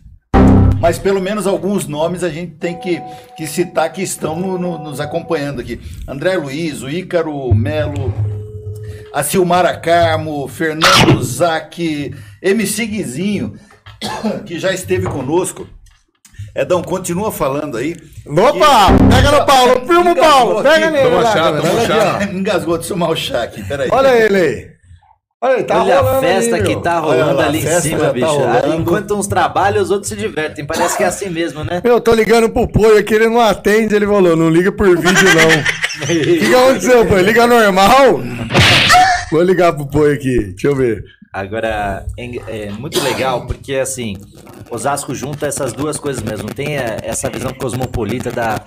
mas 0.79 0.99
pelo 0.99 1.19
menos 1.19 1.47
alguns 1.47 1.88
nomes 1.88 2.23
a 2.23 2.29
gente 2.29 2.51
tem 2.53 2.79
que, 2.79 3.01
que 3.36 3.47
citar 3.47 3.91
que 3.91 4.01
estão 4.03 4.36
no- 4.39 4.59
no- 4.59 4.77
nos 4.77 4.99
acompanhando 4.99 5.59
aqui. 5.59 5.79
André 6.07 6.38
Luiz, 6.38 6.84
o 6.84 6.89
Ícaro 6.89 7.51
Melo, 7.53 8.13
a 9.11 9.23
Silmara 9.23 9.75
Carmo, 9.75 10.47
Fernando 10.47 11.21
Zac, 11.23 12.13
MC 12.43 12.86
Guizinho, 12.86 13.55
que 14.45 14.59
já 14.59 14.71
esteve 14.71 15.07
conosco. 15.07 15.67
Edão, 16.53 16.81
continua 16.81 17.31
falando 17.31 17.77
aí. 17.77 17.95
Opa! 18.27 18.87
Pega 19.09 19.31
no 19.31 19.45
Paulo, 19.45 19.87
filma 19.87 20.11
o 20.11 20.15
Paulo! 20.15 20.63
Pega 20.63 20.87
aqui. 20.87 20.89
nele! 20.97 21.09
Toma 21.09 21.21
lá, 21.21 21.31
chá, 21.31 21.53
toma 21.53 21.85
chá. 21.85 22.17
aqui, 22.17 22.35
Engasgou 22.35 22.77
de 22.77 22.87
tomar 22.87 23.09
o 23.09 23.15
chá 23.15 23.43
aqui, 23.43 23.63
peraí. 23.63 23.89
Olha 23.91 24.09
ele 24.09 24.37
aí. 24.37 24.71
Olha 25.43 25.53
ele, 25.53 25.63
tá 25.63 25.81
Olha 25.81 25.99
a 26.01 26.19
festa 26.19 26.55
ali, 26.57 26.63
que 26.65 26.81
tá 26.83 26.99
rolando 26.99 27.37
lá, 27.37 27.45
ali 27.45 27.59
em 27.65 27.79
cima, 27.81 27.99
tá 27.99 28.13
bicho. 28.13 28.27
rolando. 28.27 28.75
Enquanto 28.75 29.15
uns 29.15 29.27
trabalham, 29.27 29.81
os 29.81 29.89
outros 29.89 30.09
se 30.09 30.15
divertem. 30.15 30.65
Parece 30.65 30.97
que 30.97 31.03
é 31.03 31.07
assim 31.07 31.29
mesmo, 31.29 31.63
né? 31.63 31.81
Meu, 31.83 31.93
eu 31.93 32.01
tô 32.01 32.13
ligando 32.13 32.49
pro 32.49 32.67
Poi 32.67 32.99
aqui, 32.99 33.15
ele 33.15 33.29
não 33.29 33.39
atende, 33.39 33.95
ele 33.95 34.05
falou, 34.05 34.35
não 34.35 34.49
liga 34.49 34.71
por 34.71 34.87
vídeo 34.87 35.29
não. 35.33 35.81
O 36.01 36.05
que, 36.07 36.37
que 36.39 36.55
aconteceu, 36.55 37.05
Poi? 37.05 37.21
Liga 37.21 37.45
normal? 37.45 38.21
Vou 39.31 39.41
ligar 39.43 39.73
pro 39.73 39.87
Poi 39.87 40.13
aqui, 40.13 40.37
deixa 40.51 40.67
eu 40.67 40.75
ver. 40.75 41.03
Agora, 41.34 42.05
é, 42.17 42.65
é 42.65 42.71
muito 42.71 42.99
legal 43.01 43.45
porque, 43.47 43.75
assim, 43.75 44.17
Osasco 44.69 45.15
junta 45.15 45.47
essas 45.47 45.71
duas 45.71 45.97
coisas 45.97 46.21
mesmo. 46.21 46.53
Tem 46.53 46.77
é, 46.77 46.97
essa 47.03 47.29
visão 47.29 47.53
cosmopolita 47.53 48.29
da 48.29 48.61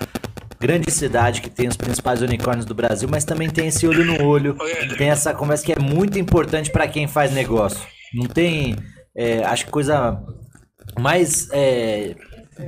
grande 0.59 0.91
cidade 0.91 1.43
que 1.43 1.51
tem 1.51 1.69
os 1.69 1.77
principais 1.77 2.23
unicórnios 2.23 2.65
do 2.65 2.75
Brasil, 2.75 3.07
mas 3.11 3.25
também 3.25 3.51
tem 3.51 3.67
esse 3.67 3.87
olho 3.87 4.05
no 4.05 4.25
olho. 4.25 4.57
Tem 4.97 5.11
essa 5.11 5.35
conversa 5.35 5.63
que 5.63 5.73
é 5.73 5.79
muito 5.79 6.19
importante 6.19 6.71
para 6.71 6.89
quem 6.89 7.07
faz 7.07 7.33
negócio. 7.33 7.87
Não 8.15 8.25
tem, 8.25 8.77
é, 9.15 9.45
acho 9.45 9.67
que 9.67 9.71
coisa 9.71 10.19
mais 10.99 11.51
é, 11.53 12.15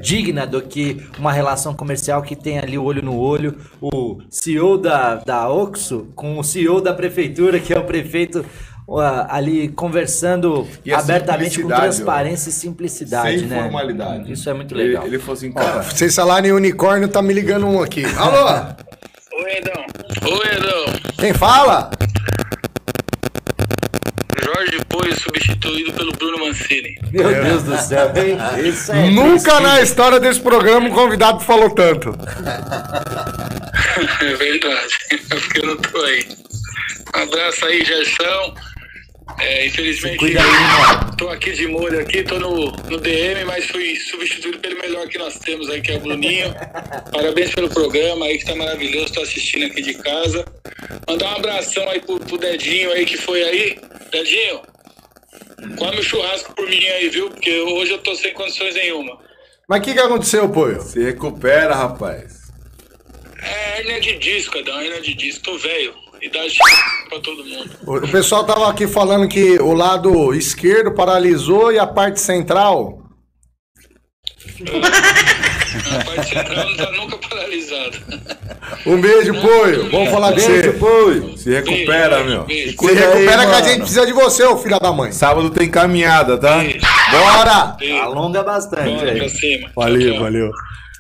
digna 0.03 0.47
do 0.47 0.61
que 0.61 1.07
uma 1.19 1.33
relação 1.33 1.73
comercial 1.73 2.23
que 2.23 2.37
tem 2.37 2.59
ali 2.59 2.77
o 2.77 2.85
olho 2.85 3.03
no 3.03 3.17
olho, 3.17 3.57
o 3.81 4.19
CEO 4.29 4.77
da, 4.77 5.17
da 5.17 5.49
Oxo 5.49 6.09
com 6.15 6.39
o 6.39 6.45
CEO 6.45 6.83
da 6.83 6.93
prefeitura, 6.93 7.61
que 7.61 7.73
é 7.73 7.79
o 7.79 7.85
prefeito, 7.85 8.45
ali 9.29 9.69
conversando 9.69 10.67
E 10.85 10.93
abertamente 10.93 11.57
com 11.61 11.69
simplicidade, 11.69 11.81
ó. 11.81 11.85
transparência 11.85 12.49
e 12.51 12.53
simplicidade, 12.53 13.39
Sem 13.41 13.49
né? 13.49 13.63
formalidade. 13.63 14.33
Isso 14.33 14.49
é 14.49 14.53
muito 14.55 14.75
Ele, 14.75 14.85
legal. 14.89 15.07
ele 15.07 15.19
falou 15.19 15.35
assim, 15.35 15.53
cara, 15.53 15.83
Vocês 15.83 16.15
falaram 16.15 16.47
em 16.47 16.53
unicórnio, 16.53 17.09
tá 17.09 17.21
me 17.21 17.35
ligando 17.35 17.67
um 17.67 17.83
aqui. 17.83 18.05
Alô? 18.17 18.75
Oi, 19.43 19.57
Edão. 19.59 19.85
Oi, 20.23 20.57
Edão. 20.57 21.01
Quem 21.19 21.35
fala? 21.35 21.91
Jorge 24.45 24.79
Poi 24.89 25.13
substituído 25.15 25.93
pelo 25.93 26.13
Bruno 26.13 26.39
Mancini. 26.47 26.97
Meu 27.11 27.43
Deus 27.43 27.63
do 27.65 27.77
céu, 27.79 28.13
hein? 28.17 28.39
Isso 28.69 28.93
é 28.93 29.11
Nunca 29.11 29.59
na 29.61 29.81
história 29.81 30.21
desse 30.21 30.41
programa 30.41 30.87
um 30.89 30.93
convidado 30.93 31.41
falou 31.41 31.71
tanto. 31.71 32.13
É 34.21 34.35
verdade. 34.35 34.95
É 35.11 35.17
porque 35.37 35.59
eu 35.61 35.67
não 35.69 35.77
tô 35.79 35.99
aí. 36.03 36.27
Um 37.17 37.23
abraço 37.23 37.65
aí, 37.65 37.83
Gerson. 37.85 38.55
É, 39.39 39.67
infelizmente, 39.67 40.19
cuida 40.19 40.41
aí, 40.41 40.51
mano. 40.51 41.17
tô 41.17 41.29
aqui 41.29 41.53
de 41.53 41.67
molho 41.67 42.01
aqui, 42.01 42.23
tô 42.23 42.39
no, 42.39 42.71
no 42.71 42.99
DM, 42.99 43.45
mas 43.45 43.67
fui 43.67 43.97
substituído 43.97 44.59
pelo 44.61 44.79
melhor 44.81 45.07
que 45.09 45.19
nós 45.19 45.39
temos 45.41 45.69
aí, 45.69 45.83
que 45.83 45.93
é 45.93 45.97
o 45.97 46.01
Bruninho. 46.01 46.55
Parabéns 47.13 47.55
pelo 47.55 47.69
programa 47.69 48.27
aí, 48.27 48.39
que 48.39 48.47
tá 48.47 48.55
maravilhoso, 48.55 49.13
tô 49.13 49.23
assistindo 49.23 49.67
aqui 49.67 49.83
de 49.83 49.95
casa. 49.95 50.45
Mandar 51.09 51.33
um 51.33 51.37
abração 51.37 51.89
aí 51.89 52.01
pro, 52.01 52.19
pro 52.21 52.39
Dedinho 52.39 52.93
aí 52.93 53.05
que 53.05 53.17
foi 53.17 53.43
aí. 53.43 53.79
Dedinho, 54.11 54.63
come 55.77 55.99
o 55.99 56.03
churrasco 56.03 56.55
por 56.55 56.69
mim 56.69 56.85
aí, 56.87 57.09
viu? 57.09 57.29
Porque 57.29 57.61
hoje 57.61 57.93
eu 57.93 57.99
tô 57.99 58.15
sem 58.15 58.33
condições 58.33 58.75
nenhuma. 58.75 59.19
Mas 59.69 59.81
o 59.81 59.83
que, 59.83 59.95
que 59.95 60.01
aconteceu, 60.01 60.49
Poi? 60.49 60.81
se 60.81 61.03
recupera, 61.03 61.75
rapaz. 61.75 62.47
É 63.43 63.81
hernia 63.81 64.01
de 64.01 64.19
disco, 64.19 64.57
Edão, 64.57 64.81
hernia 64.81 65.01
de 65.01 65.15
disco. 65.15 65.43
Tô 65.43 65.59
velho. 65.59 66.06
Idade 66.23 66.59
pra 67.09 67.21
todo 67.21 67.45
mundo. 67.45 67.71
O 67.87 68.09
pessoal 68.11 68.45
tava 68.45 68.71
aqui 68.71 68.87
falando 68.87 69.29
que 69.29 69.59
o 69.61 69.73
lado 69.75 70.33
esquerdo 70.35 70.95
paralisou 70.95 71.73
e 71.73 71.79
a 71.79 71.87
parte 71.87 72.21
central. 72.21 73.03
A 75.91 76.05
parte 76.05 76.29
central 76.29 76.69
não 76.71 76.77
tá 76.77 76.91
nunca 76.93 77.19
paralisada. 77.29 77.99
Um 78.87 79.01
beijo, 79.01 79.35
Poi. 79.41 79.89
Vamos 79.91 80.11
falar 80.11 80.33
com 80.33 80.41
você. 80.41 80.73
Poi. 80.73 81.37
Se 81.37 81.51
recupera, 81.51 82.17
Beijo, 82.19 82.31
meu. 82.31 82.45
beijo. 82.45 82.71
Se 82.71 82.77
Cuida 82.77 83.01
aí, 83.01 83.07
recupera 83.25 83.47
que 83.47 83.53
a 83.53 83.63
gente 83.63 83.79
precisa 83.81 84.07
de 84.07 84.13
você, 84.13 84.45
ô 84.45 84.57
filho 84.57 84.79
da 84.81 84.93
mãe. 84.93 85.13
Sábado 85.13 85.51
tem 85.51 85.71
caminhada, 85.71 86.39
tá? 86.39 86.63
Bora! 87.11 87.77
Beijo. 87.79 87.97
Alonga 88.03 88.43
bastante 88.43 88.95
Bora 88.95 89.13
pra 89.13 89.23
aí. 89.23 89.29
cima. 89.29 89.71
Valeu, 89.77 90.01
Tchau, 90.01 90.11
tchau. 90.13 90.23
valeu. 90.23 90.51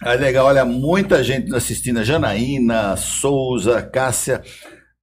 Ah, 0.02 0.12
legal, 0.12 0.46
olha, 0.46 0.64
muita 0.64 1.24
gente 1.24 1.54
assistindo. 1.54 1.98
A 2.00 2.04
Janaína, 2.04 2.96
Souza, 2.96 3.80
Cássia, 3.82 4.42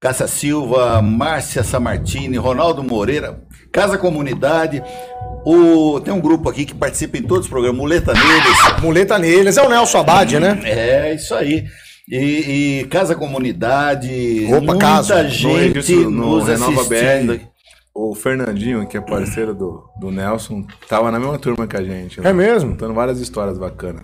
Cássia 0.04 0.28
Silva, 0.28 1.02
Márcia 1.02 1.64
Samartini, 1.64 2.36
Ronaldo 2.36 2.84
Moreira, 2.84 3.42
Casa 3.72 3.98
Comunidade. 3.98 4.84
O, 5.46 5.98
tem 6.02 6.14
um 6.14 6.20
grupo 6.20 6.50
aqui 6.50 6.66
que 6.66 6.76
participa 6.76 7.18
em 7.18 7.22
todos 7.22 7.46
os 7.46 7.50
programas, 7.50 7.80
Muleta 7.80 8.12
Neles. 8.12 8.82
Muleta 8.82 9.18
neles. 9.18 9.56
É 9.56 9.62
o 9.62 9.70
Nelson 9.70 10.00
Abad, 10.00 10.40
né? 10.42 10.60
É, 10.66 11.16
isso 11.16 11.34
aí. 11.34 11.64
E, 12.10 12.82
e 12.82 12.88
Casa 12.88 13.16
Comunidade, 13.16 14.46
Opa, 14.50 14.60
muita 14.60 14.78
casa. 14.78 15.24
No 15.24 15.30
gente 15.30 15.74
registro, 15.74 16.12
no 16.12 16.36
nos 16.36 16.48
Renova 16.50 16.82
assistindo. 16.82 17.38
BR, 17.38 17.46
o 17.96 18.14
Fernandinho, 18.14 18.86
que 18.86 18.98
é 18.98 19.02
parceiro 19.02 19.56
do, 19.56 19.86
do 20.02 20.12
Nelson, 20.12 20.66
tava 20.90 21.12
na 21.12 21.18
mesma 21.18 21.40
turma 21.40 21.66
que 21.66 21.78
a 21.78 21.84
gente. 21.84 22.20
né? 22.20 22.30
É 22.30 22.34
mesmo? 22.34 22.72
Contando 22.72 22.94
várias 22.94 23.22
histórias 23.22 23.58
bacanas. 23.58 24.04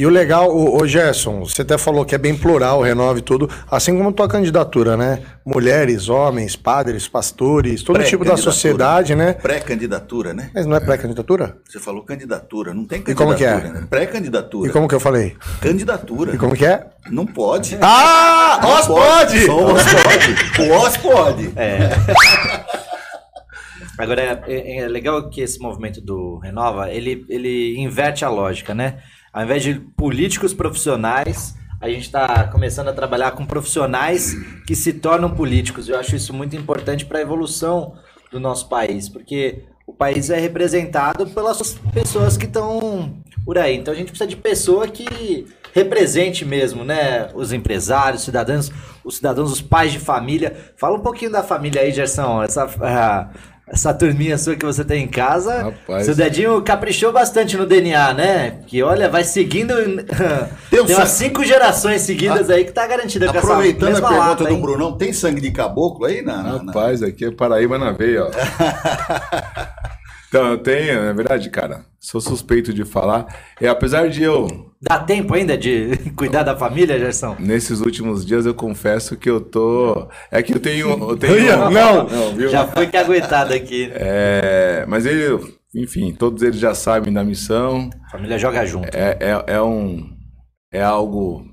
E 0.00 0.06
o 0.06 0.08
legal, 0.08 0.48
ô, 0.50 0.80
ô 0.80 0.86
Gerson, 0.86 1.40
você 1.40 1.60
até 1.60 1.76
falou 1.76 2.06
que 2.06 2.14
é 2.14 2.18
bem 2.18 2.34
plural, 2.34 2.80
renove 2.80 3.20
tudo, 3.20 3.50
assim 3.70 3.94
como 3.98 4.10
tua 4.10 4.26
candidatura, 4.26 4.96
né? 4.96 5.20
Mulheres, 5.44 6.08
homens, 6.08 6.56
padres, 6.56 7.06
pastores, 7.06 7.82
todo 7.82 8.02
tipo 8.02 8.24
da 8.24 8.34
sociedade, 8.34 9.14
né? 9.14 9.34
Pré-candidatura, 9.34 10.32
né? 10.32 10.50
Mas 10.54 10.64
não 10.64 10.74
é 10.74 10.80
pré-candidatura? 10.80 11.58
Você 11.68 11.78
falou 11.78 12.02
candidatura, 12.02 12.72
não 12.72 12.86
tem 12.86 13.00
E 13.06 13.14
como 13.14 13.34
que 13.34 13.44
candidatura, 13.44 13.68
é? 13.68 13.72
né? 13.82 13.86
Pré-candidatura. 13.90 14.70
E 14.70 14.72
como 14.72 14.88
que 14.88 14.94
eu 14.94 15.00
falei? 15.00 15.36
Candidatura. 15.60 16.34
E 16.34 16.38
como 16.38 16.56
que 16.56 16.64
é? 16.64 16.86
Não 17.10 17.26
pode. 17.26 17.76
Ah! 17.82 18.58
Os 18.80 18.86
pode! 18.86 19.44
Só 19.44 19.54
o 19.54 19.74
OS 19.74 19.82
pode. 19.84 20.62
O 20.62 20.72
OS 20.78 20.96
pode. 20.96 21.52
Agora, 23.98 24.22
é, 24.22 24.42
é- 24.46 24.78
é 24.78 24.88
legal 24.88 25.28
que 25.28 25.42
esse 25.42 25.60
movimento 25.60 26.00
do 26.00 26.38
Renova, 26.38 26.90
ele, 26.90 27.26
ele 27.28 27.78
inverte 27.78 28.24
a 28.24 28.30
lógica, 28.30 28.74
né? 28.74 29.00
Ao 29.32 29.44
invés 29.44 29.62
de 29.62 29.74
políticos 29.74 30.52
profissionais, 30.52 31.54
a 31.80 31.88
gente 31.88 32.02
está 32.02 32.44
começando 32.48 32.88
a 32.88 32.92
trabalhar 32.92 33.30
com 33.30 33.46
profissionais 33.46 34.34
que 34.66 34.74
se 34.74 34.92
tornam 34.92 35.30
políticos. 35.30 35.88
Eu 35.88 35.98
acho 35.98 36.16
isso 36.16 36.34
muito 36.34 36.56
importante 36.56 37.06
para 37.06 37.18
a 37.18 37.22
evolução 37.22 37.94
do 38.32 38.40
nosso 38.40 38.68
país, 38.68 39.08
porque 39.08 39.64
o 39.86 39.92
país 39.92 40.30
é 40.30 40.38
representado 40.38 41.28
pelas 41.28 41.78
pessoas 41.92 42.36
que 42.36 42.46
estão 42.46 43.22
por 43.44 43.56
aí. 43.56 43.76
Então 43.76 43.94
a 43.94 43.96
gente 43.96 44.08
precisa 44.08 44.28
de 44.28 44.36
pessoa 44.36 44.88
que 44.88 45.46
represente 45.72 46.44
mesmo, 46.44 46.84
né? 46.84 47.28
Os 47.32 47.52
empresários, 47.52 48.22
cidadãos, 48.22 48.70
os 49.04 49.16
cidadãos, 49.16 49.52
os 49.52 49.62
pais 49.62 49.92
de 49.92 50.00
família. 50.00 50.72
Fala 50.76 50.98
um 50.98 51.02
pouquinho 51.02 51.30
da 51.30 51.44
família 51.44 51.82
aí, 51.82 51.92
Gerson. 51.92 52.42
Essa, 52.42 52.68
ah, 52.80 53.30
essa 53.72 53.94
turminha 53.94 54.36
sua 54.36 54.56
que 54.56 54.66
você 54.66 54.84
tem 54.84 55.04
em 55.04 55.08
casa. 55.08 55.62
Rapaz. 55.62 56.04
Seu 56.04 56.14
dedinho 56.14 56.60
caprichou 56.62 57.12
bastante 57.12 57.56
no 57.56 57.64
DNA, 57.66 58.12
né? 58.14 58.58
Que 58.66 58.82
olha, 58.82 59.08
vai 59.08 59.22
seguindo. 59.24 59.74
Tem 60.70 60.80
um 60.80 60.86
tem 60.86 60.96
umas 60.96 61.08
cinco 61.10 61.44
gerações 61.44 62.02
seguidas 62.02 62.50
aí 62.50 62.64
que 62.64 62.72
tá 62.72 62.86
garantida 62.86 63.26
com 63.30 63.38
essa 63.38 63.46
Aproveitando 63.46 63.96
a 63.96 64.00
pergunta 64.00 64.18
lata, 64.18 64.44
do 64.44 64.50
hein? 64.50 64.60
Brunão, 64.60 64.96
tem 64.98 65.12
sangue 65.12 65.40
de 65.40 65.50
caboclo 65.52 66.04
aí 66.06 66.20
na, 66.20 66.36
na- 66.42 66.62
na- 66.62 66.72
Rapaz, 66.72 67.02
aqui 67.02 67.26
é 67.26 67.30
Paraíba 67.30 67.78
na 67.78 67.92
veia, 67.92 68.24
ó. 68.24 68.30
então, 70.30 70.46
eu 70.52 70.58
tenho, 70.58 70.92
é 70.92 71.12
verdade, 71.12 71.50
cara. 71.50 71.84
Sou 71.98 72.20
suspeito 72.20 72.72
de 72.72 72.84
falar. 72.84 73.26
E 73.60 73.66
apesar 73.66 74.08
de 74.08 74.22
eu, 74.22 74.70
Dá 74.80 74.96
tempo 75.00 75.34
ainda 75.34 75.58
de 75.58 75.90
cuidar 76.14 76.44
da 76.44 76.56
família, 76.56 76.96
Gerson? 77.00 77.34
nesses 77.40 77.80
últimos 77.80 78.24
dias, 78.24 78.46
eu 78.46 78.54
confesso 78.54 79.16
que 79.16 79.28
eu 79.28 79.40
tô. 79.40 80.08
É 80.30 80.40
que 80.40 80.54
eu 80.54 80.60
tenho. 80.60 80.88
Eu 80.88 81.16
tenho... 81.16 81.68
Não. 81.70 82.06
não 82.08 82.34
viu? 82.36 82.48
Já 82.48 82.64
foi 82.64 82.86
que 82.86 82.96
aguentado 82.96 83.52
aqui. 83.52 83.90
É, 83.92 84.84
mas 84.86 85.04
ele, 85.04 85.52
enfim, 85.74 86.12
todos 86.12 86.44
eles 86.44 86.60
já 86.60 86.74
sabem 86.74 87.12
da 87.12 87.24
missão. 87.24 87.90
A 88.06 88.10
família 88.10 88.38
joga 88.38 88.64
junto. 88.64 88.88
É, 88.96 89.18
é, 89.20 89.54
é 89.54 89.60
um. 89.60 90.16
É 90.72 90.80
algo 90.80 91.44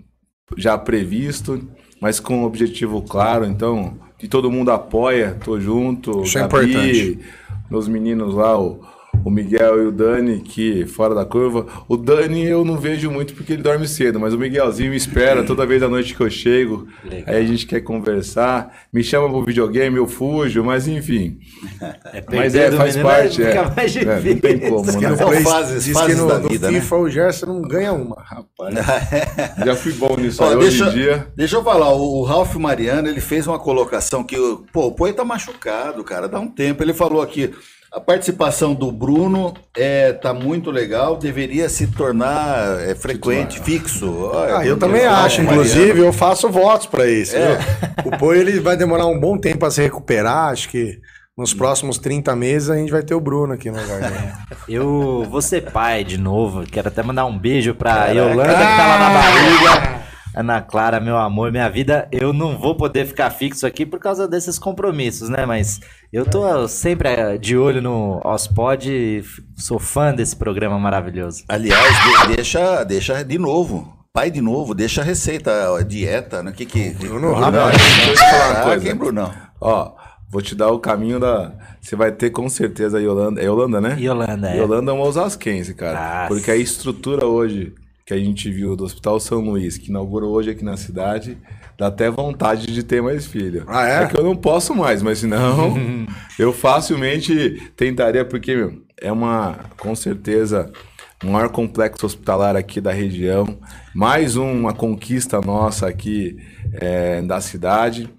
já 0.56 0.78
previsto, 0.78 1.68
mas 2.00 2.20
com 2.20 2.42
um 2.42 2.44
objetivo 2.44 3.02
claro. 3.02 3.44
Então, 3.44 3.98
que 4.18 4.28
todo 4.28 4.52
mundo 4.52 4.72
apoia, 4.72 5.36
tô 5.44 5.60
junto. 5.60 6.22
Isso 6.22 6.38
é 6.38 6.44
importante. 6.44 7.20
Meus 7.70 7.88
meninos 7.88 8.34
lá, 8.34 8.60
o, 8.60 8.82
o 9.24 9.30
Miguel 9.30 9.84
e 9.84 9.86
o 9.88 9.92
Dani, 9.92 10.40
que 10.40 10.86
fora 10.86 11.14
da 11.14 11.26
curva. 11.26 11.66
O 11.88 11.98
Dani 11.98 12.46
eu 12.46 12.64
não 12.64 12.78
vejo 12.78 13.12
muito 13.12 13.34
porque 13.34 13.54
ele 13.54 13.62
dorme 13.62 13.88
cedo, 13.88 14.20
mas 14.20 14.34
o 14.34 14.38
Miguelzinho 14.38 14.92
me 14.92 14.98
espera 14.98 15.44
toda 15.44 15.66
vez 15.66 15.84
à 15.84 15.90
noite 15.90 16.16
que 16.16 16.22
eu 16.22 16.30
chego. 16.30 16.88
Legal. 17.04 17.24
Aí 17.28 17.44
a 17.44 17.48
gente 17.48 17.66
quer 17.66 17.82
conversar. 17.82 18.74
Me 18.92 19.04
chama 19.04 19.30
pro 19.30 19.44
videogame, 19.44 19.98
eu 19.98 20.08
fujo, 20.08 20.64
mas 20.64 20.88
enfim. 20.88 21.40
É 22.14 22.24
mas 22.32 22.56
é, 22.56 22.72
faz 22.72 22.98
parte. 22.98 23.44
É, 23.44 23.52
é, 23.52 23.64
não 23.64 24.40
tem 24.40 24.60
como, 24.60 24.86
né? 24.86 25.16
São 25.16 25.42
fases, 25.42 25.84
diz 25.86 25.94
fases 25.94 26.16
que 26.16 26.22
no, 26.22 26.28
da 26.28 26.40
vida, 26.40 26.72
no 26.72 26.82
FIFA 26.82 26.96
né? 26.96 27.02
o 27.02 27.10
Gerson 27.10 27.46
não 27.46 27.62
ganha 27.62 27.94
uma. 27.94 28.16
Rapaz. 28.22 28.76
Já 29.66 29.76
fui 29.76 29.94
bom 29.94 30.16
nisso 30.18 30.44
aí 30.44 30.58
deixa, 30.58 30.86
hoje 30.86 30.98
em 30.98 31.02
dia. 31.02 31.28
Deixa 31.36 31.56
eu 31.56 31.64
falar, 31.64 31.92
o 31.94 32.24
Ralph 32.24 32.56
Mariano, 32.56 33.08
ele 33.08 33.22
fez 33.22 33.48
uma 33.48 33.60
colocação 33.60 34.24
que, 34.24 34.36
pô, 34.72 34.88
o 34.88 34.92
Poi 34.92 35.14
tá 35.14 35.24
machucado, 35.24 36.04
cara, 36.04 36.28
dá 36.28 36.40
um 36.40 36.48
tempo. 36.48 36.84
Ele 36.84 36.94
falou 36.94 37.22
aqui, 37.22 37.54
a 37.92 38.00
participação 38.00 38.74
do 38.74 38.92
Bruno 38.92 39.54
é 39.76 40.12
tá 40.12 40.34
muito 40.34 40.70
legal, 40.72 41.16
deveria 41.16 41.70
se 41.70 41.88
tornar 41.88 42.82
é, 42.82 42.94
frequente, 42.94 43.60
fixo. 43.62 44.30
Ah, 44.34 44.66
eu 44.66 44.78
também 44.78 45.06
acho, 45.06 45.42
inclusive 45.42 46.00
eu 46.00 46.12
faço 46.12 46.50
votos 46.50 46.88
para 46.88 47.10
isso. 47.10 47.36
É. 47.36 47.58
O 48.06 48.18
Poi 48.18 48.40
ele 48.40 48.60
vai 48.60 48.76
demorar 48.76 49.08
um 49.08 49.20
bom 49.20 49.38
tempo 49.38 49.66
a 49.66 49.72
se 49.72 49.82
recuperar, 49.82 50.52
acho 50.52 50.70
que 50.70 51.00
nos 51.38 51.54
próximos 51.54 52.00
30 52.00 52.36
meses 52.36 52.70
a 52.70 52.76
gente 52.76 52.92
vai 52.92 53.04
ter 53.04 53.14
o 53.14 53.22
Bruno 53.22 53.54
aqui 53.54 53.70
no 53.70 53.80
lugar 53.80 54.02
dele. 54.02 54.34
Eu 54.68 55.24
vou 55.30 55.42
ser 55.42 55.72
pai 55.72 56.04
de 56.04 56.18
novo, 56.18 56.64
quero 56.66 56.88
até 56.88 57.04
mandar 57.04 57.26
um 57.26 57.38
beijo 57.38 57.76
pra 57.76 58.08
Yolanda 58.08 58.54
que 58.54 58.60
tá 58.60 58.88
lá 58.88 59.00
na 59.00 59.10
barriga. 59.10 60.08
Ana 60.36 60.62
Clara, 60.62 61.00
meu 61.00 61.18
amor, 61.18 61.52
minha 61.52 61.68
vida, 61.68 62.08
eu 62.12 62.32
não 62.32 62.60
vou 62.60 62.76
poder 62.76 63.08
ficar 63.08 63.32
fixo 63.32 63.66
aqui 63.66 63.88
por 63.88 64.00
causa 64.00 64.28
desses 64.28 64.60
compromissos, 64.60 65.30
né? 65.30 65.48
Mas 65.48 65.80
eu 66.14 66.26
tô 66.26 66.68
sempre 66.68 67.10
eh, 67.10 67.38
de 67.40 67.58
olho 67.58 67.82
no 67.82 68.22
Ospod 68.24 68.88
e 68.88 69.24
sou 69.56 69.80
fã 69.80 70.14
desse 70.14 70.36
programa 70.36 70.78
maravilhoso. 70.78 71.44
Aliás, 71.50 71.82
deixa, 72.36 72.84
deixa 72.84 73.24
de 73.24 73.40
novo. 73.40 73.92
Pai 74.14 74.30
de 74.30 74.40
novo, 74.40 74.76
deixa 74.76 75.02
a 75.02 75.04
receita, 75.04 75.76
a 75.76 75.82
dieta, 75.82 76.44
né? 76.44 76.54
Que 76.56 76.68
que. 76.68 76.92
Bruno, 76.92 77.34
rapaz, 77.34 77.76
deixa 78.06 78.24
eu 78.24 78.30
falar 78.30 78.50
uma 78.50 78.64
coisa. 78.64 78.86
Quem, 78.86 78.96
Bruno? 78.96 79.34
Ó, 79.60 79.92
Vou 80.30 80.42
te 80.42 80.54
dar 80.56 80.72
o 80.72 80.80
caminho 80.80 81.20
da. 81.20 81.54
Você 81.80 81.96
vai 81.96 82.12
ter 82.12 82.32
com 82.32 82.50
certeza 82.50 82.98
a 82.98 83.02
Yolanda. 83.02 83.42
É 83.42 83.46
Yolanda, 83.46 83.80
né? 83.80 83.98
Yolanda, 84.00 84.50
é. 84.50 84.58
Yolanda 84.58 84.92
é 84.92 84.94
uma 84.94 85.06
osasquense, 85.06 85.74
cara. 85.74 86.22
Nossa. 86.22 86.28
Porque 86.28 86.52
a 86.52 86.56
estrutura 86.56 87.26
hoje 87.26 87.74
que 88.06 88.14
a 88.14 88.18
gente 88.18 88.50
viu 88.50 88.74
do 88.74 88.86
Hospital 88.86 89.20
São 89.20 89.42
Luís, 89.42 89.78
que 89.78 89.90
inaugurou 89.90 90.32
hoje 90.32 90.50
aqui 90.50 90.64
na 90.64 90.78
cidade, 90.78 91.38
dá 91.78 91.88
até 91.88 92.10
vontade 92.10 92.68
de 92.68 92.82
ter 92.82 93.02
mais 93.02 93.26
filho. 93.26 93.66
Ah, 93.68 93.86
é? 93.86 94.04
É 94.04 94.08
que 94.08 94.18
eu 94.18 94.24
não 94.24 94.34
posso 94.34 94.74
mais, 94.74 95.02
mas 95.02 95.20
senão 95.20 95.76
eu 96.40 96.54
facilmente 96.54 97.70
tentaria, 97.76 98.24
porque 98.24 98.56
meu, 98.56 98.82
é 99.02 99.12
uma, 99.12 99.60
com 99.78 99.94
certeza, 99.94 100.72
o 101.22 101.28
maior 101.28 101.50
complexo 101.50 102.06
hospitalar 102.06 102.56
aqui 102.56 102.80
da 102.80 102.94
região, 102.94 103.58
mais 103.94 104.38
uma 104.38 104.74
conquista 104.74 105.42
nossa 105.42 105.86
aqui 105.86 106.38
é, 106.74 107.22
da 107.22 107.42
cidade. 107.42 108.10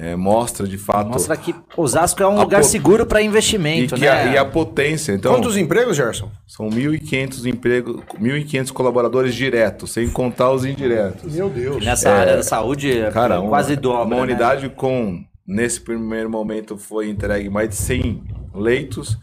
É, 0.00 0.16
mostra 0.16 0.66
de 0.66 0.76
fato. 0.76 1.08
Mostra 1.08 1.36
que 1.36 1.54
Osasco 1.76 2.22
é 2.22 2.26
um 2.26 2.38
lugar 2.38 2.62
seguro 2.62 3.06
para 3.06 3.22
investimento, 3.22 3.96
e 3.96 4.00
né? 4.00 4.08
A, 4.08 4.24
e 4.26 4.38
a 4.38 4.44
potência. 4.44 5.12
Então, 5.12 5.34
Quantos 5.34 5.56
empregos, 5.56 5.96
Gerson? 5.96 6.30
São 6.46 6.68
1.500 6.68 7.46
empregos, 7.46 8.02
1.500 8.20 8.72
colaboradores 8.72 9.34
diretos, 9.34 9.92
sem 9.92 10.08
contar 10.08 10.50
os 10.52 10.64
indiretos. 10.64 11.34
Meu 11.34 11.48
Deus. 11.48 11.84
Nessa 11.84 12.08
é, 12.08 12.12
área 12.12 12.36
da 12.36 12.42
saúde, 12.42 12.92
cara, 13.12 13.36
é 13.36 13.48
quase 13.48 13.76
dobra. 13.76 14.04
Uma 14.04 14.16
né? 14.16 14.22
unidade 14.22 14.68
com, 14.68 15.24
nesse 15.46 15.80
primeiro 15.80 16.28
momento, 16.28 16.76
foi 16.76 17.08
entregue 17.08 17.48
mais 17.48 17.68
de 17.68 17.76
100 17.76 18.24
leitos 18.54 19.18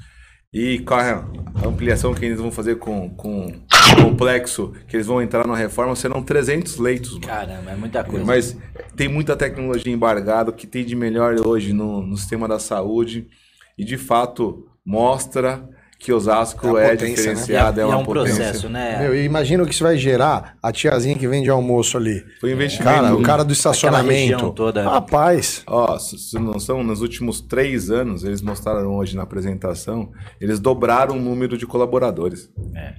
e 0.53 0.79
com 0.79 0.93
a 0.93 1.25
ampliação 1.65 2.13
que 2.13 2.23
eles 2.25 2.39
vão 2.39 2.51
fazer 2.51 2.75
com, 2.75 3.09
com 3.09 3.47
o 3.47 4.03
complexo, 4.03 4.71
que 4.87 4.95
eles 4.95 5.07
vão 5.07 5.21
entrar 5.21 5.47
na 5.47 5.55
reforma, 5.55 5.95
serão 5.95 6.21
300 6.21 6.77
leitos. 6.77 7.13
Mano. 7.13 7.25
Caramba, 7.25 7.71
é 7.71 7.75
muita 7.75 8.03
coisa. 8.03 8.23
Mas 8.23 8.55
tem 8.95 9.07
muita 9.07 9.35
tecnologia 9.35 9.91
embargada, 9.91 10.51
o 10.51 10.53
que 10.53 10.67
tem 10.67 10.85
de 10.85 10.95
melhor 10.95 11.35
hoje 11.39 11.73
no, 11.73 12.05
no 12.05 12.15
sistema 12.15 12.47
da 12.47 12.59
saúde. 12.59 13.27
E 13.75 13.83
de 13.83 13.97
fato 13.97 14.67
mostra 14.85 15.67
que 16.03 16.11
Osasco 16.11 16.77
é, 16.77 16.87
é 16.87 16.87
né? 16.89 16.95
diferenciado, 16.97 17.77
né? 17.77 17.83
é, 17.83 17.85
é, 17.85 17.87
uma 17.87 17.97
um 17.99 18.03
potência. 18.03 18.35
processo, 18.35 18.67
né? 18.67 18.99
Meu, 18.99 19.15
imagina 19.15 19.63
o 19.63 19.65
que 19.65 19.73
isso 19.73 19.85
vai 19.85 19.97
gerar 19.97 20.57
a 20.61 20.69
tiazinha 20.69 21.15
que 21.15 21.25
vende 21.25 21.49
almoço 21.49 21.95
ali. 21.95 22.25
Foi 22.41 22.51
investimento. 22.51 22.93
Cara, 22.93 23.15
o 23.15 23.23
cara 23.23 23.43
do 23.45 23.53
estacionamento. 23.53 24.51
Toda. 24.51 24.83
Rapaz. 24.83 25.63
Ó, 25.65 25.97
se 25.97 26.37
não 26.37 26.59
são, 26.59 26.83
nos 26.83 27.01
últimos 27.01 27.39
três 27.39 27.89
anos, 27.89 28.25
eles 28.25 28.41
mostraram 28.41 28.93
hoje 28.97 29.15
na 29.15 29.23
apresentação, 29.23 30.11
eles 30.41 30.59
dobraram 30.59 31.15
o 31.15 31.19
número 31.19 31.57
de 31.57 31.65
colaboradores. 31.65 32.49
É. 32.75 32.95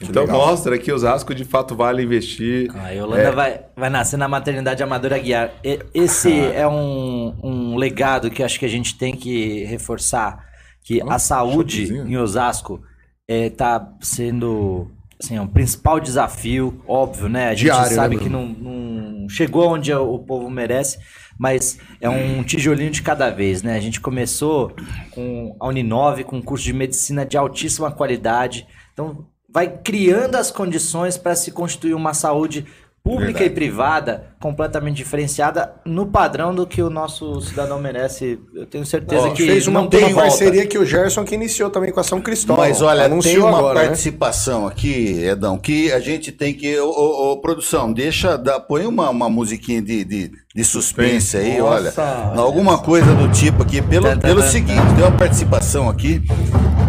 Então 0.00 0.24
legal. 0.24 0.46
mostra 0.46 0.76
que 0.78 0.92
Osasco 0.92 1.32
de 1.32 1.44
fato 1.44 1.76
vale 1.76 2.02
investir. 2.02 2.70
A 2.74 2.90
Yolanda 2.90 3.22
é... 3.22 3.30
vai, 3.30 3.60
vai 3.76 3.90
nascer 3.90 4.16
na 4.16 4.26
maternidade 4.26 4.82
Amadora 4.82 5.18
Guiar. 5.18 5.52
Esse 5.94 6.40
ah. 6.40 6.54
é 6.54 6.68
um, 6.68 7.36
um 7.40 7.76
legado 7.76 8.30
que 8.30 8.42
acho 8.42 8.58
que 8.58 8.66
a 8.66 8.68
gente 8.68 8.98
tem 8.98 9.14
que 9.14 9.64
reforçar 9.64 10.47
que 10.82 11.02
a 11.02 11.18
saúde 11.18 11.92
em 11.92 12.16
Osasco 12.16 12.82
está 13.28 13.92
é, 13.92 14.04
sendo 14.04 14.90
assim, 15.20 15.36
é 15.36 15.40
um 15.40 15.48
principal 15.48 15.98
desafio, 15.98 16.82
óbvio, 16.86 17.28
né? 17.28 17.48
A 17.48 17.54
gente 17.54 17.64
Diário, 17.64 17.90
né, 17.90 17.96
sabe 17.96 18.16
né, 18.16 18.22
que 18.22 18.28
não, 18.28 18.46
não, 18.46 19.28
chegou 19.28 19.68
onde 19.68 19.92
o 19.92 20.18
povo 20.20 20.48
merece, 20.48 20.98
mas 21.38 21.78
é 22.00 22.08
um 22.08 22.42
tijolinho 22.42 22.90
de 22.90 23.02
cada 23.02 23.28
vez, 23.30 23.62
né? 23.62 23.76
A 23.76 23.80
gente 23.80 24.00
começou 24.00 24.72
com 25.10 25.56
a 25.58 25.66
Uninove, 25.66 26.24
com 26.24 26.36
um 26.36 26.42
curso 26.42 26.64
de 26.64 26.72
medicina 26.72 27.26
de 27.26 27.36
altíssima 27.36 27.90
qualidade, 27.90 28.66
então 28.92 29.26
vai 29.50 29.68
criando 29.78 30.36
as 30.36 30.50
condições 30.50 31.16
para 31.16 31.34
se 31.34 31.50
constituir 31.50 31.94
uma 31.94 32.14
saúde 32.14 32.66
pública 33.08 33.38
Verdade. 33.38 33.44
e 33.46 33.50
privada 33.50 34.24
completamente 34.38 34.96
diferenciada 34.96 35.72
no 35.84 36.06
padrão 36.06 36.54
do 36.54 36.66
que 36.66 36.82
o 36.82 36.90
nosso 36.90 37.40
cidadão 37.40 37.80
merece. 37.80 38.38
Eu 38.54 38.66
tenho 38.66 38.84
certeza 38.84 39.30
que 39.30 39.46
fez 39.46 39.66
uma, 39.66 39.80
não 39.80 39.88
tem 39.88 40.04
uma 40.04 40.22
parceria 40.22 40.66
que 40.66 40.78
o 40.78 40.84
Gerson 40.84 41.24
que 41.24 41.34
iniciou 41.34 41.70
também 41.70 41.90
com 41.90 41.98
a 41.98 42.04
São 42.04 42.20
Cristóvão. 42.20 42.64
Mas 42.64 42.82
olha, 42.82 43.08
tem 43.20 43.38
uma 43.38 43.58
agora, 43.58 43.80
né? 43.80 43.86
participação 43.86 44.66
né? 44.66 44.68
aqui, 44.68 45.24
Edão, 45.24 45.58
que 45.58 45.90
a 45.90 45.98
gente 45.98 46.30
tem 46.30 46.52
que 46.52 46.78
ô, 46.78 47.32
ô, 47.32 47.40
produção, 47.40 47.92
deixa 47.92 48.36
dá, 48.36 48.60
põe 48.60 48.86
uma, 48.86 49.08
uma 49.08 49.28
musiquinha 49.28 49.80
de, 49.80 50.04
de, 50.04 50.30
de 50.54 50.64
suspense 50.64 51.36
aí, 51.36 51.58
Nossa, 51.58 52.02
olha, 52.02 52.40
alguma 52.40 52.74
essa. 52.74 52.82
coisa 52.82 53.14
do 53.14 53.32
tipo 53.32 53.62
aqui 53.62 53.80
pelo, 53.80 54.16
pelo 54.18 54.42
seguinte, 54.42 54.94
tem 54.94 55.04
uma 55.04 55.16
participação 55.16 55.88
aqui. 55.88 56.22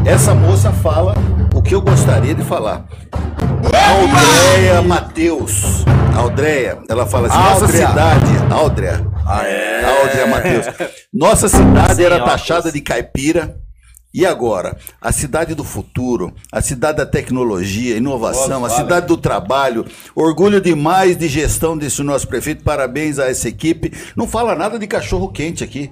Essa 0.06 0.36
moça 0.36 0.72
fala 0.72 1.16
o 1.56 1.62
que 1.62 1.74
eu 1.74 1.82
gostaria 1.82 2.36
de 2.36 2.44
falar. 2.44 2.86
Aldreia 3.90 4.82
Matheus. 4.84 5.84
Aldreia, 6.16 6.78
ela 6.88 7.08
fala 7.08 7.28
assim: 7.28 7.38
nossa 7.38 7.68
cidade, 7.68 8.54
Aldrea. 8.54 9.04
Ah, 9.26 9.44
é. 9.44 9.84
Aldrea 9.84 10.28
Matheus. 10.28 10.66
Nossa 11.12 11.50
cidade 11.50 12.04
era 12.04 12.24
taxada 12.24 12.72
de 12.72 12.82
caipira. 12.82 13.58
E 14.14 14.26
agora? 14.26 14.78
A 15.00 15.12
cidade 15.12 15.54
do 15.54 15.64
futuro, 15.64 16.34
a 16.52 16.62
cidade 16.62 16.98
da 16.98 17.06
tecnologia, 17.06 17.98
inovação, 17.98 18.66
a 18.66 18.70
cidade 18.70 19.08
do 19.08 19.18
trabalho. 19.18 19.86
Orgulho 20.16 20.62
demais 20.62 21.18
de 21.18 21.28
gestão 21.28 21.78
desse 21.78 22.02
nosso 22.04 22.28
prefeito. 22.28 22.64
Parabéns 22.64 23.18
a 23.18 23.28
essa 23.28 23.48
equipe. 23.50 23.92
Não 24.16 24.28
fala 24.28 24.56
nada 24.56 24.78
de 24.78 24.86
cachorro 24.88 25.32
quente 25.32 25.64
aqui. 25.64 25.92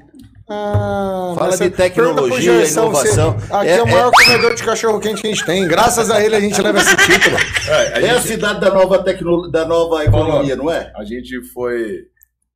Ah, 0.50 1.34
Fala 1.38 1.58
de 1.58 1.70
tecnologia 1.70 2.64
e 2.64 2.72
inovação. 2.72 3.36
aqui 3.52 3.68
é, 3.68 3.78
é, 3.78 3.84
o 3.84 3.86
maior 3.86 4.12
é... 4.18 4.24
comedor 4.26 4.56
de 4.56 4.64
cachorro 4.64 5.00
quente 5.00 5.22
que 5.22 5.28
a 5.28 5.30
gente 5.30 5.46
tem. 5.46 5.68
Graças 5.68 6.10
a 6.10 6.24
ele 6.24 6.36
a 6.36 6.40
gente 6.40 6.62
leva 6.62 6.80
esse 6.80 6.96
título. 6.96 7.36
É, 7.68 7.96
a, 7.96 8.02
é 8.02 8.10
a 8.12 8.22
cidade 8.22 8.62
da 8.62 8.74
nova, 8.74 9.04
tecno... 9.04 9.52
da 9.52 9.66
nova 9.66 10.06
economia, 10.06 10.56
não 10.56 10.72
é? 10.72 10.94
A 10.96 11.04
gente 11.04 11.42
foi 11.52 12.06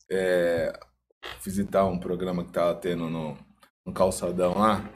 é, 0.10 0.72
visitar 1.44 1.86
um 1.86 2.00
programa 2.00 2.46
que 2.46 2.52
tava 2.52 2.74
tendo 2.76 3.10
no, 3.10 3.38
no 3.86 3.94
calçadão 3.94 4.58
lá, 4.58 4.90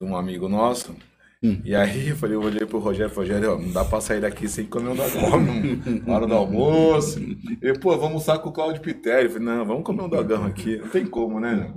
de 0.00 0.06
um 0.06 0.14
amigo 0.14 0.46
nosso. 0.46 0.94
Hum. 1.42 1.58
E 1.64 1.74
aí 1.74 2.10
eu 2.10 2.16
falei, 2.16 2.36
eu 2.36 2.42
olhei 2.42 2.66
pro 2.66 2.78
Rogério, 2.78 3.14
Rogério, 3.14 3.54
ó, 3.54 3.58
não 3.58 3.72
dá 3.72 3.82
pra 3.82 3.98
sair 3.98 4.20
daqui 4.20 4.46
sem 4.46 4.66
comer 4.66 4.90
um 4.90 4.94
dogão, 4.94 5.40
na 6.06 6.14
hora 6.14 6.26
do 6.26 6.34
almoço. 6.34 7.18
E, 7.62 7.72
pô, 7.78 7.92
vamos 7.92 8.04
almoçar 8.04 8.38
com 8.40 8.50
o 8.50 8.52
Claudio 8.52 8.82
Pitério. 8.82 9.28
Eu 9.28 9.32
falei, 9.32 9.46
não, 9.46 9.64
vamos 9.64 9.84
comer 9.84 10.02
um 10.02 10.08
dogão 10.08 10.44
aqui. 10.44 10.76
Não 10.76 10.88
tem 10.88 11.06
como, 11.06 11.40
né? 11.40 11.72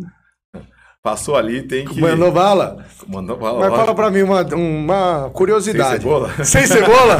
Passou 1.03 1.35
ali, 1.35 1.61
tem 1.63 1.83
que. 1.83 1.99
Mandou 1.99 2.31
bala? 2.31 2.85
Mandou 3.05 3.35
bala. 3.35 3.59
Mas 3.59 3.77
fala 3.77 3.93
pra 3.93 4.09
mim 4.09 4.21
uma, 4.21 4.41
uma 4.55 5.29
curiosidade. 5.33 5.89
Sem 5.89 5.99
cebola? 5.99 6.45
Sem 6.45 6.65
cebola? 6.65 7.17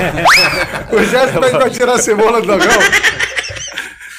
o 0.93 1.03
Jéssica 1.03 1.39
vai 1.41 1.69
tirar 1.69 1.95
a 1.95 1.99
cebola 1.99 2.39
do 2.39 2.47
dogão? 2.47 2.69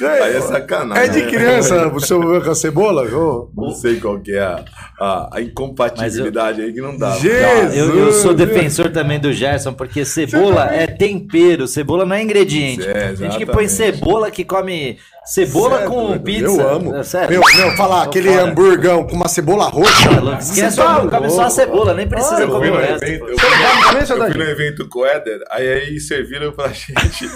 Aí 0.02 0.36
é 0.36 0.40
sacanagem. 0.42 1.04
É 1.04 1.08
de 1.08 1.30
criança, 1.30 1.88
o 1.88 1.98
seu 1.98 2.20
com 2.42 2.50
a 2.50 2.54
cebola? 2.54 3.04
Ô, 3.04 3.48
Não 3.56 3.70
sei 3.70 3.98
qual 3.98 4.20
que 4.20 4.34
é 4.34 4.42
a, 4.42 4.64
a, 5.00 5.36
a 5.36 5.40
incompatibilidade 5.40 6.60
aí 6.60 6.70
que 6.70 6.82
não 6.82 6.98
dá. 6.98 7.12
Jesus! 7.12 7.74
Eu, 7.74 7.98
eu 7.98 8.12
sou 8.12 8.34
defensor 8.34 8.90
também 8.90 9.18
do 9.18 9.32
Gerson, 9.32 9.72
porque 9.72 10.04
cebola 10.04 10.74
é 10.74 10.86
tempero, 10.86 11.66
cebola 11.66 12.04
não 12.04 12.16
é 12.16 12.22
ingrediente. 12.22 12.86
É, 12.86 13.08
Tem 13.08 13.16
gente 13.16 13.38
que 13.38 13.46
põe 13.46 13.66
cebola 13.66 14.30
que 14.30 14.44
come 14.44 14.98
cebola 15.26 15.78
Cê 15.78 15.84
é 15.84 15.86
com 15.86 16.18
pizza. 16.18 16.44
Eu 16.44 16.68
amo. 16.68 16.94
É 16.96 17.02
sério. 17.02 17.40
Meu, 17.40 17.42
meu, 17.66 17.76
falar 17.76 18.02
aquele 18.04 18.28
fora. 18.30 18.42
hamburgão 18.44 19.06
com 19.06 19.14
uma 19.16 19.28
cebola 19.28 19.64
roxa. 19.68 20.10
Esquece, 20.40 20.76
Cê 20.76 20.82
tá 20.82 21.06
come 21.10 21.30
só 21.30 21.42
a 21.44 21.50
cebola, 21.50 21.94
nem 21.94 22.08
precisa 22.08 22.40
Eu 22.42 22.46
fui 22.50 22.54
comer 22.56 22.70
no 22.70 22.76
o 22.76 22.80
resto. 22.80 23.04
evento, 23.04 23.24
eu 23.24 23.30
Eu 23.30 24.32
fui 24.32 24.44
no 24.44 24.50
evento 24.50 24.88
com 24.88 24.98
o 25.00 25.06
Éder, 25.06 25.40
aí, 25.50 25.68
aí 25.68 26.00
serviram 26.00 26.52
pra 26.52 26.68
gente 26.72 27.28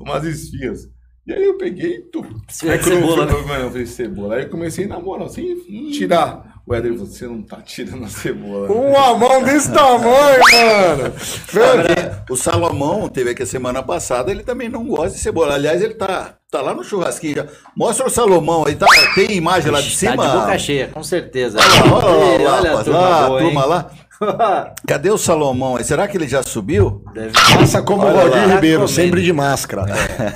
umas 0.00 0.24
esfias. 0.24 0.80
E 1.26 1.32
aí 1.32 1.42
eu 1.42 1.56
peguei 1.56 2.00
tu. 2.12 2.22
Esfirra 2.50 2.72
Aí 2.74 2.78
de 2.78 2.84
quando 2.84 2.94
eu 2.96 3.00
cebola, 3.08 3.26
fui, 3.28 3.42
mano, 3.46 3.64
eu 3.64 3.70
falei 3.70 3.86
cebola. 3.86 4.34
Aí 4.36 4.42
eu 4.42 4.50
comecei 4.50 4.86
na 4.86 4.98
moral, 4.98 5.26
assim, 5.26 5.56
tirar. 5.90 6.52
O 6.66 6.74
Éder 6.74 6.92
falou, 6.94 7.06
você 7.06 7.26
não 7.26 7.42
tá 7.42 7.58
tirando 7.62 8.04
a 8.04 8.08
cebola. 8.08 8.68
né?" 8.68 8.74
Uma 8.74 9.14
mão 9.18 9.42
desse 9.42 9.70
tamanho, 9.72 10.40
mano. 10.52 11.12
Velho, 11.50 12.22
O 12.28 12.36
Salomão 12.36 13.08
teve 13.08 13.30
aqui 13.30 13.42
a 13.42 13.46
semana 13.46 13.82
passada, 13.82 14.30
ele 14.30 14.42
também 14.42 14.68
não 14.68 14.84
gosta 14.86 15.16
de 15.16 15.22
cebola. 15.22 15.54
Aliás, 15.54 15.80
ele 15.82 15.94
tá, 15.94 16.34
tá 16.58 16.62
lá 16.62 16.74
no 16.74 16.84
churrasquinho 16.84 17.36
já. 17.36 17.46
Mostra 17.76 18.06
o 18.06 18.10
Salomão 18.10 18.64
aí, 18.66 18.74
tá, 18.76 18.86
tem 19.14 19.32
imagem 19.32 19.70
lá 19.72 19.80
de 19.80 19.90
cima? 19.90 20.16
Tá 20.16 20.26
de 20.26 20.36
boca 20.38 20.58
cheia, 20.58 20.88
com 20.88 21.02
certeza. 21.02 21.58
Olha 21.58 22.48
lá, 22.48 22.56
olha 22.56 22.70
lá, 22.72 22.74
Olha 22.76 22.84
turma 22.84 23.00
lá, 23.00 23.24
a 23.24 23.28
boa, 23.28 23.40
turma 23.40 23.64
lá. 23.64 23.90
Cadê 24.86 25.10
o 25.10 25.18
Salomão 25.18 25.76
aí? 25.76 25.82
Será 25.84 26.06
que 26.06 26.16
ele 26.16 26.28
já 26.28 26.40
subiu? 26.42 27.04
Deve- 27.12 27.32
Passa 27.32 27.82
como 27.82 28.02
o 28.02 28.06
Olha 28.06 28.30
Valdir. 28.30 28.54
Ribeiro, 28.54 28.82
Tá 28.82 28.88
sempre 28.88 29.22
de 29.22 29.32
máscara. 29.32 29.84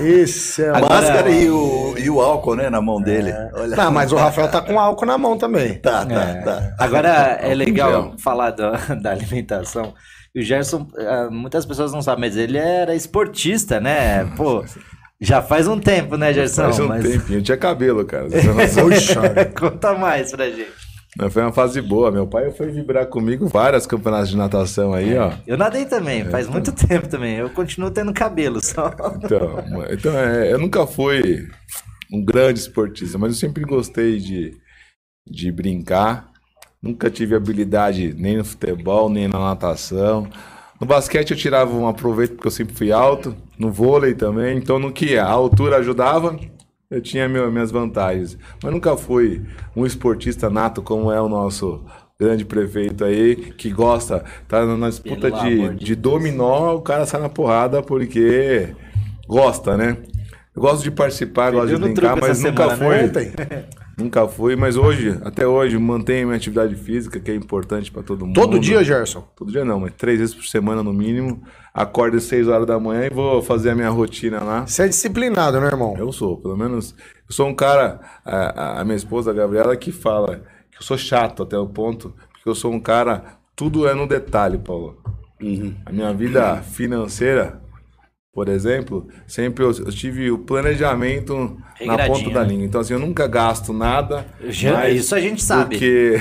Esse 0.01 0.65
é 0.65 0.73
o. 0.73 0.77
Agora- 0.77 0.95
Máscara 1.01 1.31
e 1.31 1.49
o, 1.49 1.95
e 1.97 2.11
o 2.11 2.21
álcool, 2.21 2.57
né, 2.57 2.69
na 2.69 2.81
mão 2.83 3.01
dele. 3.01 3.33
Olha. 3.55 3.77
Não, 3.77 3.93
mas 3.93 4.11
o 4.13 4.17
Rafael 4.17 4.49
tá 4.49 4.61
com 4.61 4.79
álcool 4.81 5.07
na 5.07 5.17
mão 5.17 5.39
também. 5.39 5.75
Tá, 5.79 6.05
tá, 6.05 6.23
É. 6.23 6.35
tá. 6.43 6.75
Agora 6.79 7.09
é 7.41 7.55
legal 7.55 7.91
gel. 7.91 8.13
falar 8.19 8.51
da, 8.51 8.73
da 9.01 9.11
alimentação. 9.13 9.95
E 10.35 10.41
o 10.41 10.45
Gerson, 10.45 10.87
ah, 10.99 11.29
muitas 11.31 11.65
pessoas 11.65 11.93
não 11.93 12.03
sabem, 12.03 12.29
mas 12.29 12.37
ele 12.37 12.59
era 12.59 12.95
esportista, 12.95 13.81
né? 13.81 14.25
Pô, 14.37 14.65
já 15.21 15.43
faz 15.43 15.67
um 15.67 15.79
tempo, 15.79 16.17
né, 16.17 16.33
Gerson? 16.33 16.63
Faz 16.65 16.79
um 16.81 16.89
Mas- 16.89 17.03
tempinho, 17.09 17.39
eu 17.39 17.43
tinha 17.43 17.57
cabelo, 17.57 18.05
cara. 18.05 18.29
você. 18.31 18.81
Poxa, 18.83 19.45
Conta 19.59 19.95
mais 19.95 20.31
pra 20.31 20.49
gente. 20.51 20.89
Foi 21.31 21.43
uma 21.43 21.53
fase 21.53 21.81
boa. 21.81 22.13
Meu 22.13 22.27
pai 22.27 22.51
foi 22.53 22.71
vibrar 22.71 23.07
comigo 23.07 23.49
várias 23.49 23.87
campeonatos 23.87 24.29
de 24.29 24.37
natação 24.37 24.93
aí, 24.93 25.17
ó. 25.17 25.33
Eu 25.47 25.57
nadei 25.57 25.85
também, 25.87 26.25
faz 26.27 26.47
muito 26.47 26.71
tempo 26.87 27.09
também. 27.09 27.37
Eu 27.37 27.51
continuo 27.51 27.91
tendo 27.91 28.13
cabelo 28.13 28.61
só. 28.65 28.93
Então, 29.17 29.65
então 29.91 30.17
é, 30.19 30.53
eu 30.53 30.59
nunca 30.59 30.87
fui 30.87 31.49
um 32.13 32.25
grande 32.25 32.61
esportista, 32.61 33.19
mas 33.19 33.31
eu 33.33 33.37
sempre 33.37 33.65
gostei 33.65 34.19
de, 34.19 34.53
de 35.29 35.51
brincar. 35.51 36.29
Nunca 36.81 37.11
tive 37.11 37.35
habilidade 37.35 38.15
nem 38.17 38.37
no 38.37 38.45
futebol, 38.45 39.11
nem 39.11 39.27
na 39.27 39.41
natação. 39.41 40.29
No 40.81 40.87
basquete 40.87 41.33
eu 41.33 41.37
tirava 41.37 41.75
um 41.75 41.89
aproveito 41.89 42.35
porque 42.35 42.47
eu 42.47 42.53
sempre 42.53 42.75
fui 42.75 42.93
alto. 42.93 43.35
No 43.59 43.71
vôlei 43.71 44.15
também. 44.15 44.57
Então, 44.57 44.79
no 44.79 44.93
que 44.93 45.19
a 45.19 45.27
altura 45.27 45.79
ajudava, 45.79 46.39
eu 46.91 47.01
tinha 47.01 47.29
meu- 47.29 47.51
minhas 47.51 47.71
vantagens. 47.71 48.39
Mas 48.63 48.73
nunca 48.73 48.97
fui 48.97 49.43
um 49.75 49.85
esportista 49.85 50.49
nato 50.49 50.81
como 50.81 51.11
é 51.11 51.21
o 51.21 51.29
nosso 51.29 51.85
grande 52.19 52.45
prefeito 52.45 53.05
aí, 53.05 53.37
que 53.37 53.71
gosta, 53.71 54.25
tá 54.49 54.65
na 54.67 54.89
disputa 54.89 55.31
de, 55.31 55.69
de 55.77 55.85
de 55.85 55.95
dominó, 55.95 56.75
o 56.75 56.81
cara 56.83 57.07
sai 57.07 57.21
na 57.21 57.29
porrada 57.29 57.81
porque 57.81 58.75
gosta, 59.29 59.77
né? 59.77 59.97
Eu 60.55 60.61
gosto 60.63 60.83
de 60.83 60.91
participar, 60.91 61.53
gosto 61.53 61.69
de 61.69 61.75
brincar, 61.95 62.17
mas 62.21 62.43
nunca 62.43 62.77
semana, 62.77 63.03
né? 63.47 63.65
Nunca 63.99 64.29
fui, 64.29 64.55
mas 64.55 64.77
hoje, 64.77 65.19
até 65.25 65.45
hoje, 65.47 65.77
mantenho 65.77 66.29
minha 66.29 66.37
atividade 66.37 66.75
física, 66.77 67.19
que 67.19 67.31
é 67.31 67.35
importante 67.35 67.91
pra 67.91 68.03
todo 68.03 68.25
mundo. 68.25 68.35
Todo 68.35 68.59
dia, 68.61 68.85
Gerson. 68.85 69.27
Todo 69.35 69.51
dia 69.51 69.65
não, 69.65 69.81
mas 69.81 69.93
três 69.95 70.21
vezes 70.21 70.35
por 70.35 70.45
semana 70.45 70.83
no 70.85 70.93
mínimo. 70.93 71.43
Acordo 71.75 72.17
às 72.17 72.23
6 72.25 72.47
horas 72.49 72.67
da 72.67 72.79
manhã 72.79 73.07
e 73.07 73.11
vou 73.11 73.43
fazer 73.43 73.71
a 73.71 73.75
minha 73.75 73.91
rotina 73.91 74.43
lá. 74.43 74.67
Você 74.67 74.85
é 74.85 74.89
disciplinado, 74.89 75.61
né, 75.61 75.67
irmão? 75.67 75.97
Eu 75.99 76.13
sou, 76.13 76.37
pelo 76.37 76.57
menos. 76.57 76.95
Eu 77.29 77.35
sou 77.35 77.49
um 77.49 77.55
cara, 77.55 78.01
a, 78.25 78.37
a- 78.37 78.81
a 78.81 78.85
minha 78.85 78.97
esposa, 78.97 79.31
a 79.33 79.35
Gabriela, 79.35 79.77
que 79.77 79.91
fala 79.91 80.43
que 80.71 80.79
eu 80.79 80.83
sou 80.83 80.97
chato 80.97 81.43
até 81.43 81.59
o 81.59 81.67
ponto, 81.67 82.15
porque 82.33 82.49
eu 82.49 82.55
sou 82.55 82.73
um 82.73 82.81
cara, 82.81 83.25
tudo 83.57 83.89
é 83.89 83.95
no 83.95 84.07
detalhe, 84.07 84.59
Paulo. 84.59 84.97
A 85.87 85.93
minha 85.93 86.13
vida 86.13 86.57
financeira, 86.63 87.61
por 88.33 88.49
exemplo, 88.49 89.09
sempre 89.27 89.65
eu, 89.65 89.71
eu 89.71 89.91
tive 89.93 90.31
o 90.31 90.39
planejamento 90.39 91.57
na 91.81 91.99
ponta 92.07 92.31
da 92.31 92.43
né? 92.43 92.49
linha. 92.49 92.65
Então, 92.67 92.81
assim, 92.81 92.93
eu 92.93 92.99
nunca 92.99 93.27
gasto 93.27 93.73
nada. 93.73 94.27
Já- 94.49 94.89
isso 94.89 95.15
a 95.15 95.21
gente 95.21 95.43
sabe. 95.43 95.77
Do 95.77 95.79
que. 95.79 96.19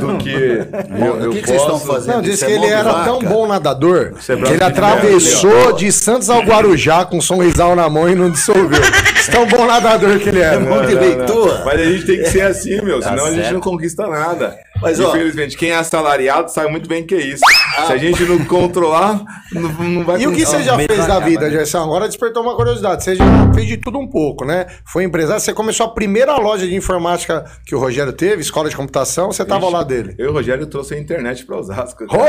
do 0.00 0.18
que. 0.18 0.30
eu, 0.30 1.14
o 1.14 1.24
eu 1.24 1.30
que 1.30 1.40
que 1.42 1.46
vocês 1.46 1.60
estão 1.60 1.78
posso- 1.78 1.86
fazendo? 1.86 2.14
Não, 2.16 2.22
disse 2.22 2.44
que 2.44 2.50
é 2.52 2.54
ele 2.56 2.66
era 2.66 2.90
vaca. 2.92 3.04
tão 3.04 3.18
bom 3.20 3.46
nadador 3.46 4.14
é 4.28 4.36
que 4.36 4.52
ele 4.52 4.62
atravessou 4.64 5.72
de 5.74 5.92
Santos 5.92 6.28
ao 6.30 6.40
Guarujá 6.42 7.04
com 7.04 7.18
um 7.18 7.20
sorrisal 7.20 7.76
na 7.76 7.88
mão 7.88 8.08
e 8.08 8.14
não 8.14 8.30
dissolveu. 8.30 8.80
Esse 9.18 9.30
tão 9.30 9.46
bom 9.46 9.66
nadador 9.66 10.18
que 10.18 10.28
ele 10.28 10.40
era. 10.40 10.58
Não, 10.58 10.68
não, 10.76 10.82
leitura. 10.84 11.62
Mas 11.64 11.80
a 11.80 11.84
gente 11.84 12.06
tem 12.06 12.16
que 12.18 12.26
ser 12.30 12.40
assim, 12.42 12.80
meu. 12.82 13.00
Tá 13.00 13.10
senão 13.10 13.26
a 13.26 13.32
gente 13.32 13.52
não 13.52 13.60
conquista 13.60 14.06
nada. 14.06 14.56
Mas, 14.80 15.00
ó- 15.00 15.08
Infelizmente, 15.08 15.56
quem 15.56 15.70
é 15.70 15.76
assalariado 15.76 16.50
sabe 16.50 16.70
muito 16.70 16.88
bem 16.88 17.04
que 17.04 17.14
é 17.14 17.20
isso. 17.20 17.42
Se 17.86 17.92
a 17.92 17.96
gente 17.96 18.22
não 18.24 18.44
controlar, 18.44 19.20
não, 19.52 19.72
não 19.72 20.04
vai 20.04 20.20
E 20.20 20.26
o 20.26 20.32
que 20.32 20.44
você 20.46 20.62
já 20.62 20.76
fez 20.76 21.06
da 21.06 21.18
vida, 21.18 21.46
né? 21.46 21.50
Gerson? 21.50 21.82
Agora 21.82 22.06
despertou 22.06 22.42
uma 22.42 22.54
curiosidade. 22.54 23.02
Você 23.02 23.16
já 23.16 23.24
fez 23.54 23.66
de 23.66 23.76
tudo 23.76 23.98
um 23.98 24.06
pouco, 24.08 24.44
né? 24.44 24.66
Foi 24.86 25.04
empresário, 25.04 25.40
você 25.40 25.52
começou 25.52 25.86
a 25.86 25.90
primeira 25.90 26.36
loja 26.36 26.66
de 26.66 26.74
informática 26.74 27.44
que 27.66 27.74
o 27.74 27.78
Rogério 27.78 28.12
teve, 28.12 28.40
escola 28.42 28.68
de 28.70 28.76
computação, 28.76 29.32
você 29.32 29.44
tava 29.44 29.66
ao 29.66 29.72
lado 29.72 29.88
dele. 29.88 30.14
Eu 30.18 30.26
e 30.26 30.28
o 30.28 30.32
Rogério 30.32 30.66
trouxe 30.66 30.94
a 30.94 30.98
internet 30.98 31.44
para 31.44 31.56
Osasco. 31.58 32.04
Louco! 32.04 32.22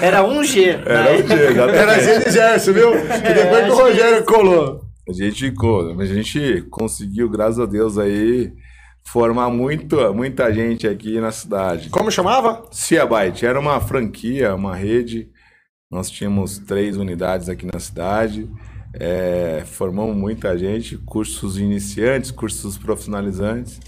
Era 0.00 0.22
um 0.24 0.42
G. 0.42 0.80
Era 0.84 1.02
né? 1.04 1.16
o 1.18 1.22
dia, 1.22 1.50
exatamente. 1.50 1.78
Era 1.78 2.18
de 2.24 2.30
Gerson, 2.30 2.72
viu? 2.72 2.90
E 2.94 3.34
depois 3.34 3.64
que 3.64 3.70
o 3.70 3.74
Rogério 3.76 4.24
colou. 4.24 4.80
A 5.08 5.12
gente, 5.12 5.50
co- 5.52 5.96
a 5.98 6.04
gente 6.06 6.62
conseguiu, 6.70 7.28
graças 7.28 7.58
a 7.58 7.66
Deus, 7.66 7.98
aí, 7.98 8.52
formar 9.04 9.50
muito, 9.50 9.96
muita 10.14 10.52
gente 10.52 10.86
aqui 10.86 11.20
na 11.20 11.30
cidade. 11.32 11.90
Como 11.90 12.10
chamava? 12.10 12.64
Ciabyte 12.70 13.44
era 13.44 13.58
uma 13.58 13.80
franquia, 13.80 14.54
uma 14.54 14.74
rede. 14.74 15.30
Nós 15.90 16.10
tínhamos 16.10 16.58
três 16.58 16.96
unidades 16.96 17.48
aqui 17.48 17.66
na 17.66 17.78
cidade. 17.78 18.48
É, 18.94 19.62
formamos 19.66 20.16
muita 20.16 20.56
gente, 20.56 20.96
cursos 20.98 21.58
iniciantes, 21.58 22.30
cursos 22.30 22.78
profissionalizantes. 22.78 23.80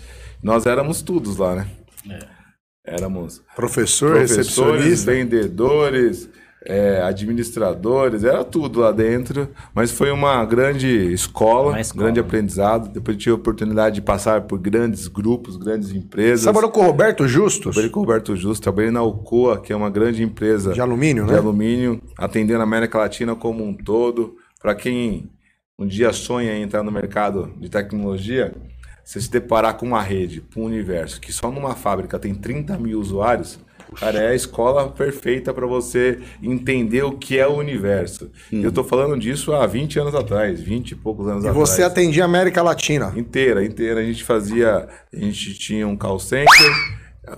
Nós 0.43 0.67
éramos 0.67 1.01
todos 1.03 1.37
lá, 1.39 1.55
né? 1.57 1.67
Éramos 2.87 3.43
Professor, 3.57 4.13
professores, 4.13 4.31
recepcionista. 4.37 5.11
vendedores, 5.13 6.29
é, 6.67 7.03
administradores, 7.03 8.25
era 8.25 8.43
tudo 8.45 8.81
lá 8.81 8.91
dentro. 8.91 9.49
Mas 9.75 9.91
foi 9.91 10.11
uma 10.11 10.45
grande 10.45 10.89
escola, 11.13 11.71
Uma 11.71 11.81
escola. 11.81 12.05
grande 12.05 12.21
aprendizado. 12.21 12.89
Depois 12.93 13.17
tive 13.17 13.33
a 13.33 13.35
oportunidade 13.35 13.97
de 13.97 14.03
passar 14.03 14.43
por 14.43 14.59
grandes 14.59 15.07
grupos, 15.09 15.57
grandes 15.57 15.93
empresas. 15.93 16.43
Trabalhou 16.45 16.71
com 16.71 16.81
o 16.81 16.85
Roberto 16.85 17.29
Justus? 17.29 17.73
Trabalhei 17.75 17.91
com 17.91 18.01
o 18.01 18.03
Roberto 18.03 18.35
Justo, 18.37 18.63
trabalhei 18.63 18.91
na 18.91 19.01
Alcoa, 19.01 19.61
que 19.61 19.73
é 19.73 19.77
uma 19.77 19.91
grande 19.91 20.23
empresa 20.23 20.73
De 20.73 20.81
alumínio, 20.81 21.27
de 21.27 21.33
né? 21.33 21.39
alumínio, 21.39 22.01
atendendo 22.17 22.61
a 22.61 22.65
América 22.65 22.99
Latina 22.99 23.35
como 23.35 23.65
um 23.65 23.75
todo. 23.75 24.37
Para 24.61 24.75
quem 24.75 25.31
um 25.79 25.87
dia 25.87 26.13
sonha 26.13 26.53
em 26.57 26.63
entrar 26.63 26.83
no 26.83 26.91
mercado 26.91 27.53
de 27.59 27.69
tecnologia, 27.69 28.55
você 29.05 29.21
se 29.21 29.31
deparar 29.31 29.75
com 29.77 29.85
uma 29.85 30.01
rede, 30.01 30.41
com 30.55 30.63
um 30.63 30.65
universo, 30.65 31.21
que 31.21 31.31
só 31.33 31.51
numa 31.51 31.75
fábrica 31.75 32.19
tem 32.19 32.35
30 32.35 32.79
mil 32.79 32.99
usuários, 32.99 33.59
cara, 34.01 34.19
é 34.19 34.29
a 34.29 34.35
escola 34.35 34.89
perfeita 34.91 35.53
para 35.55 35.67
você 35.67 36.21
entender 36.43 37.03
o 37.03 37.13
que 37.13 37.39
é 37.39 37.47
o 37.47 37.55
universo. 37.55 38.31
Eu 38.53 38.73
tô 38.73 38.85
falando 38.85 39.19
disso 39.19 39.53
há 39.53 39.67
20 39.67 39.99
anos 40.01 40.15
atrás, 40.15 40.61
20 40.61 40.91
e 40.91 40.95
poucos 40.95 41.27
anos 41.27 41.45
E 41.45 41.49
atrás. 41.49 41.69
você 41.69 41.83
atendia 41.83 42.23
a 42.23 42.27
América 42.27 42.63
Latina. 42.63 43.13
Inteira, 43.17 43.65
inteira. 43.65 44.01
A 44.01 44.05
gente 44.05 44.25
fazia, 44.25 44.89
a 45.13 45.17
gente 45.17 45.55
tinha 45.55 45.87
um 45.87 45.97
call 45.97 46.19
center, 46.19 46.49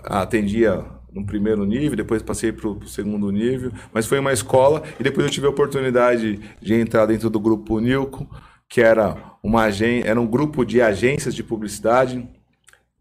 atendia 0.04 0.84
no 1.12 1.24
primeiro 1.24 1.64
nível, 1.64 1.96
depois 1.96 2.22
passei 2.22 2.52
para 2.52 2.68
o 2.68 2.86
segundo 2.86 3.30
nível, 3.30 3.72
mas 3.92 4.06
foi 4.06 4.18
uma 4.18 4.32
escola 4.32 4.82
e 5.00 5.02
depois 5.02 5.26
eu 5.26 5.32
tive 5.32 5.46
a 5.46 5.50
oportunidade 5.50 6.38
de 6.60 6.74
entrar 6.74 7.06
dentro 7.06 7.30
do 7.30 7.40
grupo 7.40 7.80
Nilco, 7.80 8.28
que 8.68 8.82
era 8.82 9.16
uma 9.42 9.66
era 10.04 10.20
um 10.20 10.26
grupo 10.26 10.64
de 10.64 10.82
agências 10.82 11.34
de 11.34 11.42
publicidade 11.42 12.28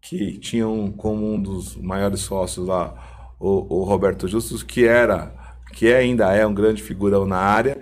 que 0.00 0.38
tinham 0.38 0.90
como 0.92 1.34
um 1.34 1.40
dos 1.40 1.76
maiores 1.76 2.20
sócios 2.20 2.66
lá 2.66 2.94
o, 3.38 3.80
o 3.80 3.84
Roberto 3.84 4.26
Justus, 4.26 4.62
que 4.62 4.86
era, 4.86 5.32
que 5.72 5.92
ainda 5.92 6.32
é 6.32 6.46
um 6.46 6.54
grande 6.54 6.82
figurão 6.82 7.26
na 7.26 7.38
área. 7.38 7.78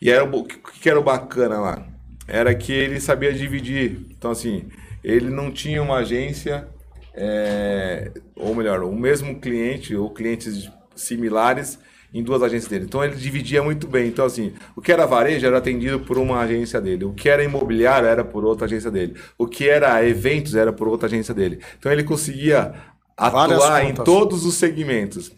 E 0.00 0.10
era 0.10 0.24
o 0.24 0.44
que, 0.44 0.88
era 0.88 0.98
o 0.98 1.02
bacana 1.02 1.58
lá? 1.58 1.86
Era 2.26 2.54
que 2.54 2.72
ele 2.72 3.00
sabia 3.00 3.32
dividir. 3.32 4.06
Então, 4.16 4.30
assim, 4.30 4.68
ele 5.02 5.30
não 5.30 5.50
tinha 5.50 5.82
uma 5.82 5.96
agência, 5.96 6.68
é, 7.14 8.12
ou 8.36 8.54
melhor, 8.54 8.82
o 8.82 8.94
mesmo 8.94 9.40
cliente, 9.40 9.96
ou 9.96 10.10
clientes 10.10 10.70
similares, 10.94 11.78
em 12.12 12.22
duas 12.22 12.42
agências 12.42 12.70
dele. 12.70 12.84
Então 12.84 13.04
ele 13.04 13.16
dividia 13.16 13.62
muito 13.62 13.86
bem. 13.86 14.08
Então, 14.08 14.24
assim, 14.24 14.52
o 14.74 14.80
que 14.80 14.92
era 14.92 15.06
varejo 15.06 15.46
era 15.46 15.58
atendido 15.58 16.00
por 16.00 16.18
uma 16.18 16.40
agência 16.40 16.80
dele. 16.80 17.04
O 17.04 17.12
que 17.12 17.28
era 17.28 17.44
imobiliário 17.44 18.08
era 18.08 18.24
por 18.24 18.44
outra 18.44 18.66
agência 18.66 18.90
dele. 18.90 19.14
O 19.36 19.46
que 19.46 19.68
era 19.68 20.06
eventos 20.06 20.54
era 20.54 20.72
por 20.72 20.88
outra 20.88 21.06
agência 21.06 21.34
dele. 21.34 21.60
Então 21.78 21.92
ele 21.92 22.04
conseguia 22.04 22.72
atuar 23.18 23.84
em 23.84 23.94
todos 24.04 24.44
os 24.44 24.54
segmentos. 24.54 25.32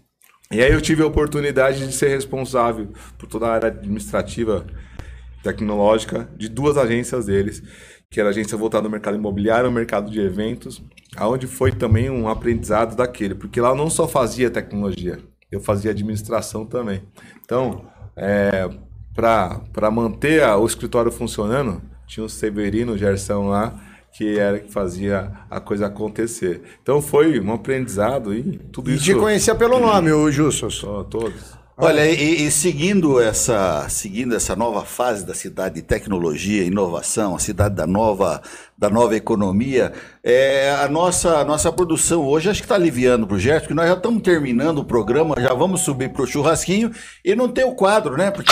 E 0.53 0.61
aí 0.61 0.73
eu 0.73 0.81
tive 0.81 1.03
a 1.03 1.07
oportunidade 1.07 1.87
de 1.87 1.93
ser 1.93 2.09
responsável 2.09 2.89
por 3.17 3.29
toda 3.29 3.47
a 3.47 3.53
área 3.55 3.69
administrativa 3.69 4.67
tecnológica 5.43 6.29
de 6.37 6.49
duas 6.49 6.77
agências 6.77 7.27
deles, 7.27 7.63
que 8.11 8.19
era 8.21 8.29
a 8.29 8.31
agência 8.31 8.59
voltada 8.59 8.87
ao 8.87 8.91
mercado 8.91 9.17
imobiliário 9.17 9.67
e 9.67 9.69
ao 9.69 9.73
mercado 9.73 10.11
de 10.11 10.21
eventos, 10.21 10.83
aonde 11.17 11.47
foi 11.47 11.71
também 11.73 12.11
um 12.11 12.29
aprendizado 12.29 12.97
daquele, 12.97 13.35
porque 13.35 13.61
lá 13.61 13.71
eu 13.71 13.77
não 13.77 13.89
só 13.89 14.07
fazia 14.09 14.51
tecnologia, 14.51 15.19
eu 15.51 15.61
fazia 15.61 15.93
administração 15.93 16.67
também. 16.67 17.03
Então, 17.45 17.85
é, 18.17 18.69
para 19.15 19.91
manter 19.91 20.43
a- 20.43 20.57
o 20.57 20.67
escritório 20.67 21.11
funcionando, 21.13 21.81
tinha 22.07 22.25
o 22.25 22.29
Severino, 22.29 22.93
o 22.93 22.99
Gerson 22.99 23.49
lá, 23.49 23.73
que 24.13 24.39
era 24.39 24.59
que 24.59 24.73
fazia 24.73 25.33
a 25.49 25.61
coisa 25.61 25.87
acontecer. 25.87 26.63
Então 26.83 27.01
foi 27.01 27.41
um 27.41 27.53
aprendizado 27.53 28.35
e 28.35 28.59
tudo 28.73 28.91
E 28.91 28.95
isso. 28.97 29.05
te 29.05 29.15
conhecia 29.15 29.55
pelo 29.55 29.79
nome, 29.79 30.13
o 30.13 30.31
Justus. 30.31 30.75
Só 30.77 31.03
todos. 31.05 31.59
Olha, 31.83 32.07
e, 32.07 32.45
e 32.47 32.51
seguindo 32.51 33.19
essa 33.19 33.89
seguindo 33.89 34.35
essa 34.37 34.55
nova 34.55 34.85
fase 34.85 35.25
da 35.25 35.33
cidade 35.33 35.77
de 35.77 35.83
tecnologia, 35.83 36.63
inovação, 36.63 37.35
a 37.35 37.39
cidade 37.39 37.75
da 37.75 37.87
nova 37.87 38.43
da 38.81 38.89
nova 38.89 39.15
economia, 39.15 39.93
é, 40.25 40.75
a 40.83 40.89
nossa 40.89 41.37
a 41.37 41.45
nossa 41.45 41.71
produção 41.71 42.27
hoje 42.27 42.49
acho 42.49 42.61
que 42.61 42.65
está 42.65 42.77
aliviando 42.77 43.27
para 43.27 43.37
o 43.37 43.39
Gerson, 43.39 43.61
porque 43.61 43.75
nós 43.75 43.87
já 43.87 43.95
estamos 43.95 44.23
terminando 44.23 44.79
o 44.79 44.85
programa, 44.85 45.35
já 45.39 45.53
vamos 45.53 45.83
subir 45.83 46.09
para 46.09 46.23
o 46.23 46.27
churrasquinho 46.27 46.91
e 47.23 47.35
não 47.35 47.47
tem 47.47 47.63
o 47.65 47.75
quadro, 47.75 48.17
né? 48.17 48.31
Porque 48.31 48.51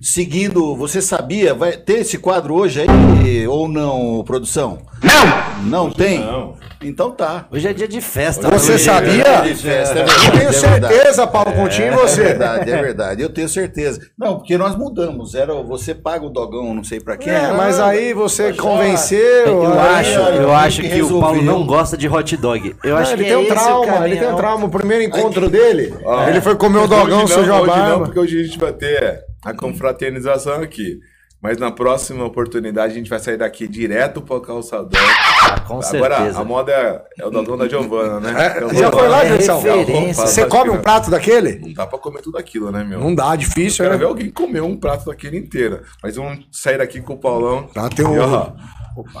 seguindo, 0.00 0.74
você 0.74 1.02
sabia, 1.02 1.52
vai 1.52 1.72
ter 1.76 1.98
esse 1.98 2.16
quadro 2.16 2.54
hoje 2.54 2.80
aí 2.80 3.46
ou 3.46 3.68
não, 3.68 4.24
produção? 4.24 4.78
Não! 5.02 5.48
Não 5.64 5.90
tem? 5.90 6.20
Não. 6.20 6.56
Então 6.80 7.10
tá. 7.10 7.46
Hoje 7.50 7.66
é 7.66 7.72
dia 7.72 7.88
de 7.88 8.00
festa. 8.00 8.48
Você 8.50 8.72
né? 8.72 8.78
sabia? 8.78 9.40
De 9.42 9.54
festa, 9.54 9.98
é 9.98 10.02
Eu 10.02 10.06
verdade, 10.06 10.30
tenho 10.30 10.48
é 10.48 10.52
verdade. 10.52 10.94
certeza, 10.94 11.26
Paulo 11.26 11.52
Continho, 11.52 11.86
e 11.86 11.88
É 11.88 11.96
você. 11.96 12.22
verdade, 12.22 12.70
é 12.70 12.82
verdade. 12.82 13.22
Eu 13.22 13.28
tenho 13.28 13.48
certeza. 13.48 14.00
Não, 14.16 14.36
porque 14.38 14.56
nós 14.56 14.76
mudamos. 14.76 15.34
Era 15.34 15.52
você 15.54 15.94
paga 15.94 16.24
o 16.24 16.30
dogão, 16.30 16.72
não 16.72 16.84
sei 16.84 17.00
pra 17.00 17.16
quem. 17.16 17.32
É, 17.32 17.52
mas 17.52 17.80
aí 17.80 18.14
você 18.14 18.52
convenceu. 18.52 19.57
Eu 19.64 19.72
aí- 19.80 19.88
acho, 20.00 20.10
eu 20.10 20.42
eu 20.42 20.52
acho 20.54 20.80
que, 20.82 20.88
que 20.88 21.02
o 21.02 21.20
Paulo 21.20 21.42
não 21.42 21.66
gosta 21.66 21.96
de 21.96 22.08
hot 22.08 22.36
dog. 22.36 22.76
Eu 22.84 22.96
Ah, 22.96 23.00
acho 23.00 23.12
ele 23.12 23.24
que 23.24 23.30
tem 23.30 23.38
é 23.38 23.38
um 23.38 23.46
trauma, 23.46 24.08
ele 24.08 24.16
tem 24.16 24.28
um 24.28 24.36
trauma. 24.36 24.66
O 24.66 24.70
primeiro 24.70 25.04
encontro 25.04 25.48
dele, 25.48 25.94
Ó, 26.04 26.28
ele 26.28 26.40
foi 26.40 26.56
comer 26.56 26.78
o 26.78 26.86
dogão, 26.86 27.18
não, 27.20 27.26
sujou 27.26 27.54
a 27.54 27.60
Hoje 27.60 27.70
não, 27.70 27.76
barba. 27.76 28.04
porque 28.06 28.18
hoje 28.20 28.40
a 28.40 28.44
gente 28.44 28.58
vai 28.58 28.72
ter 28.72 29.20
a 29.44 29.52
confraternização 29.54 30.62
aqui. 30.62 30.98
Mas 31.40 31.56
na 31.56 31.70
próxima 31.70 32.24
oportunidade 32.24 32.94
a 32.94 32.96
gente 32.96 33.08
vai 33.08 33.20
sair 33.20 33.36
daqui 33.36 33.68
direto 33.68 34.20
para 34.20 34.34
o 34.34 34.40
calçadão. 34.40 35.00
Ah, 35.44 35.60
com 35.60 35.74
Agora 35.80 36.16
certeza. 36.16 36.40
a 36.40 36.44
moda 36.44 36.72
é, 36.72 37.00
é 37.22 37.26
o 37.26 37.30
dogão 37.30 37.56
da 37.56 37.68
Giovana, 37.68 38.18
né? 38.18 38.54
É, 38.58 38.62
Eu 38.64 38.74
já 38.74 38.90
foi 38.90 39.06
lá, 39.06 39.24
É 39.24 39.28
Gerson? 39.28 39.60
referência. 39.60 40.26
Você 40.26 40.46
come 40.46 40.70
um 40.70 40.78
prato 40.82 41.08
daquele? 41.12 41.60
Não 41.60 41.72
dá 41.74 41.86
pra 41.86 41.96
comer 41.96 42.22
tudo 42.22 42.36
aquilo, 42.38 42.72
né, 42.72 42.82
meu? 42.82 42.98
Não 42.98 43.14
dá, 43.14 43.36
difícil, 43.36 43.84
Eu 43.84 43.90
quero 43.92 43.98
ver 44.00 44.04
né? 44.06 44.10
alguém 44.10 44.30
comer 44.32 44.62
um 44.62 44.76
prato 44.76 45.06
daquele 45.06 45.38
inteiro. 45.38 45.82
Mas 46.02 46.16
vamos 46.16 46.40
sair 46.50 46.78
daqui 46.78 47.00
com 47.00 47.12
o 47.12 47.16
Paulão. 47.18 47.68
Tá, 47.72 47.88
tem 47.88 48.04
um- 48.04 48.16
E, 48.16 48.18
ó, 48.18 48.50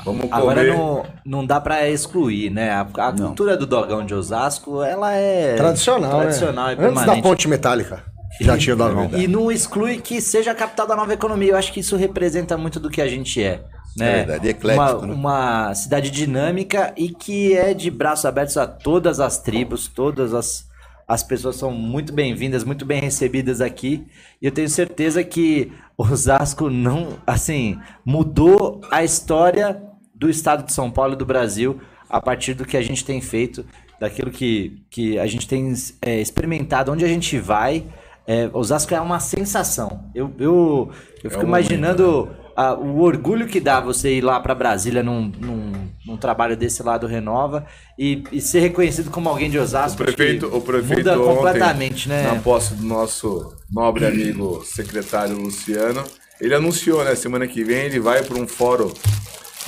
Vamos 0.04 0.22
comer. 0.22 0.32
Agora 0.32 0.64
não, 0.64 1.06
não 1.24 1.46
dá 1.46 1.60
pra 1.60 1.88
excluir, 1.88 2.50
né? 2.50 2.70
A, 2.70 2.80
a 2.80 3.12
cultura 3.12 3.56
do 3.56 3.66
dogão 3.66 4.04
de 4.04 4.14
Osasco, 4.14 4.82
ela 4.82 5.12
é 5.12 5.54
Tradicional, 5.56 6.20
tradicional 6.20 6.66
né? 6.66 6.72
e 6.72 6.74
Antes 6.76 6.94
da 6.94 6.94
permanente. 7.00 7.22
ponte 7.22 7.48
metálica. 7.48 8.04
Já 8.40 8.56
tinha 8.58 8.74
o 8.74 8.78
dogão. 8.78 9.10
E 9.14 9.26
não 9.26 9.50
exclui 9.50 9.98
que 9.98 10.20
seja 10.20 10.52
a 10.52 10.54
capital 10.54 10.86
da 10.86 10.94
nova 10.94 11.12
economia. 11.12 11.52
Eu 11.52 11.56
acho 11.56 11.72
que 11.72 11.80
isso 11.80 11.96
representa 11.96 12.56
muito 12.56 12.78
do 12.78 12.90
que 12.90 13.00
a 13.00 13.08
gente 13.08 13.42
é. 13.42 13.64
Né? 13.96 14.12
É 14.12 14.16
verdade, 14.24 14.48
eclético, 14.48 14.98
uma, 14.98 15.06
né? 15.06 15.14
uma 15.14 15.74
cidade 15.74 16.10
dinâmica 16.10 16.92
e 16.96 17.08
que 17.08 17.56
é 17.56 17.74
de 17.74 17.90
braços 17.90 18.26
abertos 18.26 18.56
a 18.56 18.66
todas 18.66 19.18
as 19.18 19.38
tribos, 19.38 19.88
todas 19.88 20.34
as, 20.34 20.68
as 21.08 21.22
pessoas 21.22 21.56
são 21.56 21.72
muito 21.72 22.12
bem-vindas, 22.12 22.62
muito 22.62 22.84
bem 22.84 23.00
recebidas 23.00 23.60
aqui. 23.60 24.06
E 24.40 24.46
eu 24.46 24.52
tenho 24.52 24.68
certeza 24.68 25.24
que 25.24 25.72
Osasco 25.98 26.70
não, 26.70 27.18
assim, 27.26 27.76
mudou 28.04 28.80
a 28.88 29.02
história 29.02 29.82
do 30.14 30.30
estado 30.30 30.64
de 30.64 30.72
São 30.72 30.92
Paulo 30.92 31.14
e 31.14 31.16
do 31.16 31.26
Brasil 31.26 31.80
a 32.08 32.20
partir 32.20 32.54
do 32.54 32.64
que 32.64 32.76
a 32.76 32.82
gente 32.82 33.04
tem 33.04 33.20
feito, 33.20 33.66
daquilo 33.98 34.30
que, 34.30 34.80
que 34.88 35.18
a 35.18 35.26
gente 35.26 35.48
tem 35.48 35.74
é, 36.00 36.20
experimentado, 36.20 36.92
onde 36.92 37.04
a 37.04 37.08
gente 37.08 37.38
vai. 37.38 37.84
É, 38.26 38.48
Osasco 38.52 38.94
é 38.94 39.00
uma 39.00 39.18
sensação. 39.18 40.04
Eu, 40.14 40.32
eu, 40.38 40.90
eu 41.24 41.30
fico 41.30 41.42
um 41.42 41.48
imaginando 41.48 42.30
a- 42.58 42.74
o 42.74 43.00
orgulho 43.02 43.46
que 43.46 43.60
dá 43.60 43.78
você 43.78 44.14
ir 44.14 44.20
lá 44.24 44.40
para 44.40 44.52
Brasília 44.54 45.00
num, 45.02 45.30
num, 45.38 45.72
num 46.04 46.16
trabalho 46.16 46.56
desse 46.56 46.82
lado 46.82 47.06
Renova 47.06 47.64
e, 47.96 48.24
e 48.32 48.40
ser 48.40 48.58
reconhecido 48.58 49.10
como 49.10 49.28
alguém 49.28 49.48
de 49.48 49.58
O 49.58 49.62
Osasco. 49.62 49.96
prefeito, 49.96 50.46
acho 50.46 50.52
que 50.54 50.58
o 50.58 50.60
prefeito 50.60 50.98
muda 50.98 51.20
ontem, 51.20 51.34
completamente, 51.36 52.08
né? 52.08 52.22
na 52.32 52.40
posse 52.40 52.74
do 52.74 52.84
nosso 52.84 53.54
nobre 53.70 54.04
amigo 54.06 54.64
secretário 54.64 55.36
Luciano, 55.38 56.02
ele 56.40 56.54
anunciou, 56.54 57.04
né, 57.04 57.14
semana 57.14 57.46
que 57.46 57.62
vem 57.62 57.84
ele 57.86 58.00
vai 58.00 58.24
para 58.24 58.36
um 58.38 58.46
fórum 58.48 58.92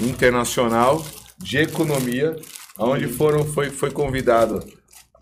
internacional 0.00 1.04
de 1.38 1.58
economia, 1.58 2.34
onde 2.78 3.06
foram, 3.06 3.44
foi, 3.44 3.70
foi 3.70 3.90
convidado 3.90 4.64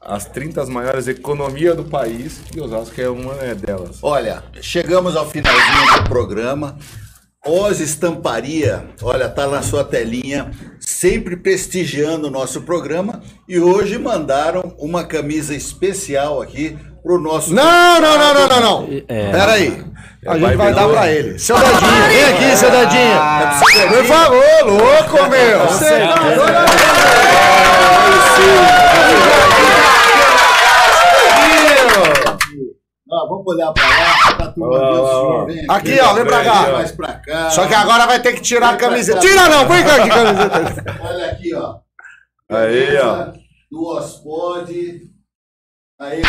as 0.01 0.25
30 0.25 0.65
maiores 0.67 1.07
economias 1.09 1.77
do 1.77 1.85
país, 1.85 2.41
e 2.55 2.61
Osasco 2.61 2.99
é 3.01 3.09
uma 3.11 3.35
né, 3.35 3.55
delas. 3.55 3.99
Olha, 4.03 4.43
chegamos 4.61 5.17
ao 5.17 5.29
finalzinho 5.29 6.03
do 6.03 6.09
programa. 6.09 6.79
Oz 7.49 7.81
Estamparia, 7.81 8.85
olha, 9.03 9.29
tá 9.29 9.47
na 9.47 9.63
sua 9.63 9.83
telinha, 9.85 10.51
sempre 10.79 11.37
prestigiando 11.37 12.29
o 12.29 12.31
nosso 12.31 12.63
programa. 12.63 13.21
E 13.49 13.59
hoje 13.59 13.99
mandaram 13.99 14.75
uma 14.79 15.05
camisa 15.05 15.55
especial 15.55 16.41
aqui 16.43 16.77
pro 17.03 17.19
nosso. 17.21 17.55
Não, 17.55 18.01
não, 18.01 18.19
não, 18.19 18.35
não, 18.35 18.49
não, 18.49 18.61
não. 18.61 18.89
É. 19.09 19.31
Pera 19.31 19.53
aí. 19.53 19.83
A 20.27 20.31
É, 20.31 20.35
gente 20.35 20.43
vai 20.43 20.57
vai 20.57 20.75
dar 20.75 20.89
pra 20.89 21.11
ele. 21.11 21.39
Seu 21.39 21.57
Dadinho, 21.57 22.09
vem 22.09 22.25
aqui, 22.25 22.57
seu 22.57 22.71
Dadinho. 22.71 23.13
Ah, 23.15 23.61
Por 23.89 24.05
favor, 24.05 24.65
louco, 24.67 25.31
meu. 25.31 25.61
Você 25.69 25.95
Ó, 29.38 29.38
vamos 33.29 33.47
olhar 33.47 33.73
pra 33.73 33.85
lá, 33.87 34.35
pra 34.37 34.47
turma 34.49 34.79
ver 34.79 34.85
o 34.87 35.07
senhor. 35.07 35.47
Vem 35.47 35.67
Aqui, 35.69 36.01
ó, 36.01 36.15
vem 36.15 36.25
pra 36.25 36.45
cá. 36.45 36.73
Mais 36.73 36.93
pra 36.93 37.13
cá. 37.15 37.51
Só 37.51 37.67
que 37.67 37.75
agora 37.75 38.07
vai 38.07 38.21
ter 38.21 38.33
que 38.33 38.41
tirar 38.41 38.71
a 38.75 38.77
camiseta. 38.77 39.21
Tira 39.21 39.49
não, 39.49 39.67
vem 39.69 39.85
cá 39.85 39.99
de 39.99 40.09
camiseta. 40.09 40.97
Olha 41.01 41.27
aqui, 41.27 41.55
ó. 41.55 41.75
Aí, 42.51 42.97
ó. 42.99 43.27
Do 43.71 43.87
Ospod. 43.97 44.71
Aí, 46.01 46.23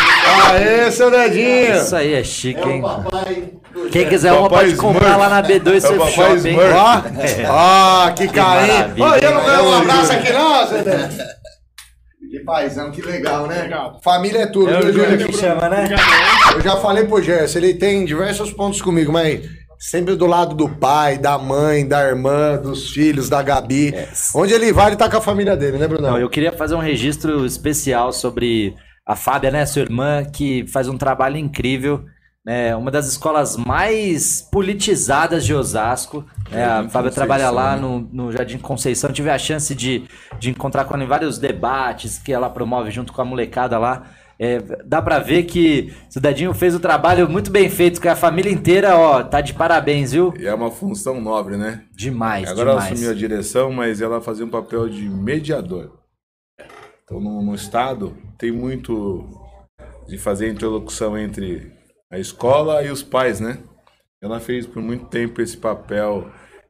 Aê, 0.49 0.91
seu 0.91 1.11
Dedinho. 1.11 1.75
Isso 1.75 1.95
aí 1.95 2.13
é 2.15 2.23
chique, 2.23 2.59
é 2.59 2.71
hein? 2.71 2.81
papai. 2.81 3.53
do 3.71 3.89
Quem 3.91 4.09
quiser 4.09 4.31
uma 4.33 4.49
Papai 4.49 4.65
pode 4.65 4.75
comprar 4.77 5.11
Smurf. 5.11 5.19
lá 5.19 5.29
na 5.29 5.47
B2 5.47 5.75
É 5.75 5.79
Surf 5.79 6.11
Shop, 6.11 6.47
hein? 6.49 6.57
Ó, 7.47 8.05
ó, 8.07 8.11
que 8.11 8.27
carinho. 8.29 9.03
Ô, 9.05 9.15
eu 9.15 9.31
não 9.31 9.45
ganhei 9.45 9.65
um 9.65 9.73
abraço 9.75 10.11
aqui 10.11 10.33
não, 10.33 10.67
seu 10.67 10.83
Dedinho. 10.83 11.23
Que 12.49 12.55
paizão, 12.55 12.91
que 12.91 13.01
legal, 13.01 13.47
né? 13.47 13.69
Família 14.01 14.39
é 14.39 14.45
tudo, 14.47 14.71
É 14.71 14.79
o 14.79 14.91
Júlio 14.91 15.27
que 15.27 15.37
chama, 15.37 15.69
né? 15.69 15.87
Eu 16.53 16.61
já 16.61 16.77
falei 16.77 17.05
pro 17.05 17.21
Gerson, 17.21 17.59
ele 17.59 17.75
tem 17.75 18.03
diversos 18.05 18.51
pontos 18.51 18.81
comigo, 18.81 19.11
mas 19.11 19.47
sempre 19.77 20.15
do 20.15 20.25
lado 20.25 20.55
do 20.55 20.67
pai, 20.67 21.17
da 21.17 21.37
mãe, 21.37 21.87
da 21.87 22.03
irmã, 22.03 22.57
dos 22.57 22.89
filhos, 22.89 23.29
da 23.29 23.43
Gabi. 23.43 23.93
Onde 24.33 24.53
ele 24.53 24.73
vai, 24.73 24.87
ele 24.87 24.95
tá 24.95 25.07
com 25.07 25.17
a 25.17 25.21
família 25.21 25.55
dele, 25.55 25.77
né, 25.77 25.87
Brunão? 25.87 26.11
Não, 26.11 26.19
eu 26.19 26.29
queria 26.29 26.51
fazer 26.51 26.73
um 26.73 26.79
registro 26.79 27.45
especial 27.45 28.11
sobre 28.11 28.75
a 29.05 29.15
Fábia, 29.15 29.51
né, 29.51 29.65
sua 29.65 29.83
irmã, 29.83 30.25
que 30.25 30.65
faz 30.67 30.87
um 30.87 30.97
trabalho 30.97 31.37
incrível. 31.37 32.03
Né, 32.45 32.75
uma 32.75 32.89
das 32.89 33.07
escolas 33.07 33.55
mais 33.57 34.41
politizadas 34.41 35.45
de 35.45 35.53
Osasco. 35.53 36.25
Né, 36.51 36.65
a 36.65 36.89
Fábia 36.89 37.11
trabalha 37.11 37.49
lá 37.49 37.75
né? 37.75 37.81
no, 37.81 37.99
no 37.99 38.31
Jardim 38.31 38.57
Conceição. 38.57 39.11
Tive 39.11 39.29
a 39.29 39.37
chance 39.37 39.73
de, 39.75 40.03
de 40.39 40.49
encontrar 40.49 40.85
com 40.85 40.93
ela 40.93 41.03
em 41.03 41.07
vários 41.07 41.37
debates 41.37 42.17
que 42.17 42.31
ela 42.31 42.49
promove 42.49 42.91
junto 42.91 43.13
com 43.13 43.21
a 43.21 43.25
molecada 43.25 43.77
lá. 43.77 44.03
É, 44.41 44.59
dá 44.85 45.01
pra 45.01 45.19
ver 45.19 45.43
que 45.43 45.93
o 46.09 46.13
Cidadinho 46.13 46.53
fez 46.53 46.73
o 46.73 46.79
trabalho 46.79 47.29
muito 47.29 47.51
bem 47.51 47.69
feito, 47.69 47.99
que 47.99 48.07
a 48.07 48.15
família 48.15 48.49
inteira, 48.49 48.97
ó, 48.97 49.21
tá 49.21 49.41
de 49.41 49.53
parabéns, 49.53 50.13
viu? 50.13 50.33
E 50.39 50.47
é 50.47 50.53
uma 50.53 50.71
função 50.71 51.19
nobre, 51.19 51.57
né? 51.57 51.83
Demais, 51.91 52.49
Agora 52.49 52.71
ela 52.71 52.79
demais. 52.79 52.93
assumiu 52.93 53.11
a 53.11 53.17
direção, 53.17 53.69
mas 53.69 53.99
ela 53.99 54.21
fazia 54.21 54.45
um 54.45 54.49
papel 54.49 54.87
de 54.87 55.09
mediador. 55.09 55.99
Então, 57.03 57.19
no, 57.19 57.41
no 57.41 57.53
Estado, 57.53 58.15
tem 58.37 58.49
muito 58.49 59.27
de 60.07 60.17
fazer 60.17 60.49
interlocução 60.49 61.17
entre 61.17 61.73
a 62.09 62.17
escola 62.17 62.81
e 62.81 62.89
os 62.89 63.03
pais, 63.03 63.41
né? 63.41 63.59
Ela 64.21 64.39
fez 64.39 64.65
por 64.65 64.81
muito 64.81 65.05
tempo 65.05 65.41
esse 65.41 65.57
papel 65.57 66.29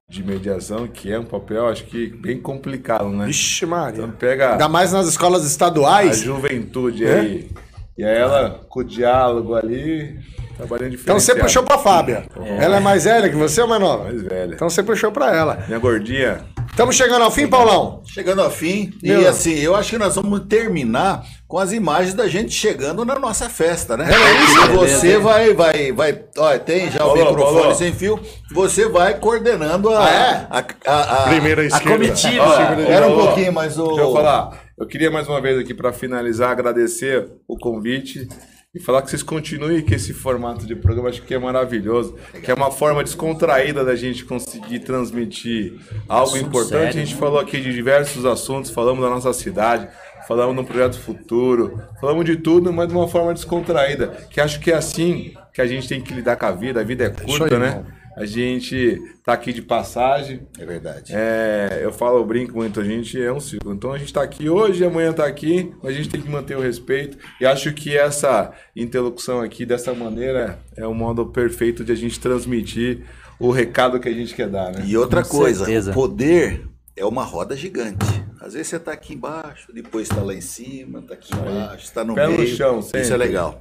de 0.09 0.23
mediação, 0.23 0.87
que 0.87 1.11
é 1.11 1.19
um 1.19 1.23
papel, 1.23 1.67
acho 1.67 1.85
que, 1.85 2.07
bem 2.07 2.41
complicado, 2.41 3.09
né? 3.09 3.27
Vixe, 3.27 3.65
Maria. 3.65 3.99
Então, 3.99 4.11
pega 4.11 4.53
Ainda 4.53 4.67
mais 4.67 4.91
nas 4.91 5.07
escolas 5.07 5.43
a 5.43 5.47
estaduais. 5.47 6.21
juventude 6.21 7.05
É? 7.05 7.19
aí 7.19 7.49
E 7.95 8.03
aí 8.03 8.17
ela, 8.17 8.61
com 8.67 8.79
o 8.79 8.83
diálogo 8.83 9.53
ali, 9.53 10.17
trabalhando 10.57 10.91
diferente. 10.91 11.03
Então 11.03 11.19
você 11.19 11.35
puxou 11.35 11.61
pra 11.61 11.77
Fábia. 11.77 12.25
Ela 12.59 12.77
é 12.77 12.79
mais 12.79 13.03
velha 13.03 13.29
que 13.29 13.35
você 13.35 13.61
ou 13.61 13.67
mais 13.67 13.81
nova? 13.81 14.05
Mais 14.05 14.21
velha. 14.23 14.55
Então 14.55 14.67
você 14.69 14.81
puxou 14.81 15.11
pra 15.11 15.35
ela. 15.35 15.63
Minha 15.67 15.79
gordinha. 15.79 16.43
Estamos 16.71 16.95
chegando 16.95 17.23
ao 17.23 17.31
fim, 17.31 17.45
Paulão? 17.45 18.01
Chegando 18.05 18.41
ao 18.41 18.49
fim. 18.49 18.91
Meu. 19.03 19.21
E 19.21 19.27
assim, 19.27 19.53
eu 19.59 19.75
acho 19.75 19.91
que 19.91 19.97
nós 19.97 20.15
vamos 20.15 20.39
terminar 20.47 21.23
com 21.49 21.57
as 21.57 21.71
imagens 21.73 22.13
da 22.13 22.27
gente 22.27 22.51
chegando 22.53 23.03
na 23.03 23.17
nossa 23.17 23.49
festa, 23.49 23.97
né? 23.97 24.05
E 24.07 24.77
você 24.77 25.17
vai, 25.17 25.51
vai, 25.53 25.91
vai. 25.91 26.23
Olha, 26.37 26.59
tem 26.59 26.91
já 26.91 27.03
o 27.03 27.09
Falou, 27.09 27.25
microfone 27.31 27.59
falou. 27.61 27.75
sem 27.75 27.91
fio. 27.91 28.19
Você 28.53 28.87
vai 28.87 29.15
coordenando 29.19 29.89
a. 29.89 29.99
a, 30.05 30.59
a- 30.85 31.23
a- 31.25 31.29
Primeira 31.29 31.63
A 31.63 31.65
esquerda. 31.65 31.89
comitiva. 31.91 32.43
Ó, 32.45 32.61
Era 32.81 33.07
um 33.07 33.17
pouquinho, 33.17 33.51
mas 33.51 33.79
o. 33.79 33.87
Deixa 33.87 34.01
eu 34.01 34.13
falar. 34.13 34.63
Eu 34.77 34.85
queria 34.85 35.09
mais 35.09 35.27
uma 35.27 35.41
vez 35.41 35.57
aqui 35.59 35.73
para 35.73 35.91
finalizar 35.91 36.51
agradecer 36.51 37.27
o 37.47 37.57
convite 37.57 38.27
e 38.73 38.79
falar 38.79 39.01
que 39.01 39.09
vocês 39.09 39.23
continuem 39.23 39.81
com 39.81 39.95
esse 39.95 40.13
formato 40.13 40.63
de 40.67 40.75
programa, 40.75 41.09
acho 41.09 41.23
que 41.23 41.33
é 41.33 41.39
maravilhoso, 41.39 42.15
que 42.45 42.51
é 42.51 42.53
uma 42.53 42.69
forma 42.69 43.03
descontraída 43.03 43.83
da 43.83 43.95
gente 43.95 44.23
conseguir 44.23 44.79
transmitir 44.81 45.73
algo 46.07 46.37
importante. 46.37 46.69
sério, 46.69 46.87
a 46.89 46.91
gente 46.91 47.15
falou 47.15 47.39
aqui 47.39 47.59
de 47.59 47.73
diversos 47.73 48.25
assuntos, 48.27 48.69
falamos 48.69 49.03
da 49.03 49.09
nossa 49.09 49.33
cidade, 49.33 49.87
falamos 50.29 50.55
no 50.55 50.63
projeto 50.63 50.99
futuro, 50.99 51.81
falamos 51.99 52.23
de 52.23 52.35
tudo, 52.35 52.71
mas 52.71 52.87
de 52.87 52.93
uma 52.93 53.07
forma 53.07 53.33
descontraída, 53.33 54.09
que 54.29 54.39
acho 54.39 54.59
que 54.59 54.71
é 54.71 54.75
assim 54.75 55.33
que 55.51 55.59
a 55.59 55.65
gente 55.65 55.89
tem 55.89 55.99
que 55.99 56.13
lidar 56.13 56.35
com 56.35 56.45
a 56.45 56.51
vida. 56.51 56.79
A 56.79 56.83
vida 56.83 57.05
é 57.05 57.09
curta, 57.09 57.55
aí, 57.55 57.59
né? 57.59 57.67
irmão. 57.69 57.85
A 58.15 58.25
gente 58.25 59.01
tá 59.23 59.33
aqui 59.33 59.51
de 59.51 59.61
passagem. 59.61 60.41
É 60.59 60.65
verdade. 60.65 61.13
É, 61.15 61.79
eu 61.81 61.91
falo, 61.91 62.19
eu 62.19 62.25
brinco 62.25 62.53
muito, 62.53 62.79
a 62.79 62.83
gente 62.83 63.19
é 63.19 63.31
um 63.33 63.39
ciclo. 63.39 63.73
Então 63.73 63.91
a 63.91 63.97
gente 63.97 64.13
tá 64.13 64.21
aqui 64.21 64.47
hoje, 64.47 64.85
amanhã 64.85 65.11
tá 65.11 65.25
aqui, 65.25 65.73
mas 65.81 65.93
a 65.93 65.97
gente 65.97 66.09
tem 66.09 66.21
que 66.21 66.29
manter 66.29 66.55
o 66.55 66.61
respeito. 66.61 67.17
E 67.41 67.45
acho 67.45 67.73
que 67.73 67.97
essa 67.97 68.51
interlocução 68.75 69.41
aqui, 69.41 69.65
dessa 69.65 69.93
maneira, 69.93 70.59
é 70.77 70.85
o 70.85 70.93
modo 70.93 71.25
perfeito 71.25 71.83
de 71.83 71.91
a 71.91 71.95
gente 71.95 72.19
transmitir 72.19 73.03
o 73.39 73.49
recado 73.49 73.99
que 73.99 74.09
a 74.09 74.13
gente 74.13 74.35
quer 74.35 74.49
dar, 74.49 74.73
né? 74.73 74.83
E 74.85 74.95
outra 74.95 75.23
Com 75.23 75.29
coisa, 75.29 75.65
certeza. 75.65 75.89
o 75.89 75.93
poder 75.95 76.67
é 76.95 77.05
uma 77.05 77.23
roda 77.23 77.55
gigante. 77.55 78.05
Às 78.41 78.53
vezes 78.53 78.69
você 78.69 78.79
tá 78.79 78.93
aqui 78.93 79.15
embaixo, 79.15 79.67
depois 79.73 80.07
tá 80.07 80.21
lá 80.21 80.33
em 80.33 80.39
cima, 80.39 81.01
tá 81.01 81.13
aqui 81.13 81.29
embaixo, 81.35 81.83
está 81.83 82.05
no 82.05 82.15
Pé 82.15 82.25
no 82.25 82.37
meio. 82.37 82.47
chão, 82.55 82.79
Isso 82.79 82.95
é 82.95 83.03
sempre. 83.03 83.17
legal. 83.17 83.59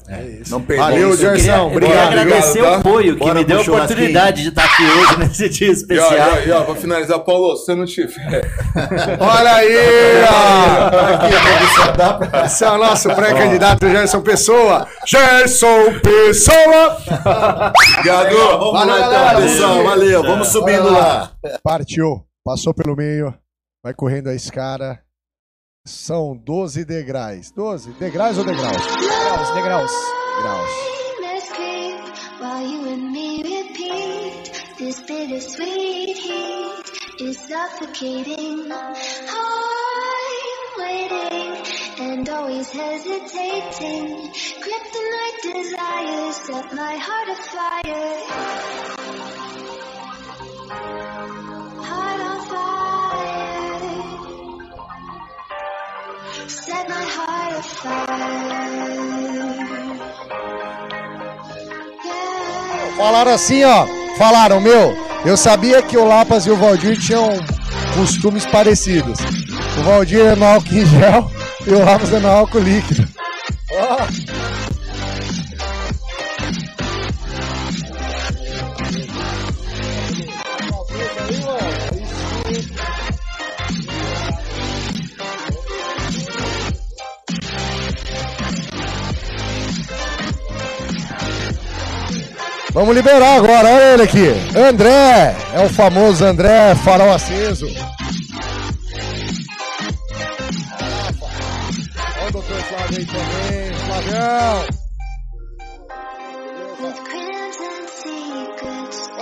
Não 0.49 0.63
perder 0.63 0.83
Valeu, 0.83 1.09
isso. 1.11 1.19
Gerson. 1.21 1.37
Queria, 1.43 1.57
eu 1.57 1.67
obrigado, 1.67 2.09
queria 2.09 2.21
agradecer 2.23 2.49
obrigado, 2.61 2.73
tá? 2.75 2.79
o 2.79 2.83
Poio, 2.93 3.13
que 3.15 3.19
Bora 3.19 3.35
me 3.35 3.45
deu 3.45 3.59
a 3.59 3.63
oportunidade 3.63 4.43
de 4.43 4.49
estar 4.51 4.65
aqui 4.65 4.83
hoje 4.85 5.19
nesse 5.19 5.49
dia 5.49 5.67
E 5.67 5.71
ó, 5.71 5.73
especial. 5.73 6.13
e 6.13 6.21
ó, 6.21 6.39
e 6.45 6.51
ó, 6.53 6.63
pra 6.65 6.75
finalizar, 6.77 7.19
Paulo, 7.21 7.57
se 7.57 7.65
você 7.67 7.75
não 7.75 7.87
tiver. 7.87 8.49
Olha 9.19 9.55
aí, 9.55 9.75
ó. 10.31 10.91
Esse 12.47 12.65
é 12.65 12.71
o 12.71 12.79
nosso 12.79 13.09
pré-candidato 13.15 13.89
Gerson 13.89 14.21
Pessoa. 14.21 14.87
Gerson 15.07 15.99
Pessoa. 16.01 16.99
Obrigado. 17.97 18.37
Vamos 18.37 18.73
Valeu, 18.73 18.95
lá, 18.95 19.01
galera. 19.01 19.31
então, 19.33 19.43
pessoal. 19.43 19.83
Valeu. 19.85 20.23
Vamos 20.23 20.49
subindo 20.49 20.91
lá. 20.93 21.33
Partiu, 21.65 22.25
passou 22.45 22.73
pelo 22.73 22.95
meio, 22.97 23.35
vai 23.89 23.95
correndo 23.95 24.29
a 24.29 24.35
escada. 24.35 25.03
São 25.87 26.37
12 26.37 26.85
degraus. 26.85 27.51
12? 27.53 27.93
Degraus 27.93 28.37
ou 28.37 28.45
degraus? 28.45 28.77
Degraus, 28.77 29.55
degraus. 29.55 29.91
Degraus. 30.37 30.71
escape 31.39 31.97
while 32.41 32.67
you 32.67 32.93
and 32.93 33.11
me 33.11 33.43
repeat. 33.43 34.53
This 34.79 35.01
bittersweet 35.01 36.19
heat 36.19 36.85
is 37.21 37.39
suffocating. 37.49 38.71
I'm 38.71 38.95
waiting 40.77 41.57
and 42.01 42.29
always 42.29 42.69
hesitating. 42.71 44.31
Kryptonite 44.65 45.41
desires 45.43 46.37
set 46.37 46.75
my 46.75 46.95
heart 46.97 47.29
afire. 47.39 48.27
Heart 51.83 52.28
Falaram 62.97 63.33
assim, 63.33 63.65
ó. 63.65 63.87
Falaram, 64.17 64.61
meu, 64.61 64.97
eu 65.25 65.37
sabia 65.37 65.81
que 65.83 65.97
o 65.97 66.05
Lapas 66.05 66.47
e 66.47 66.51
o 66.51 66.57
Valdir 66.57 66.99
tinham 66.99 67.31
costumes 67.95 68.45
parecidos. 68.47 69.19
O 69.79 69.83
Valdir 69.83 70.21
é 70.21 70.35
no 70.35 70.45
álcool 70.45 70.75
em 70.75 70.87
gel 70.87 71.31
e 71.67 71.71
o 71.71 71.85
Lapas 71.85 72.13
é 72.13 72.19
no 72.19 72.29
álcool 72.29 72.59
líquido. 72.59 73.07
Ó. 73.73 74.68
Vamos 92.79 92.95
liberar 92.95 93.39
agora, 93.39 93.71
olha 93.71 93.95
ele 93.95 94.03
aqui. 94.05 94.29
André, 94.57 95.35
é 95.53 95.65
o 95.65 95.69
famoso 95.69 96.25
André 96.25 96.77
Farol 96.77 97.13
Aceso. 97.13 97.67
Olha 102.07 102.29
o 102.29 102.31
doutor 102.31 102.57
Flávio 102.63 102.99
aí 102.99 103.05
também, 103.05 103.73
Flavião. 103.85 104.65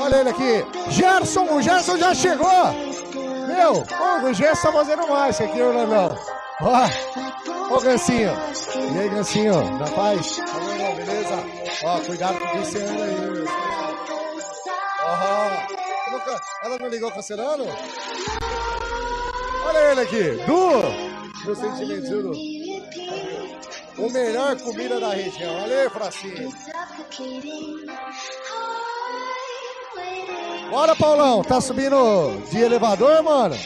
Olha 0.00 0.16
ele 0.16 0.28
aqui. 0.28 0.66
Gerson, 0.90 1.44
o 1.54 1.62
Gerson 1.62 1.96
já 1.96 2.14
chegou. 2.14 2.74
Meu, 3.48 3.86
o 4.22 4.34
Gerson 4.34 4.66
tá 4.66 4.72
fazendo 4.74 5.08
mais 5.08 5.40
aqui, 5.40 5.62
Orlandão. 5.62 6.14
Ó, 6.60 7.74
ô 7.74 7.80
Gancinho. 7.80 8.32
E 8.74 8.98
aí, 8.98 9.08
Gancinho, 9.08 9.78
na 9.78 9.86
paz? 9.86 10.36
Tá 10.36 10.58
bom, 10.58 10.94
beleza? 10.94 11.42
Ó, 11.84 12.00
cuidado 12.00 12.38
com 12.38 12.48
o 12.48 12.60
Luciano 12.60 13.02
aí, 13.02 13.35
Aham. 15.06 15.66
Nunca- 16.12 16.40
Ela 16.62 16.78
não 16.78 16.88
ligou 16.88 17.10
com 17.10 17.20
o 17.20 17.22
Serano? 17.22 17.64
Olha 19.64 19.78
ele 19.92 20.00
aqui. 20.00 20.22
Du, 20.46 21.44
meu 21.44 21.54
sentimentinho. 21.56 22.22
Du. 22.22 22.56
O 23.98 24.10
melhor 24.10 24.56
comida 24.60 25.00
da 25.00 25.10
região. 25.10 25.62
Olha 25.62 25.82
aí, 25.82 25.90
Fracinho. 25.90 26.52
Bora, 30.70 30.94
Paulão. 30.96 31.42
Tá 31.42 31.60
subindo 31.60 31.96
de 32.50 32.58
elevador, 32.60 33.22
mano? 33.22 33.56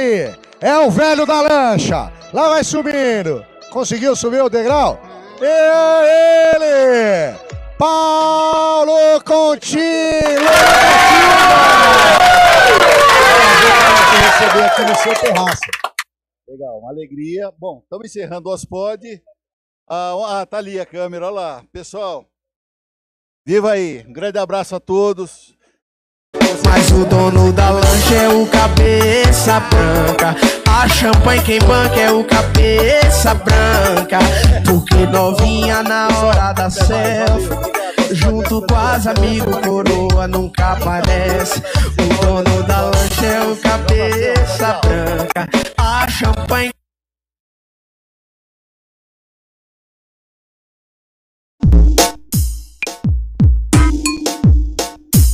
Aí. 0.00 0.34
É 0.60 0.78
o 0.78 0.90
velho 0.90 1.26
da 1.26 1.40
lancha. 1.42 2.12
Lá 2.32 2.48
vai 2.48 2.64
subindo. 2.64 3.44
Conseguiu 3.70 4.16
subir 4.16 4.42
o 4.42 4.48
degrau? 4.48 4.98
E 5.40 5.44
é 5.44 6.54
ele! 6.54 7.38
Paulo 7.78 9.22
Contino! 9.24 10.50
Receber 14.22 14.64
aqui 14.64 14.82
no 14.82 14.94
seu 14.96 15.14
terraço. 15.14 15.60
Legal, 16.48 16.78
uma 16.78 16.90
alegria. 16.90 17.52
Bom, 17.58 17.80
estamos 17.82 18.06
encerrando 18.06 18.48
o 18.48 18.52
Ospod. 18.52 19.22
Ah, 19.88 20.40
ah, 20.40 20.46
tá 20.46 20.58
ali 20.58 20.78
a 20.78 20.86
câmera, 20.86 21.26
olha 21.26 21.34
lá. 21.34 21.64
Pessoal, 21.72 22.26
viva 23.46 23.72
aí. 23.72 24.04
Um 24.06 24.12
grande 24.12 24.38
abraço 24.38 24.74
a 24.74 24.80
todos. 24.80 25.56
Mas 26.80 26.92
o 26.92 27.04
dono 27.04 27.52
da 27.52 27.70
lancha 27.70 28.14
é 28.14 28.28
o 28.28 28.46
cabeça 28.46 29.60
branca. 29.60 30.36
A 30.66 30.88
champanhe 30.88 31.42
quem 31.42 31.58
banca 31.58 32.00
é 32.00 32.10
o 32.10 32.24
cabeça 32.24 33.34
branca. 33.34 34.18
Porque 34.64 35.06
novinha 35.06 35.82
na 35.82 36.08
hora 36.08 36.52
da 36.52 36.70
selfie. 36.70 38.14
Junto 38.14 38.64
com 38.66 38.76
as 38.76 39.06
amigos, 39.06 39.56
coroa 39.58 40.26
nunca 40.26 40.72
aparece. 40.72 41.62
O 41.98 42.24
dono 42.24 42.62
da 42.62 42.80
lancha 42.82 43.26
é 43.26 43.40
o 43.42 43.56
cabeça 43.56 44.80
branca. 44.82 45.48
A 45.76 46.08
champanhe 46.08 46.70